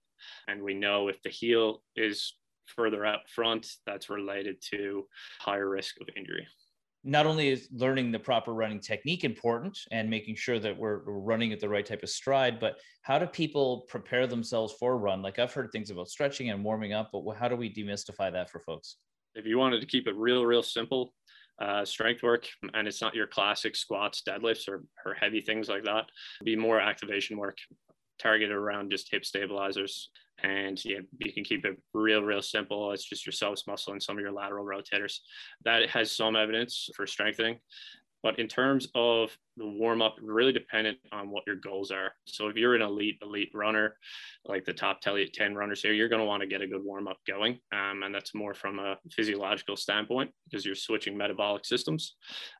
And 0.47 0.61
we 0.61 0.73
know 0.73 1.07
if 1.07 1.19
the 1.23 1.29
heel 1.29 1.81
is 1.95 2.35
further 2.67 3.05
out 3.05 3.29
front, 3.29 3.67
that's 3.85 4.09
related 4.09 4.57
to 4.71 5.07
higher 5.39 5.69
risk 5.69 5.95
of 6.01 6.07
injury 6.15 6.47
not 7.03 7.25
only 7.25 7.49
is 7.49 7.67
learning 7.73 8.11
the 8.11 8.19
proper 8.19 8.53
running 8.53 8.79
technique 8.79 9.23
important 9.23 9.77
and 9.91 10.09
making 10.09 10.35
sure 10.35 10.59
that 10.59 10.77
we're, 10.77 11.03
we're, 11.05 11.19
running 11.19 11.51
at 11.51 11.59
the 11.59 11.67
right 11.67 11.85
type 11.85 12.01
of 12.01 12.09
stride, 12.09 12.59
but 12.59 12.77
how 13.01 13.19
do 13.19 13.25
people 13.25 13.85
prepare 13.89 14.25
themselves 14.25 14.73
for 14.79 14.93
a 14.93 14.95
run? 14.95 15.21
Like 15.21 15.37
I've 15.37 15.53
heard 15.53 15.69
things 15.71 15.89
about 15.89 16.07
stretching 16.07 16.49
and 16.49 16.63
warming 16.63 16.93
up, 16.93 17.09
but 17.11 17.23
how 17.35 17.49
do 17.49 17.55
we 17.55 17.73
demystify 17.73 18.31
that 18.31 18.49
for 18.49 18.59
folks? 18.59 18.97
If 19.35 19.45
you 19.45 19.57
wanted 19.57 19.81
to 19.81 19.87
keep 19.87 20.07
it 20.07 20.15
real, 20.15 20.45
real 20.45 20.63
simple, 20.63 21.13
uh, 21.61 21.83
strength 21.83 22.23
work, 22.23 22.47
and 22.73 22.87
it's 22.87 23.01
not 23.01 23.15
your 23.15 23.27
classic 23.27 23.75
squats, 23.75 24.23
deadlifts, 24.27 24.69
or, 24.69 24.83
or 25.05 25.13
heavy 25.13 25.41
things 25.41 25.67
like 25.67 25.83
that, 25.83 26.05
be 26.43 26.55
more 26.55 26.79
activation 26.79 27.37
work 27.37 27.57
targeted 28.19 28.55
around 28.55 28.91
just 28.91 29.11
hip 29.11 29.25
stabilizers 29.25 30.09
and 30.43 30.83
yeah, 30.83 30.99
you 31.19 31.31
can 31.31 31.43
keep 31.43 31.65
it 31.65 31.77
real, 31.93 32.21
real 32.21 32.41
simple. 32.41 32.91
It's 32.91 33.05
just 33.05 33.25
your 33.25 33.33
psoas 33.33 33.65
muscle 33.65 33.93
and 33.93 34.03
some 34.03 34.17
of 34.17 34.21
your 34.21 34.31
lateral 34.31 34.65
rotators. 34.65 35.19
That 35.63 35.89
has 35.89 36.11
some 36.11 36.35
evidence 36.35 36.89
for 36.95 37.07
strengthening. 37.07 37.59
But 38.21 38.39
in 38.39 38.47
terms 38.47 38.87
of 38.93 39.37
the 39.57 39.67
warm 39.67 40.01
up, 40.01 40.15
really 40.21 40.51
dependent 40.51 40.97
on 41.11 41.29
what 41.29 41.43
your 41.45 41.57
goals 41.57 41.91
are. 41.91 42.13
So 42.25 42.47
if 42.47 42.55
you're 42.55 42.75
an 42.75 42.81
elite, 42.81 43.19
elite 43.21 43.51
runner, 43.53 43.95
like 44.45 44.65
the 44.65 44.73
top 44.73 45.01
10 45.01 45.55
runners 45.55 45.81
here, 45.81 45.93
you're 45.93 46.09
going 46.09 46.21
to 46.21 46.25
want 46.25 46.41
to 46.41 46.47
get 46.47 46.61
a 46.61 46.67
good 46.67 46.83
warm 46.83 47.07
up 47.07 47.17
going. 47.27 47.59
Um, 47.71 48.03
and 48.03 48.13
that's 48.13 48.33
more 48.33 48.53
from 48.53 48.79
a 48.79 48.97
physiological 49.11 49.75
standpoint 49.75 50.31
because 50.45 50.65
you're 50.65 50.75
switching 50.75 51.17
metabolic 51.17 51.65
systems. 51.65 52.15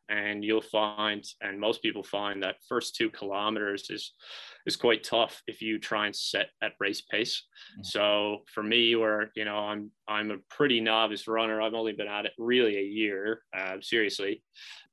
And 0.10 0.43
you'll 0.43 0.62
find, 0.62 1.23
and 1.41 1.60
most 1.60 1.82
people 1.82 2.03
find 2.03 2.43
that 2.43 2.58
first 2.67 2.95
two 2.95 3.10
kilometers 3.10 3.89
is 3.89 4.13
is 4.65 4.75
quite 4.75 5.03
tough 5.03 5.41
if 5.47 5.62
you 5.62 5.77
try 5.77 6.06
and 6.06 6.15
set 6.15 6.47
at 6.62 6.73
race 6.79 7.01
pace. 7.01 7.43
Mm-hmm. 7.73 7.84
So 7.84 8.38
for 8.53 8.63
me, 8.63 8.95
where 8.95 9.32
you 9.36 9.45
know 9.45 9.58
I'm 9.58 9.91
I'm 10.08 10.32
a 10.32 10.38
pretty 10.49 10.79
novice 10.79 11.27
runner, 11.27 11.62
I've 11.62 11.73
only 11.73 11.93
been 11.93 12.08
at 12.08 12.25
it 12.25 12.34
really 12.38 12.77
a 12.77 12.84
year. 12.84 13.41
Uh, 13.58 13.77
seriously, 13.82 14.43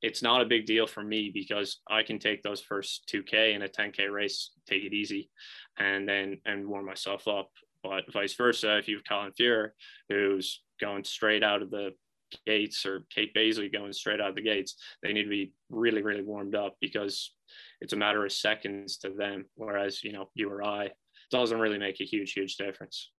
it's 0.03 0.23
not 0.23 0.41
a 0.41 0.47
big 0.47 0.67
deal 0.67 0.87
for 0.87 1.03
me 1.03 1.31
because 1.33 1.81
I 1.91 2.03
can 2.03 2.19
take 2.19 2.43
those 2.43 2.61
first 2.61 3.11
2K 3.13 3.55
in 3.55 3.63
a 3.63 3.69
10K 3.69 4.11
race, 4.11 4.51
take 4.69 4.85
it 4.85 4.93
easy, 4.93 5.31
and 5.79 6.09
then 6.09 6.39
and 6.47 6.67
warm 6.69 6.87
myself 6.87 7.27
up. 7.27 7.51
But 7.83 8.11
vice 8.13 8.35
versa, 8.35 8.79
if 8.79 8.89
you 8.89 8.97
have 8.97 9.05
Colin 9.09 9.33
Fewer, 9.33 9.75
who's 10.09 10.63
going 10.81 11.05
straight 11.05 11.43
out 11.43 11.63
of 11.63 11.71
the 11.71 11.93
gates 12.47 12.87
or 12.87 13.05
Kate 13.15 13.35
Bazeley 13.35 13.73
going 13.73 13.93
straight 13.93 14.21
out 14.21 14.31
of 14.31 14.35
the 14.35 14.43
gates, 14.43 14.77
they 15.03 15.13
need 15.13 15.25
to 15.25 15.31
be 15.31 15.53
really, 15.69 16.03
really 16.03 16.23
warmed 16.23 16.55
up 16.55 16.77
because 16.81 17.33
it's 17.81 17.93
a 17.93 17.97
matter 17.97 18.25
of 18.25 18.33
seconds 18.33 18.99
to 18.99 19.11
them. 19.11 19.47
Whereas, 19.57 20.05
you 20.05 20.13
know, 20.13 20.29
you 20.35 20.51
or 20.51 20.65
I 20.65 20.91
doesn't 21.31 21.59
really 21.59 21.79
make 21.79 22.01
a 22.01 22.05
huge, 22.05 22.33
huge 22.33 22.57
difference. 22.57 23.11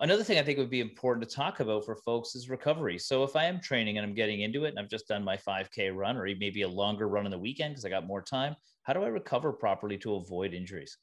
Another 0.00 0.24
thing 0.24 0.38
I 0.38 0.42
think 0.42 0.58
would 0.58 0.70
be 0.70 0.80
important 0.80 1.28
to 1.28 1.34
talk 1.34 1.60
about 1.60 1.84
for 1.84 1.94
folks 1.94 2.34
is 2.34 2.50
recovery. 2.50 2.98
So 2.98 3.22
if 3.22 3.36
I 3.36 3.44
am 3.44 3.60
training 3.60 3.96
and 3.96 4.04
I'm 4.04 4.14
getting 4.14 4.40
into 4.40 4.64
it 4.64 4.70
and 4.70 4.78
I've 4.78 4.90
just 4.90 5.06
done 5.06 5.22
my 5.22 5.36
5K 5.36 5.90
run 5.90 6.16
or 6.16 6.24
maybe 6.24 6.62
a 6.62 6.68
longer 6.68 7.08
run 7.08 7.26
on 7.26 7.30
the 7.30 7.38
weekend 7.38 7.74
because 7.74 7.84
I 7.84 7.90
got 7.90 8.06
more 8.06 8.20
time, 8.20 8.56
how 8.82 8.92
do 8.92 9.04
I 9.04 9.08
recover 9.08 9.52
properly 9.52 9.96
to 9.98 10.16
avoid 10.16 10.52
injuries? 10.52 10.98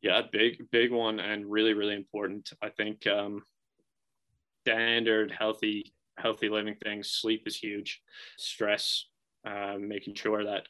Yeah, 0.00 0.22
big, 0.32 0.70
big 0.70 0.92
one 0.92 1.20
and 1.20 1.50
really, 1.50 1.74
really 1.74 1.94
important. 1.94 2.50
I 2.62 2.70
think 2.70 3.06
um, 3.06 3.42
standard 4.64 5.30
healthy, 5.30 5.94
healthy 6.18 6.48
living 6.48 6.76
things, 6.82 7.10
sleep 7.10 7.42
is 7.46 7.56
huge, 7.56 8.02
stress, 8.38 9.06
uh, 9.46 9.76
making 9.78 10.14
sure 10.14 10.42
that 10.44 10.68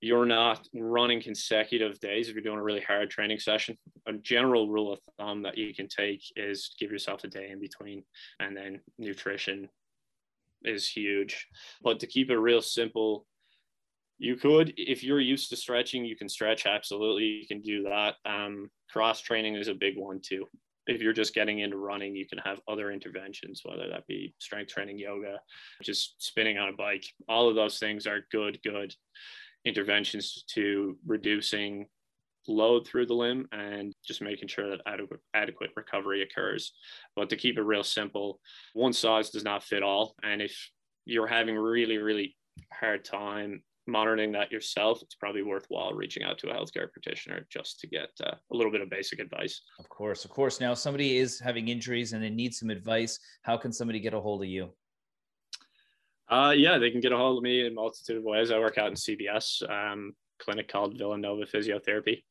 you're 0.00 0.26
not 0.26 0.66
running 0.74 1.22
consecutive 1.22 1.98
days 2.00 2.28
if 2.28 2.34
you're 2.34 2.42
doing 2.42 2.58
a 2.58 2.62
really 2.62 2.80
hard 2.80 3.10
training 3.10 3.38
session. 3.38 3.76
A 4.06 4.12
general 4.12 4.68
rule 4.68 4.92
of 4.92 4.98
thumb 5.18 5.42
that 5.42 5.56
you 5.56 5.74
can 5.74 5.88
take 5.88 6.22
is 6.36 6.74
give 6.78 6.90
yourself 6.90 7.24
a 7.24 7.28
day 7.28 7.50
in 7.50 7.60
between, 7.60 8.04
and 8.38 8.56
then 8.56 8.80
nutrition 8.98 9.68
is 10.64 10.88
huge. 10.88 11.48
But 11.82 12.00
to 12.00 12.06
keep 12.06 12.30
it 12.30 12.38
real 12.38 12.60
simple, 12.60 13.26
you 14.18 14.36
could, 14.36 14.72
if 14.76 15.02
you're 15.02 15.20
used 15.20 15.50
to 15.50 15.56
stretching, 15.56 16.04
you 16.04 16.16
can 16.16 16.28
stretch 16.28 16.66
absolutely. 16.66 17.24
You 17.24 17.46
can 17.46 17.60
do 17.60 17.82
that. 17.84 18.14
Um, 18.24 18.70
cross 18.90 19.20
training 19.20 19.56
is 19.56 19.68
a 19.68 19.74
big 19.74 19.96
one 19.96 20.20
too. 20.20 20.46
If 20.86 21.02
you're 21.02 21.12
just 21.12 21.34
getting 21.34 21.58
into 21.58 21.76
running, 21.76 22.14
you 22.14 22.26
can 22.26 22.38
have 22.38 22.60
other 22.68 22.92
interventions, 22.92 23.62
whether 23.64 23.88
that 23.88 24.06
be 24.06 24.34
strength 24.38 24.72
training, 24.72 24.98
yoga, 24.98 25.40
just 25.82 26.14
spinning 26.18 26.58
on 26.58 26.68
a 26.68 26.72
bike. 26.72 27.04
All 27.28 27.48
of 27.48 27.56
those 27.56 27.78
things 27.78 28.06
are 28.06 28.26
good, 28.30 28.60
good 28.62 28.94
interventions 29.66 30.44
to 30.54 30.96
reducing 31.06 31.86
load 32.48 32.86
through 32.86 33.06
the 33.06 33.14
limb 33.14 33.48
and 33.52 33.92
just 34.06 34.22
making 34.22 34.48
sure 34.48 34.70
that 34.70 34.80
adequate, 34.86 35.20
adequate 35.34 35.70
recovery 35.76 36.22
occurs. 36.22 36.72
But 37.16 37.28
to 37.30 37.36
keep 37.36 37.58
it 37.58 37.62
real 37.62 37.82
simple, 37.82 38.40
one 38.72 38.92
size 38.92 39.30
does 39.30 39.44
not 39.44 39.64
fit 39.64 39.82
all. 39.82 40.14
And 40.22 40.40
if 40.40 40.70
you're 41.04 41.26
having 41.26 41.56
really, 41.56 41.98
really 41.98 42.36
hard 42.72 43.04
time 43.04 43.62
monitoring 43.88 44.32
that 44.32 44.52
yourself, 44.52 45.00
it's 45.02 45.14
probably 45.14 45.42
worthwhile 45.42 45.92
reaching 45.92 46.22
out 46.22 46.38
to 46.38 46.50
a 46.50 46.54
healthcare 46.54 46.90
practitioner 46.90 47.46
just 47.50 47.80
to 47.80 47.86
get 47.86 48.10
uh, 48.24 48.34
a 48.52 48.56
little 48.56 48.72
bit 48.72 48.80
of 48.80 48.90
basic 48.90 49.18
advice. 49.18 49.62
Of 49.78 49.88
course, 49.88 50.24
of 50.24 50.30
course. 50.30 50.60
Now, 50.60 50.74
somebody 50.74 51.18
is 51.18 51.40
having 51.40 51.68
injuries 51.68 52.12
and 52.12 52.22
they 52.22 52.30
need 52.30 52.54
some 52.54 52.70
advice. 52.70 53.18
How 53.42 53.56
can 53.56 53.72
somebody 53.72 54.00
get 54.00 54.14
a 54.14 54.20
hold 54.20 54.42
of 54.42 54.48
you? 54.48 54.70
Uh, 56.28 56.54
yeah, 56.56 56.78
they 56.78 56.90
can 56.90 57.00
get 57.00 57.12
a 57.12 57.16
hold 57.16 57.38
of 57.38 57.42
me 57.42 57.60
in 57.60 57.66
a 57.66 57.74
multitude 57.74 58.16
of 58.16 58.24
ways. 58.24 58.50
I 58.50 58.58
work 58.58 58.78
out 58.78 58.88
in 58.88 58.94
CBS 58.94 59.68
um, 59.70 60.12
clinic 60.38 60.68
called 60.68 60.98
Villanova 60.98 61.44
Physiotherapy. 61.44 62.22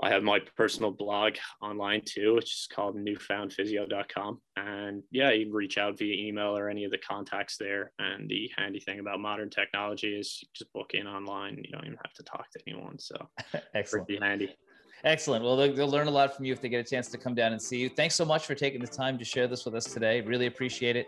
I 0.00 0.10
have 0.10 0.22
my 0.22 0.38
personal 0.56 0.92
blog 0.92 1.34
online 1.60 2.02
too, 2.04 2.34
which 2.34 2.52
is 2.52 2.68
called 2.72 2.96
newfoundphysio.com. 2.96 4.40
And 4.56 5.02
yeah, 5.10 5.32
you 5.32 5.46
can 5.46 5.54
reach 5.54 5.76
out 5.76 5.98
via 5.98 6.14
email 6.14 6.56
or 6.56 6.68
any 6.68 6.84
of 6.84 6.92
the 6.92 6.98
contacts 6.98 7.56
there. 7.56 7.90
And 7.98 8.28
the 8.28 8.48
handy 8.56 8.78
thing 8.78 9.00
about 9.00 9.18
modern 9.18 9.50
technology 9.50 10.16
is 10.16 10.38
you 10.40 10.48
just 10.54 10.72
book 10.72 10.92
in 10.94 11.08
online. 11.08 11.56
You 11.56 11.72
don't 11.72 11.84
even 11.84 11.98
have 12.04 12.14
to 12.14 12.22
talk 12.22 12.48
to 12.52 12.60
anyone. 12.68 13.00
So 13.00 13.16
excellent. 13.74 14.06
Pretty 14.06 14.24
handy. 14.24 14.54
Excellent. 15.02 15.44
Well, 15.44 15.56
they'll, 15.56 15.74
they'll, 15.74 15.90
learn 15.90 16.06
a 16.06 16.12
lot 16.12 16.36
from 16.36 16.44
you 16.44 16.52
if 16.52 16.60
they 16.60 16.68
get 16.68 16.84
a 16.84 16.88
chance 16.88 17.08
to 17.08 17.18
come 17.18 17.34
down 17.34 17.52
and 17.52 17.60
see 17.60 17.78
you. 17.78 17.88
Thanks 17.88 18.14
so 18.14 18.24
much 18.24 18.46
for 18.46 18.54
taking 18.54 18.80
the 18.80 18.86
time 18.86 19.18
to 19.18 19.24
share 19.24 19.48
this 19.48 19.64
with 19.64 19.74
us 19.74 19.84
today. 19.84 20.20
Really 20.20 20.46
appreciate 20.46 20.96
it. 20.96 21.06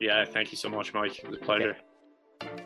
Yeah, 0.00 0.24
thank 0.24 0.50
you 0.50 0.56
so 0.56 0.68
much, 0.68 0.94
Mike. 0.94 1.18
It 1.18 1.28
was 1.28 1.36
a 1.36 1.44
pleasure. 1.44 1.76
Okay. 2.42 2.64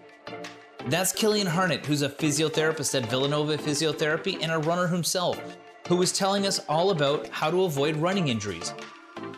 That's 0.87 1.13
Cillian 1.13 1.47
Harnett, 1.47 1.85
who's 1.85 2.03
a 2.03 2.09
physiotherapist 2.09 2.95
at 2.95 3.09
Villanova 3.11 3.57
Physiotherapy 3.57 4.39
and 4.43 4.53
a 4.53 4.59
runner 4.59 4.87
himself, 4.87 5.41
who 5.89 5.97
was 5.97 6.13
telling 6.13 6.47
us 6.47 6.61
all 6.69 6.91
about 6.91 7.27
how 7.29 7.51
to 7.51 7.65
avoid 7.65 7.97
running 7.97 8.29
injuries. 8.29 8.73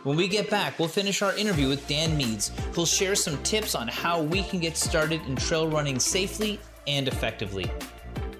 When 0.03 0.17
we 0.17 0.29
get 0.29 0.51
back, 0.51 0.79
we'll 0.79 0.89
finish 0.89 1.23
our 1.23 1.37
interview 1.37 1.69
with 1.69 1.87
Dan 1.89 2.17
Meades, 2.17 2.51
who'll 2.73 2.85
share 2.85 3.15
some 3.15 3.43
tips 3.45 3.75
on 3.75 3.89
how 3.89 4.21
we 4.21 4.43
can 4.43 4.61
get 4.61 4.77
started 4.77 5.21
in 5.27 5.37
trail 5.37 5.69
running 5.69 5.99
safely 5.99 6.61
and 6.87 7.09
effectively. 7.09 7.71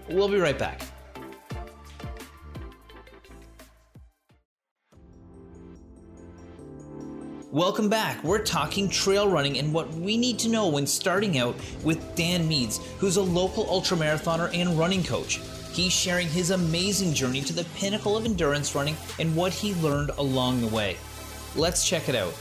We'll 0.09 0.29
be 0.29 0.39
right 0.39 0.59
back. 0.59 0.83
Welcome 7.57 7.89
back. 7.89 8.23
We're 8.23 8.45
talking 8.45 8.87
trail 8.87 9.31
running 9.31 9.59
and 9.59 9.73
what 9.73 9.91
we 9.95 10.19
need 10.19 10.39
to 10.41 10.51
know 10.51 10.69
when 10.69 10.87
starting 10.87 11.39
out 11.39 11.57
with 11.83 12.15
Dan 12.15 12.47
Meades, 12.47 12.81
who's 12.99 13.17
a 13.17 13.23
local 13.23 13.65
ultramarathoner 13.65 14.51
and 14.53 14.79
running 14.79 15.03
coach. 15.03 15.41
He's 15.73 15.91
sharing 15.91 16.29
his 16.29 16.51
amazing 16.51 17.15
journey 17.15 17.41
to 17.41 17.55
the 17.55 17.65
pinnacle 17.77 18.15
of 18.15 18.27
endurance 18.27 18.75
running 18.75 18.95
and 19.19 19.35
what 19.35 19.55
he 19.55 19.73
learned 19.77 20.11
along 20.19 20.61
the 20.61 20.67
way. 20.67 20.99
Let's 21.55 21.89
check 21.89 22.11
it 22.11 22.15
out. 22.15 22.35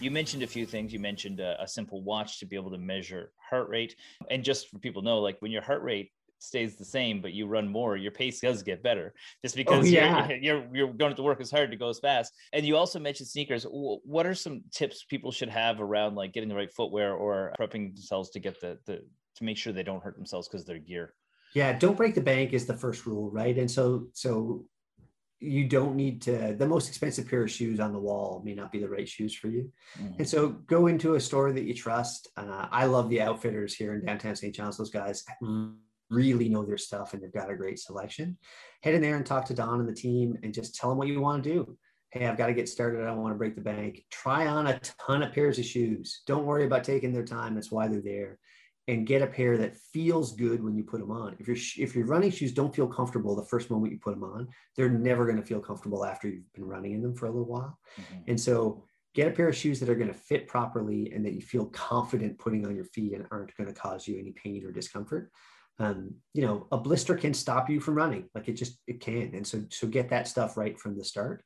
You 0.00 0.10
mentioned 0.10 0.42
a 0.42 0.46
few 0.46 0.66
things. 0.66 0.92
You 0.92 0.98
mentioned 0.98 1.40
a, 1.40 1.62
a 1.62 1.66
simple 1.66 2.02
watch 2.02 2.40
to 2.40 2.46
be 2.46 2.56
able 2.56 2.72
to 2.72 2.78
measure 2.78 3.32
heart 3.38 3.70
rate. 3.70 3.96
And 4.30 4.44
just 4.44 4.68
for 4.68 4.78
people 4.78 5.00
to 5.00 5.06
know, 5.06 5.20
like 5.20 5.40
when 5.40 5.50
your 5.50 5.62
heart 5.62 5.82
rate 5.82 6.12
stays 6.40 6.76
the 6.76 6.84
same, 6.84 7.20
but 7.20 7.32
you 7.32 7.46
run 7.46 7.68
more, 7.68 7.96
your 7.96 8.10
pace 8.10 8.40
does 8.40 8.62
get 8.62 8.82
better 8.82 9.14
just 9.42 9.54
oh, 9.54 9.58
because 9.58 9.86
oh, 9.86 9.88
yeah. 9.88 10.28
you're, 10.28 10.38
you're, 10.42 10.76
you're 10.76 10.92
going 10.92 11.14
to 11.14 11.22
work 11.22 11.40
as 11.40 11.50
hard 11.50 11.70
to 11.70 11.76
go 11.76 11.88
as 11.88 11.98
fast. 11.98 12.32
And 12.52 12.66
you 12.66 12.76
also 12.76 12.98
mentioned 12.98 13.28
sneakers. 13.28 13.64
What 13.64 14.26
are 14.26 14.34
some 14.34 14.62
tips 14.72 15.04
people 15.04 15.32
should 15.32 15.50
have 15.50 15.80
around 15.80 16.16
like 16.16 16.32
getting 16.32 16.48
the 16.48 16.56
right 16.56 16.72
footwear 16.72 17.14
or 17.14 17.52
prepping 17.58 17.94
themselves 17.94 18.30
to 18.30 18.40
get 18.40 18.60
the, 18.60 18.78
the 18.86 19.04
to 19.36 19.44
make 19.44 19.56
sure 19.56 19.72
they 19.72 19.82
don't 19.82 20.02
hurt 20.02 20.16
themselves 20.16 20.48
because 20.48 20.64
their 20.64 20.78
gear? 20.78 21.14
Yeah, 21.54 21.76
don't 21.76 21.96
break 21.96 22.14
the 22.14 22.20
bank 22.20 22.52
is 22.52 22.66
the 22.66 22.76
first 22.76 23.06
rule, 23.06 23.30
right? 23.30 23.56
And 23.56 23.70
so 23.70 24.06
so 24.12 24.64
you 25.40 25.66
don't 25.66 25.96
need 25.96 26.20
to 26.20 26.54
the 26.58 26.66
most 26.66 26.88
expensive 26.88 27.26
pair 27.26 27.42
of 27.42 27.50
shoes 27.50 27.80
on 27.80 27.92
the 27.92 27.98
wall 27.98 28.42
may 28.44 28.54
not 28.54 28.70
be 28.70 28.78
the 28.78 28.88
right 28.88 29.08
shoes 29.08 29.34
for 29.34 29.48
you 29.48 29.72
mm-hmm. 29.98 30.12
and 30.18 30.28
so 30.28 30.48
go 30.48 30.86
into 30.86 31.14
a 31.14 31.20
store 31.20 31.50
that 31.50 31.64
you 31.64 31.74
trust 31.74 32.28
uh, 32.36 32.66
i 32.70 32.84
love 32.84 33.08
the 33.08 33.20
outfitters 33.20 33.74
here 33.74 33.94
in 33.94 34.04
downtown 34.04 34.36
st 34.36 34.54
john's 34.54 34.76
those 34.76 34.90
guys 34.90 35.24
really 36.10 36.48
know 36.48 36.64
their 36.64 36.78
stuff 36.78 37.14
and 37.14 37.22
they've 37.22 37.32
got 37.32 37.50
a 37.50 37.56
great 37.56 37.78
selection. 37.78 38.36
Head 38.82 38.94
in 38.94 39.02
there 39.02 39.16
and 39.16 39.24
talk 39.24 39.44
to 39.46 39.54
Don 39.54 39.80
and 39.80 39.88
the 39.88 39.94
team 39.94 40.36
and 40.42 40.52
just 40.52 40.74
tell 40.74 40.90
them 40.90 40.98
what 40.98 41.08
you 41.08 41.20
want 41.20 41.42
to 41.44 41.50
do. 41.50 41.78
hey, 42.10 42.26
I've 42.26 42.36
got 42.36 42.48
to 42.48 42.54
get 42.54 42.68
started. 42.68 43.02
I 43.02 43.06
don't 43.06 43.22
want 43.22 43.34
to 43.34 43.38
break 43.38 43.54
the 43.54 43.60
bank. 43.60 44.04
Try 44.10 44.46
on 44.46 44.66
a 44.66 44.80
ton 45.06 45.22
of 45.22 45.32
pairs 45.32 45.58
of 45.58 45.64
shoes. 45.64 46.22
Don't 46.26 46.44
worry 46.44 46.64
about 46.64 46.84
taking 46.84 47.12
their 47.12 47.24
time. 47.24 47.54
That's 47.54 47.70
why 47.70 47.88
they're 47.88 48.00
there. 48.00 48.38
And 48.88 49.06
get 49.06 49.22
a 49.22 49.26
pair 49.26 49.56
that 49.58 49.76
feels 49.76 50.34
good 50.34 50.64
when 50.64 50.74
you 50.74 50.82
put 50.82 50.98
them 50.98 51.12
on. 51.12 51.36
If 51.38 51.46
your 51.46 51.56
if 51.78 51.94
your 51.94 52.06
running 52.06 52.32
shoes 52.32 52.52
don't 52.52 52.74
feel 52.74 52.88
comfortable 52.88 53.36
the 53.36 53.44
first 53.44 53.70
moment 53.70 53.92
you 53.92 53.98
put 53.98 54.14
them 54.14 54.24
on, 54.24 54.48
they're 54.76 54.88
never 54.88 55.24
going 55.26 55.36
to 55.36 55.46
feel 55.46 55.60
comfortable 55.60 56.04
after 56.04 56.28
you've 56.28 56.52
been 56.54 56.64
running 56.64 56.94
in 56.94 57.02
them 57.02 57.14
for 57.14 57.26
a 57.26 57.30
little 57.30 57.46
while. 57.46 57.78
Mm-hmm. 58.00 58.30
And 58.30 58.40
so 58.40 58.82
get 59.14 59.28
a 59.28 59.30
pair 59.30 59.48
of 59.48 59.56
shoes 59.56 59.78
that 59.78 59.88
are 59.88 59.94
going 59.94 60.08
to 60.08 60.14
fit 60.14 60.48
properly 60.48 61.12
and 61.12 61.24
that 61.24 61.34
you 61.34 61.40
feel 61.40 61.66
confident 61.66 62.38
putting 62.38 62.66
on 62.66 62.74
your 62.74 62.84
feet 62.84 63.12
and 63.12 63.26
aren't 63.30 63.54
going 63.56 63.68
to 63.68 63.80
cause 63.80 64.08
you 64.08 64.18
any 64.18 64.32
pain 64.32 64.64
or 64.64 64.72
discomfort. 64.72 65.30
Um, 65.80 66.14
you 66.34 66.42
know, 66.46 66.66
a 66.70 66.76
blister 66.76 67.16
can 67.16 67.32
stop 67.32 67.70
you 67.70 67.80
from 67.80 67.94
running, 67.94 68.28
like 68.34 68.48
it 68.48 68.52
just 68.52 68.78
it 68.86 69.00
can. 69.00 69.34
And 69.34 69.46
so 69.46 69.64
so 69.70 69.86
get 69.86 70.10
that 70.10 70.28
stuff 70.28 70.56
right 70.56 70.78
from 70.78 70.96
the 70.96 71.04
start. 71.04 71.42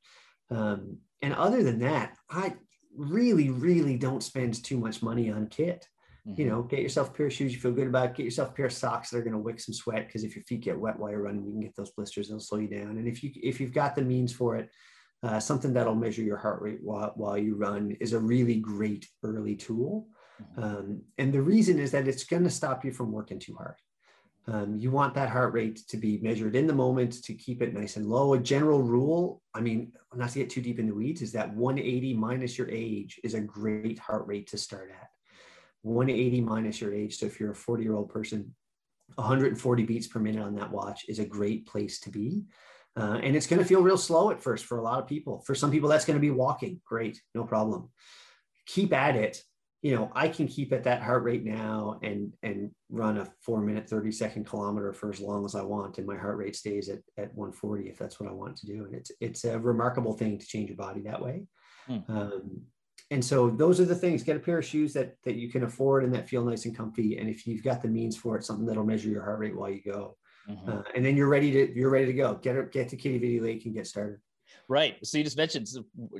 Um, 0.50 0.98
and 1.22 1.32
other 1.34 1.62
than 1.62 1.78
that, 1.78 2.16
I 2.28 2.54
really, 2.96 3.50
really 3.50 3.96
don't 3.96 4.22
spend 4.22 4.62
too 4.62 4.78
much 4.78 5.02
money 5.02 5.30
on 5.30 5.46
kit. 5.46 5.86
Mm-hmm. 6.26 6.40
You 6.40 6.48
know, 6.48 6.62
get 6.62 6.80
yourself 6.80 7.10
a 7.10 7.12
pair 7.12 7.26
of 7.26 7.32
shoes 7.32 7.54
you 7.54 7.60
feel 7.60 7.72
good 7.72 7.86
about. 7.86 8.14
Get 8.14 8.24
yourself 8.24 8.50
a 8.50 8.52
pair 8.52 8.66
of 8.66 8.72
socks 8.72 9.10
that 9.10 9.18
are 9.18 9.22
going 9.22 9.34
to 9.34 9.38
wick 9.38 9.60
some 9.60 9.74
sweat 9.74 10.06
because 10.06 10.24
if 10.24 10.34
your 10.34 10.44
feet 10.44 10.62
get 10.62 10.78
wet 10.78 10.98
while 10.98 11.10
you're 11.10 11.22
running, 11.22 11.44
you 11.44 11.52
can 11.52 11.60
get 11.60 11.76
those 11.76 11.92
blisters. 11.92 12.28
They'll 12.28 12.40
slow 12.40 12.58
you 12.58 12.68
down. 12.68 12.98
And 12.98 13.06
if 13.06 13.22
you 13.22 13.30
if 13.36 13.60
you've 13.60 13.72
got 13.72 13.94
the 13.94 14.02
means 14.02 14.32
for 14.32 14.56
it, 14.56 14.68
uh, 15.22 15.40
something 15.40 15.72
that'll 15.72 15.94
measure 15.94 16.22
your 16.22 16.36
heart 16.36 16.60
rate 16.60 16.80
while, 16.82 17.12
while 17.16 17.38
you 17.38 17.56
run 17.56 17.96
is 18.00 18.12
a 18.12 18.18
really 18.18 18.56
great 18.56 19.06
early 19.22 19.54
tool. 19.56 20.08
Mm-hmm. 20.42 20.62
Um, 20.62 21.02
and 21.18 21.32
the 21.32 21.40
reason 21.40 21.78
is 21.78 21.92
that 21.92 22.08
it's 22.08 22.24
going 22.24 22.44
to 22.44 22.50
stop 22.50 22.84
you 22.84 22.92
from 22.92 23.12
working 23.12 23.38
too 23.38 23.54
hard. 23.54 23.76
Um, 24.46 24.76
you 24.76 24.90
want 24.90 25.14
that 25.14 25.30
heart 25.30 25.54
rate 25.54 25.80
to 25.88 25.96
be 25.96 26.18
measured 26.18 26.54
in 26.54 26.66
the 26.66 26.74
moment 26.74 27.22
to 27.24 27.34
keep 27.34 27.62
it 27.62 27.72
nice 27.72 27.96
and 27.96 28.06
low. 28.06 28.34
A 28.34 28.38
general 28.38 28.82
rule, 28.82 29.40
I 29.54 29.60
mean, 29.60 29.92
not 30.14 30.30
to 30.30 30.38
get 30.38 30.50
too 30.50 30.60
deep 30.60 30.78
in 30.78 30.86
the 30.86 30.94
weeds, 30.94 31.22
is 31.22 31.32
that 31.32 31.54
180 31.54 32.14
minus 32.14 32.58
your 32.58 32.68
age 32.68 33.18
is 33.24 33.34
a 33.34 33.40
great 33.40 33.98
heart 33.98 34.26
rate 34.26 34.48
to 34.48 34.58
start 34.58 34.90
at. 34.90 35.08
180 35.82 36.40
minus 36.42 36.80
your 36.80 36.94
age. 36.94 37.16
So 37.16 37.26
if 37.26 37.40
you're 37.40 37.52
a 37.52 37.56
40 37.56 37.82
year 37.82 37.94
old 37.94 38.10
person, 38.10 38.54
140 39.14 39.82
beats 39.84 40.06
per 40.06 40.18
minute 40.18 40.42
on 40.42 40.54
that 40.56 40.70
watch 40.70 41.06
is 41.08 41.18
a 41.18 41.24
great 41.24 41.66
place 41.66 42.00
to 42.00 42.10
be. 42.10 42.44
Uh, 42.96 43.18
and 43.22 43.34
it's 43.34 43.46
going 43.46 43.60
to 43.60 43.66
feel 43.66 43.82
real 43.82 43.98
slow 43.98 44.30
at 44.30 44.42
first 44.42 44.66
for 44.66 44.78
a 44.78 44.82
lot 44.82 45.00
of 45.00 45.08
people. 45.08 45.42
For 45.46 45.54
some 45.54 45.70
people, 45.70 45.88
that's 45.88 46.04
going 46.04 46.16
to 46.16 46.20
be 46.20 46.30
walking. 46.30 46.80
Great, 46.84 47.20
no 47.34 47.44
problem. 47.44 47.90
Keep 48.66 48.92
at 48.92 49.16
it. 49.16 49.42
You 49.84 49.94
know, 49.94 50.10
I 50.14 50.28
can 50.28 50.48
keep 50.48 50.72
at 50.72 50.84
that 50.84 51.02
heart 51.02 51.22
rate 51.22 51.44
now 51.44 52.00
and 52.02 52.32
and 52.42 52.70
run 52.88 53.18
a 53.18 53.28
four 53.40 53.60
minute, 53.60 53.88
30 53.88 54.10
second 54.10 54.46
kilometer 54.46 54.92
for 54.92 55.10
as 55.10 55.20
long 55.20 55.44
as 55.44 55.54
I 55.54 55.62
want. 55.62 55.98
And 55.98 56.06
my 56.06 56.16
heart 56.16 56.38
rate 56.38 56.56
stays 56.56 56.88
at, 56.88 57.00
at 57.18 57.34
140 57.34 57.88
if 57.88 57.98
that's 57.98 58.18
what 58.18 58.28
I 58.28 58.32
want 58.32 58.56
to 58.56 58.66
do. 58.66 58.84
And 58.86 58.94
it's 58.94 59.12
it's 59.20 59.44
a 59.44 59.58
remarkable 59.58 60.14
thing 60.14 60.38
to 60.38 60.46
change 60.46 60.68
your 60.70 60.76
body 60.76 61.02
that 61.02 61.22
way. 61.22 61.44
Hmm. 61.86 61.98
Um, 62.08 62.62
and 63.10 63.24
so 63.24 63.50
those 63.50 63.78
are 63.78 63.84
the 63.84 63.94
things 63.94 64.22
get 64.22 64.36
a 64.36 64.40
pair 64.40 64.58
of 64.58 64.64
shoes 64.64 64.94
that 64.94 65.16
that 65.24 65.36
you 65.36 65.50
can 65.50 65.64
afford 65.64 66.04
and 66.04 66.14
that 66.14 66.28
feel 66.28 66.44
nice 66.44 66.64
and 66.64 66.76
comfy 66.76 67.18
and 67.18 67.28
if 67.28 67.46
you've 67.46 67.62
got 67.62 67.82
the 67.82 67.88
means 67.88 68.16
for 68.16 68.36
it 68.38 68.44
something 68.44 68.64
that'll 68.64 68.82
measure 68.82 69.10
your 69.10 69.22
heart 69.22 69.38
rate 69.38 69.54
while 69.54 69.68
you 69.70 69.82
go 69.84 70.16
Mm-hmm. 70.48 70.70
Uh, 70.70 70.82
and 70.94 71.04
then 71.04 71.16
you're 71.16 71.28
ready 71.28 71.50
to 71.52 71.78
you're 71.78 71.90
ready 71.90 72.06
to 72.06 72.12
go. 72.12 72.34
Get 72.34 72.72
get 72.72 72.88
to 72.90 72.96
Quidi 72.96 73.18
Vidi 73.18 73.40
Lake 73.40 73.64
and 73.64 73.74
get 73.74 73.86
started. 73.86 74.18
Right. 74.68 74.96
So 75.04 75.18
you 75.18 75.24
just 75.24 75.36
mentioned, 75.36 75.68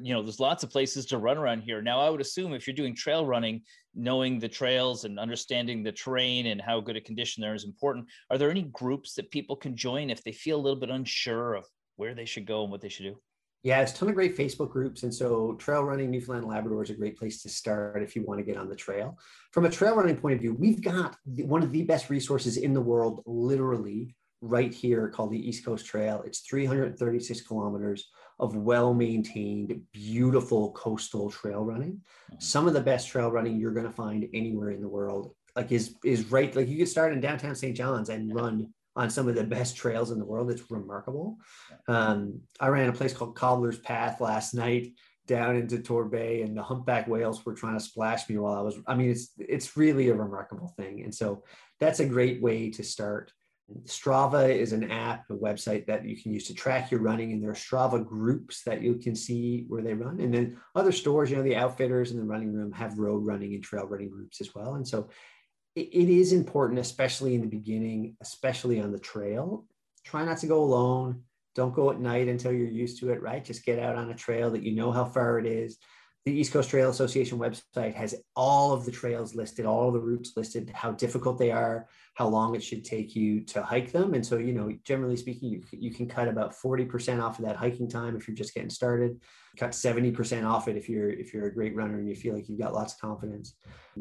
you 0.01 0.13
know, 0.13 0.23
there's 0.23 0.41
lots 0.41 0.63
of 0.63 0.71
places 0.71 1.07
to 1.07 1.19
run 1.19 1.39
around 1.39 1.63
here. 1.63 1.81
Now, 1.81 2.01
I 2.01 2.11
would 2.11 2.21
assume 2.21 2.53
if 2.53 2.67
you're 2.67 2.77
doing 2.77 2.95
trail 2.95 3.25
running, 3.25 3.63
knowing 3.95 4.39
the 4.39 4.49
trails 4.49 5.05
and 5.05 5.19
understanding 5.19 5.83
the 5.83 5.93
terrain 5.93 6.47
and 6.47 6.61
how 6.61 6.81
good 6.81 6.97
a 6.97 7.01
condition 7.01 7.41
there 7.41 7.55
is 7.55 7.65
important. 7.65 8.07
Are 8.31 8.37
there 8.37 8.51
any 8.51 8.65
groups 8.65 9.15
that 9.15 9.31
people 9.31 9.57
can 9.57 9.77
join 9.77 10.11
if 10.11 10.23
they 10.23 10.33
feel 10.33 10.57
a 10.59 10.63
little 10.63 10.79
bit 10.79 10.91
unsure 10.91 11.55
of 11.55 11.65
where 11.97 12.15
they 12.15 12.27
should 12.27 12.47
go 12.47 12.63
and 12.63 12.71
what 12.71 12.83
they 12.83 12.89
should 12.91 13.05
do? 13.05 13.17
Yeah, 13.63 13.81
it's 13.81 13.93
a 13.93 13.97
ton 13.97 14.11
of 14.11 14.15
great 14.15 14.37
Facebook 14.37 14.71
groups. 14.71 15.05
And 15.05 15.15
so 15.15 15.55
trail 15.55 15.83
running 15.83 16.11
Newfoundland 16.11 16.47
Labrador 16.47 16.83
is 16.83 16.91
a 16.91 16.95
great 16.95 17.17
place 17.17 17.41
to 17.43 17.49
start 17.49 18.03
if 18.03 18.15
you 18.15 18.23
want 18.27 18.39
to 18.39 18.45
get 18.45 18.59
on 18.59 18.69
the 18.69 18.77
trail. 18.77 19.19
From 19.53 19.65
a 19.65 19.71
trail 19.71 19.97
running 19.97 20.19
point 20.19 20.35
of 20.35 20.41
view, 20.41 20.53
we've 20.53 20.83
got 20.83 21.17
one 21.25 21.63
of 21.63 21.73
the 21.73 21.83
best 21.83 22.11
resources 22.11 22.59
in 22.59 22.75
the 22.75 22.81
world, 22.81 23.23
literally 23.25 24.15
right 24.43 24.75
here 24.75 25.09
called 25.09 25.33
the 25.33 25.49
East 25.49 25.65
Coast 25.65 25.87
Trail. 25.87 26.23
It's 26.27 26.41
336 26.41 27.41
kilometers 27.41 28.11
of 28.39 28.57
well-maintained, 28.57 29.81
beautiful 29.93 30.73
coastal 30.73 31.31
trail 31.31 31.65
running. 31.65 31.93
Mm-hmm. 31.93 32.41
Some 32.41 32.67
of 32.67 32.75
the 32.75 32.81
best 32.81 33.09
trail 33.09 33.31
running 33.31 33.59
you're 33.59 33.73
going 33.73 33.87
to 33.87 33.93
find 33.93 34.29
anywhere 34.35 34.71
in 34.71 34.81
the 34.81 34.89
world. 34.89 35.35
Like 35.57 35.71
is 35.71 35.95
is 36.05 36.33
right. 36.33 36.55
Like 36.55 36.69
you 36.69 36.79
could 36.79 36.89
start 36.89 37.13
in 37.13 37.21
downtown 37.21 37.55
St. 37.55 37.77
John's 37.77 38.09
and 38.09 38.35
run 38.35 38.73
on 38.97 39.11
some 39.11 39.29
of 39.29 39.35
the 39.35 39.45
best 39.45 39.77
trails 39.77 40.11
in 40.11 40.19
the 40.19 40.25
world. 40.25 40.51
It's 40.51 40.71
remarkable. 40.71 41.39
Um, 41.89 42.41
I 42.61 42.69
ran 42.69 42.89
a 42.89 42.93
place 42.93 43.13
called 43.13 43.37
Cobbler's 43.37 43.79
Path 43.79 44.21
last 44.21 44.55
night 44.55 44.93
down 45.27 45.57
into 45.57 45.79
Torbay, 45.79 46.45
and 46.45 46.57
the 46.57 46.63
humpback 46.63 47.09
whales 47.09 47.45
were 47.45 47.55
trying 47.55 47.79
to 47.79 47.85
splash 47.85 48.29
me 48.29 48.39
while 48.39 48.55
I 48.55 48.61
was. 48.61 48.77
I 48.87 48.95
mean, 48.95 49.11
it's 49.11 49.31
it's 49.39 49.77
really 49.77 50.09
a 50.09 50.15
remarkable 50.15 50.75
thing, 50.77 51.03
and 51.03 51.15
so 51.15 51.45
that's 51.81 52.01
a 52.01 52.07
great 52.07 52.43
way 52.43 52.71
to 52.71 52.83
start. 52.83 53.33
Strava 53.85 54.55
is 54.55 54.73
an 54.73 54.91
app, 54.91 55.25
a 55.31 55.35
website 55.35 55.87
that 55.87 56.05
you 56.05 56.21
can 56.21 56.33
use 56.33 56.47
to 56.47 56.55
track 56.55 56.91
your 56.91 57.01
running, 57.01 57.33
and 57.33 57.43
there 57.43 57.51
are 57.51 57.55
Strava 57.55 58.05
groups 58.05 58.63
that 58.65 58.83
you 58.83 58.97
can 58.97 59.15
see 59.15 59.65
where 59.69 59.83
they 59.83 59.95
run. 59.95 60.21
And 60.21 60.35
then 60.35 60.59
other 60.75 60.93
stores, 60.93 61.31
you 61.31 61.37
know, 61.37 61.43
the 61.43 61.57
outfitters 61.57 62.11
and 62.11 62.21
the 62.21 62.25
running 62.25 62.53
room 62.53 62.73
have 62.73 62.99
road 62.99 63.25
running 63.27 63.55
and 63.55 63.65
trail 63.65 63.87
running 63.87 64.11
groups 64.11 64.41
as 64.41 64.55
well. 64.55 64.75
And 64.75 64.87
so 64.87 65.09
it, 65.75 65.89
it 65.93 66.09
is 66.11 66.33
important, 66.33 66.79
especially 66.79 67.35
in 67.35 67.41
the 67.41 67.47
beginning, 67.47 68.17
especially 68.21 68.81
on 68.81 68.93
the 68.93 68.99
trail. 68.99 69.67
Try 70.05 70.25
not 70.25 70.39
to 70.39 70.47
go 70.47 70.63
alone. 70.63 71.23
Don't 71.55 71.75
go 71.75 71.91
at 71.91 72.01
night 72.01 72.29
until 72.29 72.53
you're 72.53 72.69
used 72.69 73.01
to 73.01 73.11
it, 73.13 73.23
right? 73.23 73.45
Just 73.45 73.65
get 73.65 73.79
out 73.79 73.97
on 73.97 74.11
a 74.11 74.15
trail 74.15 74.51
that 74.51 74.63
you 74.63 74.73
know 74.73 74.93
how 74.93 75.05
far 75.05 75.39
it 75.39 75.47
is. 75.47 75.79
The 76.27 76.33
East 76.33 76.53
Coast 76.53 76.71
Trail 76.71 76.91
Association 76.91 77.39
website 77.39 77.95
has 77.95 78.15
all 78.35 78.73
of 78.73 78.85
the 78.85 78.91
trails 78.91 79.35
listed, 79.35 79.67
all 79.67 79.89
of 79.89 79.95
the 79.95 80.01
routes 80.01 80.33
listed, 80.37 80.71
how 80.75 80.93
difficult 80.93 81.39
they 81.39 81.51
are, 81.51 81.87
how 82.15 82.29
long 82.29 82.55
it 82.55 82.63
should 82.63 82.85
take 82.85 83.17
you 83.17 83.41
to 83.41 83.63
hike 83.63 83.91
them. 83.91 84.15
And 84.15 84.25
so, 84.25 84.39
you 84.39 84.53
know, 84.53 84.73
generally 84.85 85.17
speaking, 85.17 85.51
you, 85.51 85.63
you 85.73 85.93
can 85.93 86.09
cut 86.09 86.29
about 86.29 86.55
40% 86.55 87.21
off 87.21 87.41
of 87.41 87.45
that 87.45 87.57
hiking 87.57 87.89
time 87.89 88.17
if 88.17 88.29
you're 88.29 88.37
just 88.37 88.55
getting 88.55 88.71
started, 88.71 89.21
cut 89.57 89.71
70% 89.71 90.49
off 90.49 90.69
it 90.69 90.77
if 90.77 90.89
you're 90.89 91.11
if 91.11 91.35
you're 91.35 91.47
a 91.47 91.55
great 91.55 91.75
runner 91.75 91.99
and 91.99 92.09
you 92.09 92.15
feel 92.15 92.35
like 92.35 92.49
you've 92.49 92.61
got 92.61 92.73
lots 92.73 92.95
of 92.95 93.01
confidence. 93.01 93.57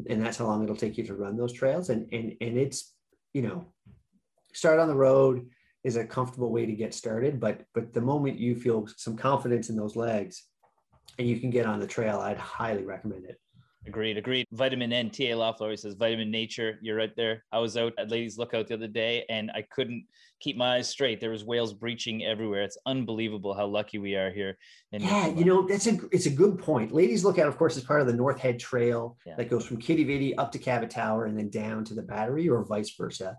And 0.08 0.24
that's 0.24 0.38
how 0.38 0.46
long 0.46 0.62
it'll 0.62 0.76
take 0.76 0.96
you 0.96 1.04
to 1.04 1.14
run 1.14 1.36
those 1.36 1.52
trails. 1.52 1.90
And 1.90 2.08
and 2.12 2.34
and 2.40 2.56
it's, 2.56 2.94
you 3.32 3.42
know, 3.42 3.66
start 4.52 4.78
on 4.78 4.88
the 4.88 4.94
road 4.94 5.48
is 5.82 5.96
a 5.96 6.04
comfortable 6.04 6.50
way 6.50 6.66
to 6.66 6.72
get 6.72 6.94
started. 6.94 7.40
But 7.40 7.64
but 7.74 7.92
the 7.92 8.00
moment 8.00 8.38
you 8.38 8.54
feel 8.54 8.86
some 8.96 9.16
confidence 9.16 9.70
in 9.70 9.76
those 9.76 9.96
legs, 9.96 10.44
and 11.18 11.28
you 11.28 11.40
can 11.40 11.50
get 11.50 11.66
on 11.66 11.80
the 11.80 11.86
trail, 11.86 12.20
I'd 12.20 12.38
highly 12.38 12.84
recommend 12.84 13.24
it. 13.24 13.40
Agreed, 13.86 14.16
agreed. 14.16 14.46
Vitamin 14.52 14.92
N, 14.92 15.10
TA 15.10 15.36
Loeffler 15.36 15.76
says 15.76 15.94
vitamin 15.94 16.30
nature. 16.30 16.78
You're 16.80 16.96
right 16.96 17.14
there. 17.16 17.44
I 17.52 17.58
was 17.58 17.76
out 17.76 17.92
at 17.98 18.10
Ladies 18.10 18.38
Lookout 18.38 18.66
the 18.66 18.74
other 18.74 18.88
day 18.88 19.24
and 19.28 19.50
I 19.54 19.62
couldn't 19.62 20.06
keep 20.40 20.56
my 20.56 20.76
eyes 20.76 20.88
straight. 20.88 21.20
There 21.20 21.30
was 21.30 21.44
whales 21.44 21.74
breaching 21.74 22.24
everywhere. 22.24 22.62
It's 22.62 22.78
unbelievable 22.86 23.54
how 23.54 23.66
lucky 23.66 23.98
we 23.98 24.14
are 24.14 24.30
here. 24.30 24.56
yeah, 24.90 25.28
you 25.28 25.44
know, 25.44 25.66
that's 25.66 25.86
a 25.86 25.98
it's 26.12 26.26
a 26.26 26.30
good 26.30 26.58
point. 26.58 26.92
Ladies 26.92 27.24
Lookout, 27.24 27.48
of 27.48 27.58
course, 27.58 27.76
is 27.76 27.84
part 27.84 28.00
of 28.00 28.06
the 28.06 28.12
North 28.14 28.38
Head 28.38 28.58
Trail 28.58 29.18
yeah. 29.26 29.36
that 29.36 29.50
goes 29.50 29.66
from 29.66 29.80
Quidi 29.80 30.04
Vidi 30.04 30.36
up 30.36 30.50
to 30.52 30.58
Cabot 30.58 30.90
Tower 30.90 31.26
and 31.26 31.36
then 31.38 31.50
down 31.50 31.84
to 31.84 31.94
the 31.94 32.02
battery 32.02 32.48
or 32.48 32.64
vice 32.64 32.94
versa. 32.96 33.36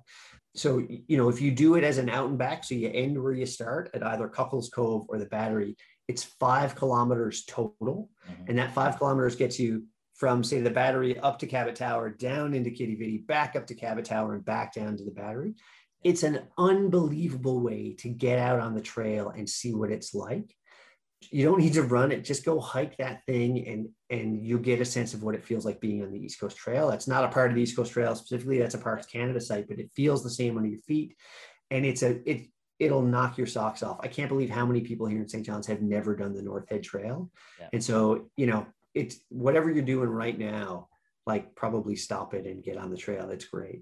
So, 0.55 0.87
you 0.87 1.17
know, 1.17 1.27
if 1.27 1.41
you 1.41 1.51
do 1.51 1.75
it 1.75 1.83
as 1.83 1.97
an 1.97 2.09
out 2.09 2.29
and 2.29 2.37
back, 2.37 2.63
so 2.63 2.75
you 2.75 2.89
end 2.93 3.21
where 3.21 3.33
you 3.33 3.45
start 3.45 3.89
at 3.93 4.05
either 4.05 4.29
Cuckolds 4.29 4.71
Cove 4.71 5.05
or 5.09 5.17
the 5.17 5.25
battery, 5.25 5.75
it's 6.07 6.23
five 6.23 6.75
kilometers 6.75 7.43
total. 7.45 8.09
Mm-hmm. 8.29 8.43
And 8.47 8.59
that 8.59 8.73
five 8.73 8.97
kilometers 8.97 9.35
gets 9.35 9.59
you 9.59 9.83
from 10.16 10.43
say 10.43 10.61
the 10.61 10.70
battery 10.70 11.20
up 11.20 11.39
to 11.39 11.47
Cabot 11.47 11.76
Tower, 11.76 12.09
down 12.09 12.53
into 12.53 12.70
Quidi 12.70 12.97
Vidi, 12.97 13.18
back 13.18 13.55
up 13.55 13.68
to 13.68 13.76
Cabot 13.76 14.05
Tower 14.05 14.34
and 14.34 14.45
back 14.45 14.74
down 14.74 14.97
to 14.97 15.03
the 15.03 15.11
battery. 15.11 15.55
It's 16.03 16.24
an 16.24 16.47
unbelievable 16.57 17.59
way 17.59 17.95
to 17.99 18.09
get 18.09 18.39
out 18.39 18.59
on 18.59 18.76
the 18.76 18.82
trail 18.82 19.30
and 19.30 19.49
see 19.49 19.74
what 19.74 19.91
it's 19.91 20.13
like. 20.13 20.55
You 21.32 21.45
don't 21.45 21.59
need 21.59 21.74
to 21.74 21.82
run 21.82 22.11
it, 22.11 22.24
just 22.24 22.45
go 22.45 22.59
hike 22.59 22.97
that 22.97 23.26
thing 23.26 23.68
and 23.68 23.89
and 24.11 24.45
you'll 24.45 24.59
get 24.59 24.80
a 24.80 24.86
sense 24.86 25.13
of 25.13 25.24
what 25.24 25.34
it 25.34 25.43
feels 25.43 25.66
like 25.66 25.82
being 25.82 26.03
on 26.03 26.11
the 26.11 26.20
East 26.20 26.39
Coast 26.39 26.55
Trail. 26.55 26.89
That's 26.89 27.07
not 27.07 27.24
a 27.24 27.30
part 27.30 27.49
of 27.49 27.55
the 27.55 27.63
East 27.63 27.76
Coast 27.76 27.91
Trail 27.91 28.16
specifically, 28.16 28.59
that's 28.59 28.76
a 28.76 28.80
Parks 28.80 29.07
Canada 29.07 29.41
site, 29.41 29.68
but 29.68 29.80
it 29.80 29.89
feels 29.95 30.24
the 30.24 30.30
same 30.30 30.55
under 30.57 30.70
your 30.70 30.82
feet. 30.82 31.16
And 31.72 31.84
it's 31.86 32.03
a 32.03 32.22
it 32.30 32.47
it'll 32.80 33.01
knock 33.01 33.38
your 33.38 33.47
socks 33.47 33.84
off. 33.84 33.99
I 34.01 34.07
can't 34.07 34.30
believe 34.30 34.49
how 34.49 34.66
many 34.66 34.82
people 34.82 35.07
here 35.07 35.22
in 35.22 35.28
St. 35.28 35.45
John's 35.45 35.68
have 35.68 35.82
never 35.82 36.16
done 36.16 36.34
the 36.34 36.41
North 36.41 36.70
Head 36.70 36.84
Trail. 36.84 37.30
Yeah. 37.59 37.70
And 37.74 37.84
so, 37.84 38.30
you 38.36 38.47
know, 38.47 38.68
it's 38.95 39.19
whatever 39.29 39.69
you're 39.69 39.83
doing 39.83 40.09
right 40.09 40.37
now, 40.37 40.87
like 41.27 41.53
probably 41.55 41.95
stop 41.95 42.33
it 42.33 42.45
and 42.45 42.63
get 42.63 42.77
on 42.77 42.89
the 42.89 42.97
trail. 42.97 43.29
It's 43.29 43.45
great. 43.45 43.81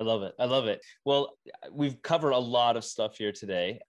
I 0.00 0.02
love 0.02 0.22
it. 0.22 0.34
I 0.40 0.46
love 0.46 0.66
it. 0.66 0.80
Well, 1.04 1.36
we've 1.70 2.02
covered 2.02 2.32
a 2.32 2.38
lot 2.38 2.76
of 2.76 2.84
stuff 2.84 3.16
here 3.16 3.30
today. 3.30 3.80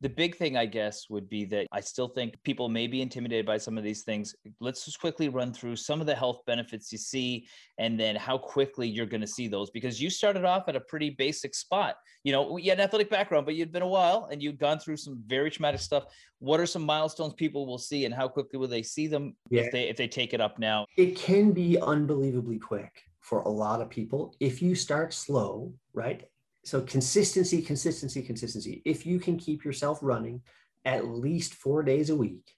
The 0.00 0.08
big 0.08 0.34
thing, 0.36 0.56
I 0.56 0.64
guess, 0.64 1.10
would 1.10 1.28
be 1.28 1.44
that 1.46 1.66
I 1.72 1.80
still 1.80 2.08
think 2.08 2.42
people 2.42 2.70
may 2.70 2.86
be 2.86 3.02
intimidated 3.02 3.44
by 3.44 3.58
some 3.58 3.76
of 3.76 3.84
these 3.84 4.02
things. 4.02 4.34
Let's 4.58 4.86
just 4.86 4.98
quickly 4.98 5.28
run 5.28 5.52
through 5.52 5.76
some 5.76 6.00
of 6.00 6.06
the 6.06 6.14
health 6.14 6.40
benefits 6.46 6.90
you 6.90 6.96
see 6.96 7.46
and 7.78 8.00
then 8.00 8.16
how 8.16 8.38
quickly 8.38 8.88
you're 8.88 9.04
going 9.04 9.20
to 9.20 9.26
see 9.26 9.46
those 9.46 9.70
because 9.70 10.00
you 10.00 10.08
started 10.08 10.46
off 10.46 10.68
at 10.68 10.76
a 10.76 10.80
pretty 10.80 11.10
basic 11.10 11.54
spot. 11.54 11.96
You 12.24 12.32
know, 12.32 12.56
you 12.56 12.70
had 12.70 12.78
an 12.78 12.84
athletic 12.84 13.10
background, 13.10 13.44
but 13.44 13.56
you'd 13.56 13.72
been 13.72 13.82
a 13.82 13.88
while 13.88 14.28
and 14.32 14.42
you'd 14.42 14.58
gone 14.58 14.78
through 14.78 14.96
some 14.96 15.22
very 15.26 15.50
traumatic 15.50 15.80
stuff. 15.80 16.04
What 16.38 16.60
are 16.60 16.66
some 16.66 16.82
milestones 16.82 17.34
people 17.34 17.66
will 17.66 17.78
see 17.78 18.06
and 18.06 18.14
how 18.14 18.26
quickly 18.26 18.58
will 18.58 18.68
they 18.68 18.82
see 18.82 19.06
them 19.06 19.36
yeah. 19.50 19.62
if 19.62 19.72
they 19.72 19.88
if 19.88 19.96
they 19.98 20.08
take 20.08 20.32
it 20.32 20.40
up 20.40 20.58
now? 20.58 20.86
It 20.96 21.16
can 21.16 21.52
be 21.52 21.78
unbelievably 21.78 22.60
quick 22.60 23.02
for 23.20 23.42
a 23.42 23.48
lot 23.50 23.82
of 23.82 23.90
people 23.90 24.34
if 24.40 24.62
you 24.62 24.74
start 24.74 25.12
slow, 25.12 25.74
right? 25.92 26.24
So 26.64 26.82
consistency, 26.82 27.62
consistency, 27.62 28.22
consistency. 28.22 28.82
If 28.84 29.06
you 29.06 29.18
can 29.18 29.38
keep 29.38 29.64
yourself 29.64 29.98
running 30.02 30.42
at 30.84 31.06
least 31.06 31.54
four 31.54 31.82
days 31.82 32.10
a 32.10 32.16
week, 32.16 32.52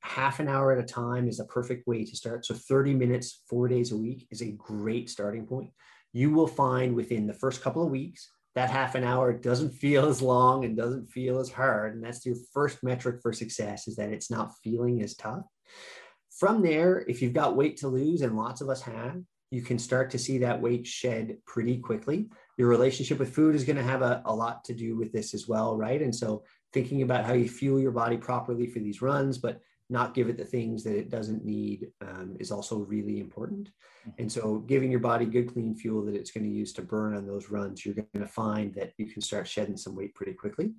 half 0.00 0.40
an 0.40 0.48
hour 0.48 0.72
at 0.72 0.82
a 0.82 0.86
time 0.86 1.28
is 1.28 1.40
a 1.40 1.44
perfect 1.44 1.86
way 1.86 2.04
to 2.04 2.16
start. 2.16 2.44
So 2.44 2.54
30 2.54 2.94
minutes, 2.94 3.42
four 3.48 3.68
days 3.68 3.92
a 3.92 3.96
week 3.96 4.26
is 4.30 4.42
a 4.42 4.52
great 4.52 5.10
starting 5.10 5.46
point. 5.46 5.70
You 6.12 6.30
will 6.30 6.46
find 6.46 6.94
within 6.94 7.26
the 7.26 7.34
first 7.34 7.62
couple 7.62 7.84
of 7.84 7.90
weeks 7.90 8.30
that 8.54 8.70
half 8.70 8.94
an 8.94 9.04
hour 9.04 9.32
doesn't 9.32 9.70
feel 9.70 10.08
as 10.08 10.22
long 10.22 10.64
and 10.64 10.76
doesn't 10.76 11.10
feel 11.10 11.38
as 11.38 11.50
hard. 11.50 11.94
And 11.94 12.02
that's 12.02 12.24
your 12.26 12.36
first 12.52 12.82
metric 12.82 13.20
for 13.22 13.32
success 13.32 13.86
is 13.86 13.96
that 13.96 14.10
it's 14.10 14.30
not 14.30 14.54
feeling 14.64 15.02
as 15.02 15.14
tough. 15.14 15.44
From 16.38 16.62
there, 16.62 17.04
if 17.06 17.20
you've 17.20 17.34
got 17.34 17.56
weight 17.56 17.76
to 17.78 17.88
lose, 17.88 18.22
and 18.22 18.36
lots 18.36 18.60
of 18.60 18.68
us 18.68 18.82
have, 18.82 19.20
you 19.50 19.62
can 19.62 19.78
start 19.78 20.10
to 20.10 20.18
see 20.18 20.38
that 20.38 20.60
weight 20.60 20.86
shed 20.86 21.38
pretty 21.46 21.78
quickly 21.78 22.28
your 22.58 22.68
relationship 22.68 23.20
with 23.20 23.34
food 23.34 23.54
is 23.54 23.64
going 23.64 23.76
to 23.76 23.82
have 23.82 24.02
a, 24.02 24.20
a 24.26 24.34
lot 24.34 24.64
to 24.64 24.74
do 24.74 24.96
with 24.96 25.12
this 25.12 25.32
as 25.32 25.46
well, 25.46 25.76
right? 25.76 26.02
And 26.02 26.14
so 26.14 26.42
thinking 26.72 27.02
about 27.02 27.24
how 27.24 27.32
you 27.32 27.48
fuel 27.48 27.80
your 27.80 27.92
body 27.92 28.16
properly 28.16 28.66
for 28.66 28.80
these 28.80 29.00
runs, 29.00 29.38
but 29.38 29.60
not 29.88 30.12
give 30.12 30.28
it 30.28 30.36
the 30.36 30.44
things 30.44 30.82
that 30.82 30.98
it 30.98 31.08
doesn't 31.08 31.44
need 31.44 31.86
um, 32.02 32.36
is 32.40 32.50
also 32.50 32.78
really 32.78 33.20
important. 33.20 33.68
Mm-hmm. 33.68 34.22
And 34.22 34.30
so 34.30 34.58
giving 34.66 34.90
your 34.90 35.00
body 35.00 35.24
good, 35.24 35.52
clean 35.52 35.76
fuel 35.76 36.04
that 36.06 36.16
it's 36.16 36.32
going 36.32 36.44
to 36.44 36.50
use 36.50 36.72
to 36.74 36.82
burn 36.82 37.16
on 37.16 37.26
those 37.26 37.48
runs, 37.48 37.86
you're 37.86 37.94
going 37.94 38.08
to 38.14 38.26
find 38.26 38.74
that 38.74 38.92
you 38.98 39.06
can 39.06 39.22
start 39.22 39.46
shedding 39.46 39.76
some 39.76 39.94
weight 39.94 40.14
pretty 40.16 40.34
quickly. 40.34 40.72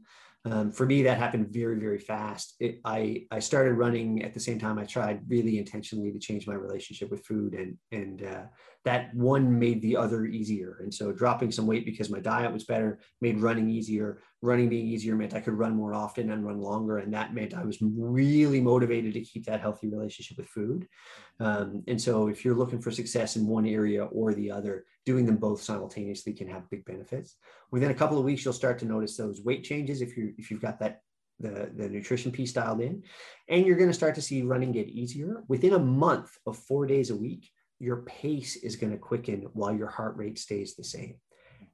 Um, 0.45 0.71
for 0.71 0.85
me, 0.85 1.03
that 1.03 1.17
happened 1.17 1.49
very, 1.51 1.77
very 1.79 1.99
fast. 1.99 2.55
It, 2.59 2.79
I, 2.85 3.25
I 3.29 3.39
started 3.39 3.73
running 3.73 4.23
at 4.23 4.33
the 4.33 4.39
same 4.39 4.57
time 4.57 4.79
I 4.79 4.85
tried 4.85 5.21
really 5.27 5.57
intentionally 5.57 6.11
to 6.11 6.19
change 6.19 6.47
my 6.47 6.53
relationship 6.53 7.11
with 7.11 7.25
food 7.25 7.53
and, 7.53 7.77
and 7.91 8.23
uh, 8.23 8.43
that 8.85 9.13
one 9.13 9.59
made 9.59 9.81
the 9.81 9.97
other 9.97 10.25
easier. 10.25 10.77
And 10.81 10.93
so 10.93 11.11
dropping 11.11 11.51
some 11.51 11.67
weight 11.67 11.85
because 11.85 12.09
my 12.09 12.19
diet 12.19 12.53
was 12.53 12.63
better 12.63 12.99
made 13.19 13.39
running 13.39 13.69
easier. 13.69 14.21
Running 14.41 14.69
being 14.69 14.87
easier 14.87 15.15
meant 15.15 15.33
I 15.33 15.41
could 15.41 15.55
run 15.55 15.75
more 15.75 15.93
often 15.93 16.31
and 16.31 16.45
run 16.45 16.61
longer. 16.61 16.99
And 16.99 17.13
that 17.13 17.33
meant 17.33 17.53
I 17.53 17.65
was 17.65 17.77
really 17.81 18.61
motivated 18.61 19.13
to 19.15 19.21
keep 19.21 19.45
that 19.45 19.59
healthy 19.59 19.89
relationship 19.89 20.37
with 20.37 20.47
food. 20.47 20.87
Um, 21.41 21.83
and 21.89 22.01
so 22.01 22.29
if 22.29 22.45
you're 22.45 22.55
looking 22.55 22.81
for 22.81 22.91
success 22.91 23.35
in 23.35 23.45
one 23.45 23.65
area 23.65 24.05
or 24.05 24.33
the 24.33 24.51
other, 24.51 24.85
doing 25.09 25.25
them 25.25 25.37
both 25.37 25.59
simultaneously 25.59 26.33
can 26.33 26.47
have 26.47 26.69
big 26.69 26.85
benefits. 26.85 27.37
Within 27.71 27.89
a 27.89 27.95
couple 27.95 28.19
of 28.19 28.23
weeks, 28.23 28.45
you'll 28.45 28.53
start 28.53 28.77
to 28.79 28.85
notice 28.85 29.17
those 29.17 29.41
weight 29.41 29.63
changes 29.63 30.03
if 30.03 30.15
you 30.15 30.33
if 30.37 30.51
you've 30.51 30.61
got 30.61 30.79
that 30.81 31.01
the, 31.39 31.71
the 31.75 31.89
nutrition 31.89 32.31
piece 32.31 32.53
dialed 32.53 32.81
in. 32.81 33.01
And 33.47 33.65
you're 33.65 33.81
going 33.81 33.89
to 33.89 34.01
start 34.01 34.13
to 34.15 34.21
see 34.21 34.43
running 34.43 34.71
get 34.71 34.87
easier. 34.87 35.43
Within 35.47 35.73
a 35.73 35.79
month 35.79 36.29
of 36.45 36.57
four 36.57 36.85
days 36.85 37.09
a 37.09 37.15
week, 37.15 37.49
your 37.79 38.03
pace 38.03 38.55
is 38.57 38.75
going 38.75 38.91
to 38.91 38.99
quicken 38.99 39.47
while 39.53 39.73
your 39.73 39.87
heart 39.87 40.15
rate 40.15 40.37
stays 40.37 40.75
the 40.75 40.83
same. 40.83 41.15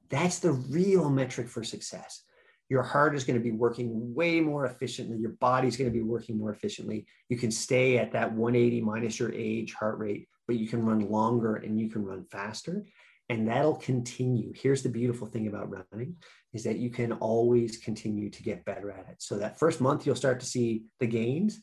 That's 0.08 0.38
the 0.38 0.52
real 0.52 1.10
metric 1.10 1.48
for 1.48 1.62
success. 1.62 2.22
Your 2.68 2.82
heart 2.82 3.14
is 3.14 3.24
going 3.24 3.38
to 3.38 3.42
be 3.42 3.52
working 3.52 4.14
way 4.14 4.40
more 4.40 4.64
efficiently. 4.64 5.18
Your 5.18 5.36
body's 5.40 5.76
going 5.76 5.90
to 5.92 5.96
be 5.96 6.02
working 6.02 6.38
more 6.38 6.52
efficiently. 6.52 7.06
You 7.28 7.36
can 7.36 7.50
stay 7.50 7.98
at 7.98 8.12
that 8.12 8.32
180 8.32 8.80
minus 8.80 9.18
your 9.18 9.32
age 9.32 9.74
heart 9.74 9.98
rate, 9.98 10.28
but 10.46 10.56
you 10.56 10.68
can 10.68 10.84
run 10.84 11.10
longer 11.10 11.56
and 11.56 11.78
you 11.78 11.88
can 11.90 12.04
run 12.04 12.24
faster. 12.24 12.84
And 13.28 13.48
that'll 13.48 13.76
continue. 13.76 14.52
Here's 14.54 14.82
the 14.82 14.88
beautiful 14.88 15.26
thing 15.26 15.48
about 15.48 15.70
running 15.70 16.16
is 16.52 16.62
that 16.64 16.78
you 16.78 16.90
can 16.90 17.12
always 17.12 17.76
continue 17.76 18.30
to 18.30 18.42
get 18.42 18.64
better 18.64 18.90
at 18.90 19.08
it. 19.10 19.16
So 19.18 19.38
that 19.38 19.58
first 19.58 19.80
month, 19.80 20.06
you'll 20.06 20.14
start 20.14 20.40
to 20.40 20.46
see 20.46 20.84
the 21.00 21.06
gains. 21.08 21.60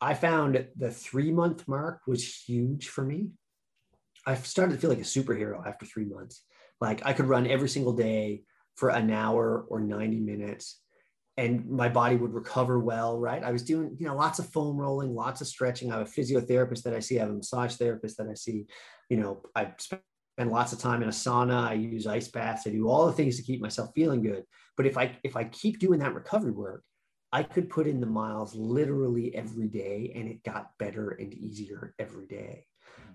I 0.00 0.14
found 0.14 0.68
the 0.76 0.90
three 0.90 1.32
month 1.32 1.66
mark 1.66 2.02
was 2.06 2.42
huge 2.46 2.88
for 2.88 3.04
me 3.04 3.30
I 4.26 4.34
started 4.36 4.72
to 4.74 4.78
feel 4.78 4.90
like 4.90 5.00
a 5.00 5.02
superhero 5.02 5.66
after 5.66 5.86
three 5.86 6.06
months. 6.06 6.42
Like 6.80 7.02
I 7.04 7.12
could 7.12 7.26
run 7.26 7.46
every 7.46 7.68
single 7.68 7.92
day 7.92 8.42
for 8.76 8.90
an 8.90 9.10
hour 9.10 9.64
or 9.68 9.80
90 9.80 10.20
minutes 10.20 10.80
and 11.36 11.68
my 11.68 11.88
body 11.88 12.16
would 12.16 12.32
recover 12.32 12.78
well, 12.78 13.18
right? 13.18 13.42
I 13.42 13.50
was 13.50 13.64
doing, 13.64 13.96
you 13.98 14.06
know, 14.06 14.14
lots 14.14 14.38
of 14.38 14.48
foam 14.50 14.76
rolling, 14.76 15.14
lots 15.14 15.40
of 15.40 15.48
stretching. 15.48 15.90
I 15.90 15.98
have 15.98 16.06
a 16.06 16.10
physiotherapist 16.10 16.84
that 16.84 16.94
I 16.94 17.00
see, 17.00 17.18
I 17.18 17.22
have 17.22 17.30
a 17.30 17.34
massage 17.34 17.74
therapist 17.74 18.18
that 18.18 18.28
I 18.28 18.34
see, 18.34 18.66
you 19.08 19.16
know, 19.16 19.42
I 19.54 19.72
spend 20.34 20.50
lots 20.50 20.72
of 20.72 20.80
time 20.80 21.00
in 21.00 21.08
a 21.08 21.12
sauna. 21.12 21.68
I 21.68 21.74
use 21.74 22.08
ice 22.08 22.26
baths. 22.28 22.66
I 22.66 22.70
do 22.70 22.88
all 22.88 23.06
the 23.06 23.12
things 23.12 23.36
to 23.36 23.42
keep 23.42 23.60
myself 23.60 23.90
feeling 23.94 24.20
good. 24.20 24.42
But 24.76 24.86
if 24.86 24.98
I 24.98 25.16
if 25.22 25.36
I 25.36 25.44
keep 25.44 25.78
doing 25.78 26.00
that 26.00 26.14
recovery 26.14 26.50
work, 26.50 26.82
I 27.32 27.44
could 27.44 27.70
put 27.70 27.86
in 27.86 28.00
the 28.00 28.06
miles 28.06 28.54
literally 28.54 29.34
every 29.34 29.68
day 29.68 30.12
and 30.16 30.28
it 30.28 30.42
got 30.42 30.70
better 30.78 31.10
and 31.10 31.32
easier 31.32 31.94
every 32.00 32.26
day. 32.26 32.66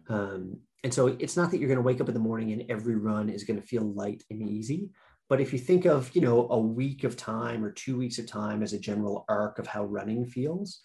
Um, 0.07 0.59
and 0.83 0.93
so 0.93 1.07
it's 1.07 1.35
not 1.35 1.51
that 1.51 1.57
you're 1.59 1.67
going 1.67 1.77
to 1.77 1.83
wake 1.83 1.99
up 1.99 2.07
in 2.07 2.13
the 2.13 2.21
morning 2.21 2.53
and 2.53 2.71
every 2.71 2.95
run 2.95 3.29
is 3.29 3.43
going 3.43 3.59
to 3.59 3.67
feel 3.67 3.83
light 3.83 4.23
and 4.29 4.41
easy. 4.41 4.89
But 5.27 5.41
if 5.41 5.51
you 5.51 5.59
think 5.59 5.85
of, 5.85 6.09
you 6.15 6.21
know, 6.21 6.47
a 6.49 6.57
week 6.57 7.03
of 7.03 7.17
time 7.17 7.63
or 7.63 7.71
two 7.71 7.97
weeks 7.97 8.17
of 8.17 8.27
time 8.27 8.63
as 8.63 8.73
a 8.73 8.79
general 8.79 9.25
arc 9.27 9.59
of 9.59 9.67
how 9.67 9.83
running 9.85 10.25
feels, 10.25 10.81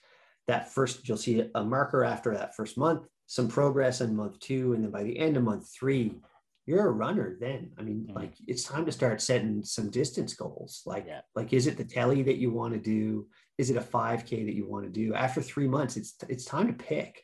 that 0.48 0.72
first, 0.72 1.08
you'll 1.08 1.16
see 1.16 1.48
a 1.54 1.64
marker 1.64 2.04
after 2.04 2.34
that 2.34 2.54
first 2.54 2.76
month, 2.76 3.06
some 3.26 3.48
progress 3.48 4.00
in 4.00 4.16
month 4.16 4.38
two. 4.40 4.74
And 4.74 4.84
then 4.84 4.90
by 4.90 5.02
the 5.02 5.18
end 5.18 5.36
of 5.36 5.42
month 5.42 5.70
three, 5.72 6.14
you're 6.66 6.86
a 6.86 6.92
runner 6.92 7.36
then. 7.40 7.70
I 7.78 7.82
mean, 7.82 8.06
mm-hmm. 8.06 8.16
like 8.16 8.34
it's 8.46 8.64
time 8.64 8.86
to 8.86 8.92
start 8.92 9.20
setting 9.20 9.62
some 9.64 9.90
distance 9.90 10.34
goals. 10.34 10.82
Like, 10.86 11.04
yeah. 11.06 11.20
like 11.34 11.52
is 11.52 11.66
it 11.66 11.76
the 11.76 11.84
Tely 11.84 12.22
that 12.22 12.38
you 12.38 12.50
want 12.50 12.74
to 12.74 12.80
do? 12.80 13.26
Is 13.58 13.70
it 13.70 13.76
a 13.76 13.80
5K 13.80 14.46
that 14.46 14.54
you 14.54 14.68
want 14.68 14.84
to 14.84 14.90
do? 14.90 15.14
After 15.14 15.40
three 15.42 15.68
months, 15.68 15.96
it's 15.96 16.14
it's 16.28 16.44
time 16.44 16.66
to 16.66 16.72
pick. 16.72 17.22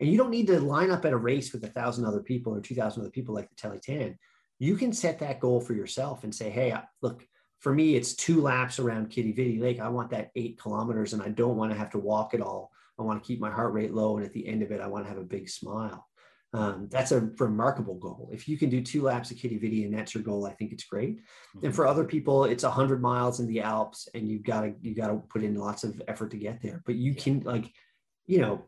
And 0.00 0.08
you 0.08 0.16
don't 0.16 0.30
need 0.30 0.46
to 0.46 0.60
line 0.60 0.90
up 0.90 1.04
at 1.04 1.12
a 1.12 1.16
race 1.16 1.52
with 1.52 1.64
a 1.64 1.68
thousand 1.68 2.04
other 2.04 2.20
people 2.20 2.54
or 2.54 2.60
2000 2.60 3.02
other 3.02 3.10
people 3.10 3.34
like 3.34 3.48
the 3.48 3.56
Tely 3.56 3.78
10. 3.78 4.16
You 4.60 4.76
can 4.76 4.92
set 4.92 5.18
that 5.20 5.40
goal 5.40 5.60
for 5.60 5.74
yourself 5.74 6.24
and 6.24 6.34
say, 6.34 6.50
Hey, 6.50 6.74
look, 7.02 7.24
for 7.60 7.74
me, 7.74 7.96
it's 7.96 8.14
two 8.14 8.40
laps 8.40 8.78
around 8.78 9.10
Quidi 9.10 9.34
Vidi 9.34 9.58
Lake. 9.58 9.80
I 9.80 9.88
want 9.88 10.10
that 10.10 10.30
eight 10.36 10.60
kilometers 10.60 11.12
and 11.12 11.22
I 11.22 11.28
don't 11.28 11.56
want 11.56 11.72
to 11.72 11.78
have 11.78 11.90
to 11.90 11.98
walk 11.98 12.32
it 12.34 12.40
all. 12.40 12.70
I 12.98 13.02
want 13.02 13.22
to 13.22 13.26
keep 13.26 13.40
my 13.40 13.50
heart 13.50 13.72
rate 13.72 13.94
low. 13.94 14.16
And 14.16 14.26
at 14.26 14.32
the 14.32 14.46
end 14.46 14.62
of 14.62 14.70
it, 14.70 14.80
I 14.80 14.86
want 14.86 15.04
to 15.04 15.08
have 15.08 15.18
a 15.18 15.24
big 15.24 15.48
smile. 15.48 16.06
Um, 16.54 16.88
that's 16.90 17.12
a 17.12 17.28
remarkable 17.38 17.96
goal. 17.96 18.30
If 18.32 18.48
you 18.48 18.56
can 18.56 18.70
do 18.70 18.80
two 18.80 19.02
laps 19.02 19.30
of 19.30 19.36
Quidi 19.36 19.58
Vidi 19.58 19.84
and 19.84 19.92
that's 19.92 20.14
your 20.14 20.22
goal, 20.22 20.46
I 20.46 20.54
think 20.54 20.72
it's 20.72 20.84
great. 20.84 21.18
Mm-hmm. 21.18 21.66
And 21.66 21.74
for 21.74 21.86
other 21.86 22.04
people, 22.04 22.44
it's 22.44 22.64
a 22.64 22.70
hundred 22.70 23.02
miles 23.02 23.38
in 23.40 23.46
the 23.46 23.60
Alps 23.60 24.08
and 24.14 24.26
you've 24.26 24.44
got 24.44 24.62
to, 24.62 24.74
you 24.80 24.94
got 24.94 25.08
to 25.08 25.16
put 25.28 25.42
in 25.42 25.56
lots 25.56 25.84
of 25.84 26.00
effort 26.08 26.30
to 26.30 26.38
get 26.38 26.62
there, 26.62 26.82
but 26.86 26.94
you 26.94 27.14
can 27.14 27.40
like, 27.40 27.70
you 28.26 28.40
know, 28.40 28.64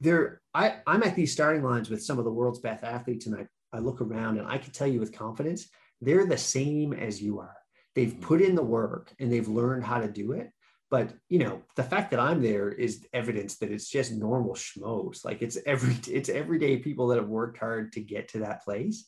there 0.00 0.42
I, 0.54 0.76
I'm 0.86 1.02
at 1.02 1.16
these 1.16 1.32
starting 1.32 1.62
lines 1.62 1.90
with 1.90 2.02
some 2.02 2.18
of 2.18 2.24
the 2.24 2.32
world's 2.32 2.60
best 2.60 2.84
athletes, 2.84 3.26
and 3.26 3.34
I, 3.34 3.46
I 3.76 3.80
look 3.80 4.00
around 4.00 4.38
and 4.38 4.46
I 4.46 4.58
can 4.58 4.72
tell 4.72 4.86
you 4.86 5.00
with 5.00 5.16
confidence, 5.16 5.68
they're 6.00 6.26
the 6.26 6.38
same 6.38 6.92
as 6.92 7.20
you 7.20 7.40
are. 7.40 7.56
They've 7.94 8.10
mm-hmm. 8.10 8.20
put 8.20 8.42
in 8.42 8.54
the 8.54 8.62
work 8.62 9.12
and 9.18 9.32
they've 9.32 9.48
learned 9.48 9.84
how 9.84 9.98
to 9.98 10.08
do 10.08 10.32
it. 10.32 10.50
But 10.94 11.12
you 11.28 11.40
know, 11.40 11.60
the 11.74 11.82
fact 11.82 12.12
that 12.12 12.20
I'm 12.20 12.40
there 12.40 12.70
is 12.70 13.04
evidence 13.12 13.56
that 13.56 13.72
it's 13.72 13.90
just 13.90 14.12
normal 14.12 14.54
schmoes. 14.54 15.24
Like 15.24 15.42
it's 15.42 15.58
every 15.66 15.96
it's 16.08 16.28
everyday 16.28 16.76
people 16.76 17.08
that 17.08 17.18
have 17.18 17.26
worked 17.26 17.58
hard 17.58 17.92
to 17.94 18.00
get 18.00 18.28
to 18.28 18.38
that 18.38 18.62
place. 18.62 19.06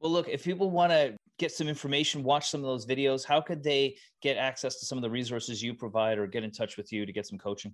Well, 0.00 0.10
look, 0.10 0.28
if 0.28 0.42
people 0.42 0.72
want 0.72 0.90
to 0.90 1.14
get 1.38 1.52
some 1.52 1.68
information, 1.68 2.24
watch 2.24 2.50
some 2.50 2.62
of 2.62 2.66
those 2.66 2.84
videos, 2.84 3.24
how 3.24 3.40
could 3.40 3.62
they 3.62 3.96
get 4.20 4.38
access 4.38 4.80
to 4.80 4.86
some 4.86 4.98
of 4.98 5.02
the 5.02 5.10
resources 5.10 5.62
you 5.62 5.72
provide 5.72 6.18
or 6.18 6.26
get 6.26 6.42
in 6.42 6.50
touch 6.50 6.76
with 6.76 6.92
you 6.92 7.06
to 7.06 7.12
get 7.12 7.26
some 7.26 7.38
coaching? 7.38 7.72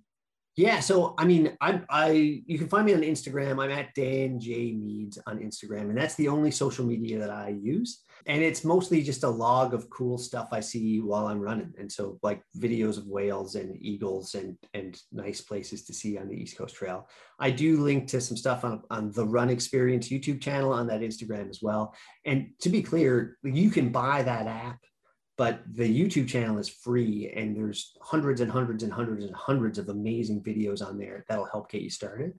Yeah, 0.57 0.79
so 0.79 1.13
I 1.19 1.25
mean, 1.25 1.55
I, 1.61 1.81
I 1.87 2.41
you 2.47 2.57
can 2.57 2.67
find 2.67 2.83
me 2.83 2.95
on 2.95 3.01
Instagram. 3.01 3.63
I'm 3.63 3.69
at 3.69 3.93
Dan 3.93 4.39
J 4.39 4.71
Meades 4.71 5.19
on 5.27 5.37
Instagram, 5.37 5.81
and 5.81 5.97
that's 5.97 6.15
the 6.15 6.29
only 6.29 6.49
social 6.49 6.83
media 6.83 7.19
that 7.19 7.29
I 7.29 7.49
use. 7.49 8.01
And 8.25 8.41
it's 8.41 8.65
mostly 8.65 9.03
just 9.03 9.23
a 9.23 9.29
log 9.29 9.75
of 9.75 9.87
cool 9.91 10.17
stuff 10.17 10.49
I 10.51 10.59
see 10.61 10.99
while 10.99 11.27
I'm 11.27 11.39
running, 11.39 11.73
and 11.77 11.91
so 11.91 12.17
like 12.23 12.41
videos 12.57 12.97
of 12.97 13.05
whales 13.05 13.53
and 13.53 13.77
eagles 13.79 14.33
and 14.33 14.57
and 14.73 14.99
nice 15.11 15.41
places 15.41 15.85
to 15.85 15.93
see 15.93 16.17
on 16.17 16.27
the 16.27 16.35
East 16.35 16.57
Coast 16.57 16.75
Trail. 16.75 17.07
I 17.39 17.51
do 17.51 17.83
link 17.83 18.07
to 18.07 18.19
some 18.19 18.35
stuff 18.35 18.65
on 18.65 18.81
on 18.89 19.11
the 19.11 19.25
Run 19.25 19.51
Experience 19.51 20.09
YouTube 20.09 20.41
channel 20.41 20.73
on 20.73 20.87
that 20.87 21.01
Instagram 21.01 21.51
as 21.51 21.61
well. 21.61 21.93
And 22.25 22.49
to 22.61 22.69
be 22.69 22.81
clear, 22.81 23.37
you 23.43 23.69
can 23.69 23.89
buy 23.89 24.23
that 24.23 24.47
app 24.47 24.79
but 25.37 25.61
the 25.71 25.87
YouTube 25.87 26.27
channel 26.27 26.57
is 26.57 26.67
free 26.67 27.31
and 27.35 27.55
there's 27.55 27.95
hundreds 28.01 28.41
and 28.41 28.51
hundreds 28.51 28.83
and 28.83 28.91
hundreds 28.91 29.23
and 29.23 29.35
hundreds 29.35 29.77
of 29.77 29.89
amazing 29.89 30.41
videos 30.41 30.85
on 30.85 30.97
there 30.97 31.25
that'll 31.29 31.45
help 31.45 31.69
get 31.69 31.83
you 31.83 31.89
started. 31.89 32.33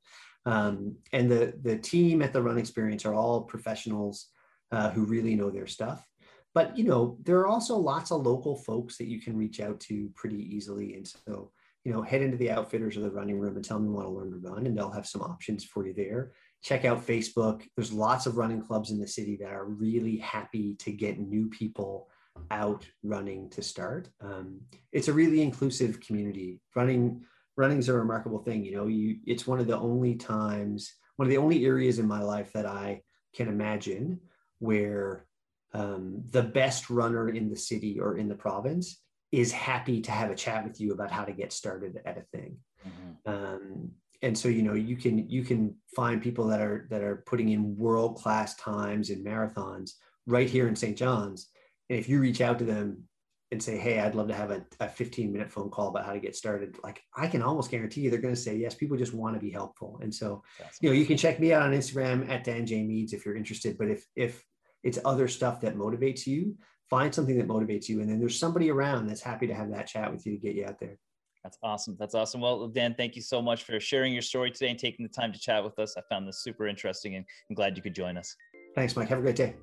Um, 0.47 0.97
and 1.13 1.31
the, 1.31 1.55
the 1.63 1.77
team 1.77 2.23
at 2.23 2.33
the 2.33 2.43
Run 2.43 2.59
Experience 2.59 3.05
are 3.05 3.15
all 3.15 3.43
professionals 3.43 4.29
uh, 4.73 4.91
who 4.91 5.05
really 5.05 5.35
know 5.35 5.51
their 5.51 5.67
stuff. 5.67 6.07
but 6.55 6.77
you 6.77 6.85
know, 6.85 7.17
there 7.23 7.39
are 7.39 7.47
also 7.47 7.77
lots 7.77 8.11
of 8.11 8.27
local 8.27 8.57
folks 8.57 8.97
that 8.97 9.07
you 9.07 9.21
can 9.21 9.37
reach 9.37 9.61
out 9.61 9.79
to 9.81 10.11
pretty 10.15 10.43
easily. 10.55 10.95
And 10.95 11.07
so, 11.07 11.53
you 11.85 11.93
know, 11.93 12.03
head 12.03 12.23
into 12.23 12.37
the 12.37 12.51
outfitters 12.51 12.97
or 12.97 13.01
the 13.01 13.11
running 13.11 13.39
room 13.39 13.57
and 13.57 13.65
tell 13.65 13.79
them 13.79 13.87
you 13.87 13.93
want 13.93 14.09
to 14.09 14.13
learn 14.13 14.31
to 14.33 14.39
run, 14.39 14.67
and 14.67 14.77
they'll 14.77 14.91
have 14.91 15.07
some 15.07 15.23
options 15.23 15.65
for 15.65 15.87
you 15.87 15.95
there. 15.95 16.33
Check 16.63 16.85
out 16.85 17.07
Facebook. 17.07 17.63
There's 17.77 17.93
lots 17.93 18.27
of 18.27 18.37
running 18.37 18.61
clubs 18.61 18.91
in 18.91 18.99
the 18.99 19.07
city 19.07 19.37
that 19.37 19.53
are 19.53 19.67
really 19.67 20.17
happy 20.17 20.75
to 20.81 20.91
get 20.91 21.21
new 21.21 21.49
people 21.49 22.09
out 22.51 22.87
running 23.03 23.51
to 23.51 23.63
start. 23.63 24.09
Um, 24.21 24.61
it's 24.93 25.09
a 25.09 25.13
really 25.13 25.43
inclusive 25.43 26.01
community. 26.01 26.61
Running 26.75 27.25
running 27.57 27.79
is 27.79 27.89
a 27.89 27.93
remarkable 27.93 28.39
thing. 28.39 28.65
You 28.65 28.77
know, 28.77 28.87
you 28.87 29.19
it's 29.27 29.47
one 29.47 29.61
of 29.61 29.67
the 29.67 29.79
only 29.79 30.15
times, 30.15 30.95
one 31.17 31.27
of 31.27 31.31
the 31.31 31.39
only 31.39 31.65
areas 31.67 31.99
in 31.99 32.07
my 32.07 32.23
life 32.23 32.53
that 32.53 32.67
I 32.67 33.03
can 33.35 33.49
imagine 33.49 34.21
where 34.59 35.27
um, 35.75 36.23
the 36.31 36.43
best 36.43 36.89
runner 36.89 37.29
in 37.29 37.51
the 37.51 37.57
city 37.57 38.01
or 38.01 38.17
in 38.17 38.29
the 38.29 38.35
province 38.35 39.03
is 39.31 39.53
happy 39.53 40.01
to 40.01 40.11
have 40.11 40.31
a 40.31 40.35
chat 40.35 40.65
with 40.65 40.81
you 40.81 40.93
about 40.93 41.11
how 41.11 41.25
to 41.25 41.33
get 41.33 41.53
started 41.53 42.01
at 42.07 42.17
a 42.17 42.23
thing. 42.37 42.57
Mm-hmm. 42.87 43.31
Um, 43.31 43.91
and 44.23 44.37
so 44.37 44.49
you 44.49 44.63
know 44.63 44.75
you 44.75 44.97
can 44.97 45.29
you 45.29 45.45
can 45.45 45.75
find 45.95 46.23
people 46.23 46.47
that 46.49 46.61
are 46.61 46.87
that 46.91 47.03
are 47.03 47.23
putting 47.27 47.51
in 47.51 47.77
world 47.77 48.17
class 48.17 48.55
times 48.57 49.11
in 49.11 49.23
marathons 49.23 49.93
right 50.27 50.49
here 50.49 50.69
in 50.69 50.77
St. 50.77 50.97
John's. 50.97 51.49
And 51.91 51.99
if 51.99 52.09
you 52.09 52.21
reach 52.21 52.41
out 52.41 52.59
to 52.59 52.65
them 52.65 53.05
and 53.51 53.63
say, 53.63 53.79
Hey, 53.79 54.01
I'd 54.01 54.15
love 54.15 54.29
to 54.29 54.35
have 54.35 54.51
a, 54.51 54.65
a 54.81 54.89
15 54.89 55.33
minute 55.33 55.51
phone 55.51 55.71
call 55.71 55.89
about 55.89 56.05
how 56.05 56.13
to 56.13 56.21
get 56.21 56.37
started. 56.37 56.77
Like 56.83 57.03
I 57.17 57.27
can 57.27 57.43
almost 57.43 57.71
guarantee 57.71 58.03
you 58.03 58.11
they're 58.11 58.21
going 58.21 58.35
to 58.35 58.41
say 58.41 58.57
yes. 58.57 58.75
People 58.75 58.97
just 58.97 59.15
want 59.15 59.35
to 59.35 59.41
be 59.41 59.51
helpful. 59.51 59.99
And 60.03 60.15
so, 60.15 60.43
you 60.81 60.91
know, 60.91 60.95
you 60.95 61.07
can 61.07 61.17
check 61.17 61.41
me 61.41 61.53
out 61.53 61.63
on 61.63 61.73
Instagram 61.73 62.29
at 62.29 62.45
Dan 62.45 62.67
J 62.67 62.83
Meades 62.83 63.13
if 63.13 63.25
you're 63.25 63.37
interested. 63.37 63.79
But 63.79 63.89
if 63.89 64.05
if 64.17 64.45
it's 64.85 64.99
other 65.05 65.29
stuff 65.29 65.61
that 65.63 65.77
motivates 65.77 66.27
you, 66.27 66.57
find 66.89 67.15
something 67.15 67.37
that 67.39 67.49
motivates 67.49 67.89
you. 67.89 68.01
And 68.01 68.09
then 68.09 68.19
there's 68.19 68.39
somebody 68.39 68.71
around 68.71 69.07
that's 69.07 69.23
happy 69.23 69.47
to 69.47 69.55
have 69.55 69.71
that 69.71 69.87
chat 69.87 70.13
with 70.13 70.25
you 70.27 70.33
to 70.33 70.39
get 70.39 70.55
you 70.55 70.67
out 70.67 70.79
there. 70.79 70.99
That's 71.43 71.59
awesome. 71.63 71.97
That's 71.99 72.15
awesome. 72.15 72.41
Well, 72.41 72.69
Dan, 72.69 72.95
thank 72.97 73.17
you 73.17 73.23
so 73.23 73.41
much 73.41 73.63
for 73.65 73.79
sharing 73.81 74.13
your 74.13 74.23
story 74.23 74.51
today 74.51 74.71
and 74.71 74.79
taking 74.79 75.05
the 75.07 75.13
time 75.13 75.33
to 75.33 75.39
chat 75.39 75.63
with 75.63 75.79
us. 75.79 75.97
I 75.97 76.03
found 76.11 76.27
this 76.29 76.43
super 76.43 76.67
interesting 76.67 77.15
and 77.15 77.25
I'm 77.49 77.55
glad 77.55 77.77
you 77.77 77.83
could 77.83 77.95
join 77.95 78.17
us. 78.17 78.35
Thanks, 78.75 78.97
Mike. 78.97 79.09
Have 79.09 79.19
a 79.19 79.23
great 79.23 79.37
day. 79.37 79.55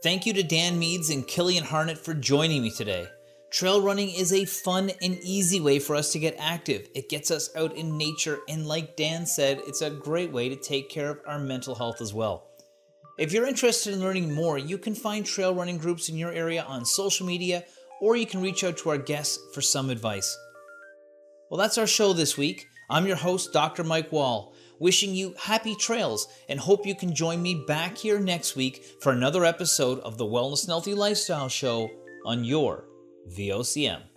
Thank 0.00 0.26
you 0.26 0.32
to 0.34 0.44
Dan 0.44 0.78
Meades 0.78 1.10
and 1.10 1.26
Cillian 1.26 1.62
Harnett 1.62 1.98
for 1.98 2.14
joining 2.14 2.62
me 2.62 2.70
today. 2.70 3.08
Trail 3.50 3.82
running 3.82 4.10
is 4.10 4.32
a 4.32 4.44
fun 4.44 4.92
and 5.02 5.18
easy 5.24 5.58
way 5.58 5.80
for 5.80 5.96
us 5.96 6.12
to 6.12 6.20
get 6.20 6.36
active. 6.38 6.86
It 6.94 7.08
gets 7.08 7.32
us 7.32 7.50
out 7.56 7.74
in 7.74 7.98
nature, 7.98 8.38
and 8.48 8.64
like 8.64 8.94
Dan 8.94 9.26
said, 9.26 9.60
it's 9.66 9.82
a 9.82 9.90
great 9.90 10.30
way 10.30 10.48
to 10.50 10.54
take 10.54 10.88
care 10.88 11.10
of 11.10 11.18
our 11.26 11.40
mental 11.40 11.74
health 11.74 12.00
as 12.00 12.14
well. 12.14 12.46
If 13.18 13.32
you're 13.32 13.48
interested 13.48 13.92
in 13.92 13.98
learning 13.98 14.32
more, 14.32 14.56
you 14.56 14.78
can 14.78 14.94
find 14.94 15.26
trail 15.26 15.52
running 15.52 15.78
groups 15.78 16.08
in 16.08 16.16
your 16.16 16.30
area 16.30 16.62
on 16.62 16.84
social 16.84 17.26
media, 17.26 17.64
or 18.00 18.14
you 18.14 18.26
can 18.26 18.40
reach 18.40 18.62
out 18.62 18.76
to 18.78 18.90
our 18.90 18.98
guests 18.98 19.36
for 19.52 19.62
some 19.62 19.90
advice. 19.90 20.38
Well, 21.50 21.58
that's 21.58 21.76
our 21.76 21.88
show 21.88 22.12
this 22.12 22.38
week. 22.38 22.64
I'm 22.88 23.08
your 23.08 23.16
host, 23.16 23.52
Dr. 23.52 23.82
Mike 23.82 24.12
Wall 24.12 24.54
wishing 24.78 25.14
you 25.14 25.34
happy 25.38 25.74
trails 25.74 26.28
and 26.48 26.58
hope 26.58 26.86
you 26.86 26.94
can 26.94 27.14
join 27.14 27.40
me 27.42 27.64
back 27.66 27.96
here 27.96 28.18
next 28.18 28.56
week 28.56 28.84
for 29.00 29.12
another 29.12 29.44
episode 29.44 30.00
of 30.00 30.18
the 30.18 30.24
Wellness 30.24 30.62
and 30.62 30.70
Healthy 30.70 30.94
Lifestyle 30.94 31.48
Show 31.48 31.90
on 32.24 32.44
your 32.44 32.84
VOCM. 33.36 34.07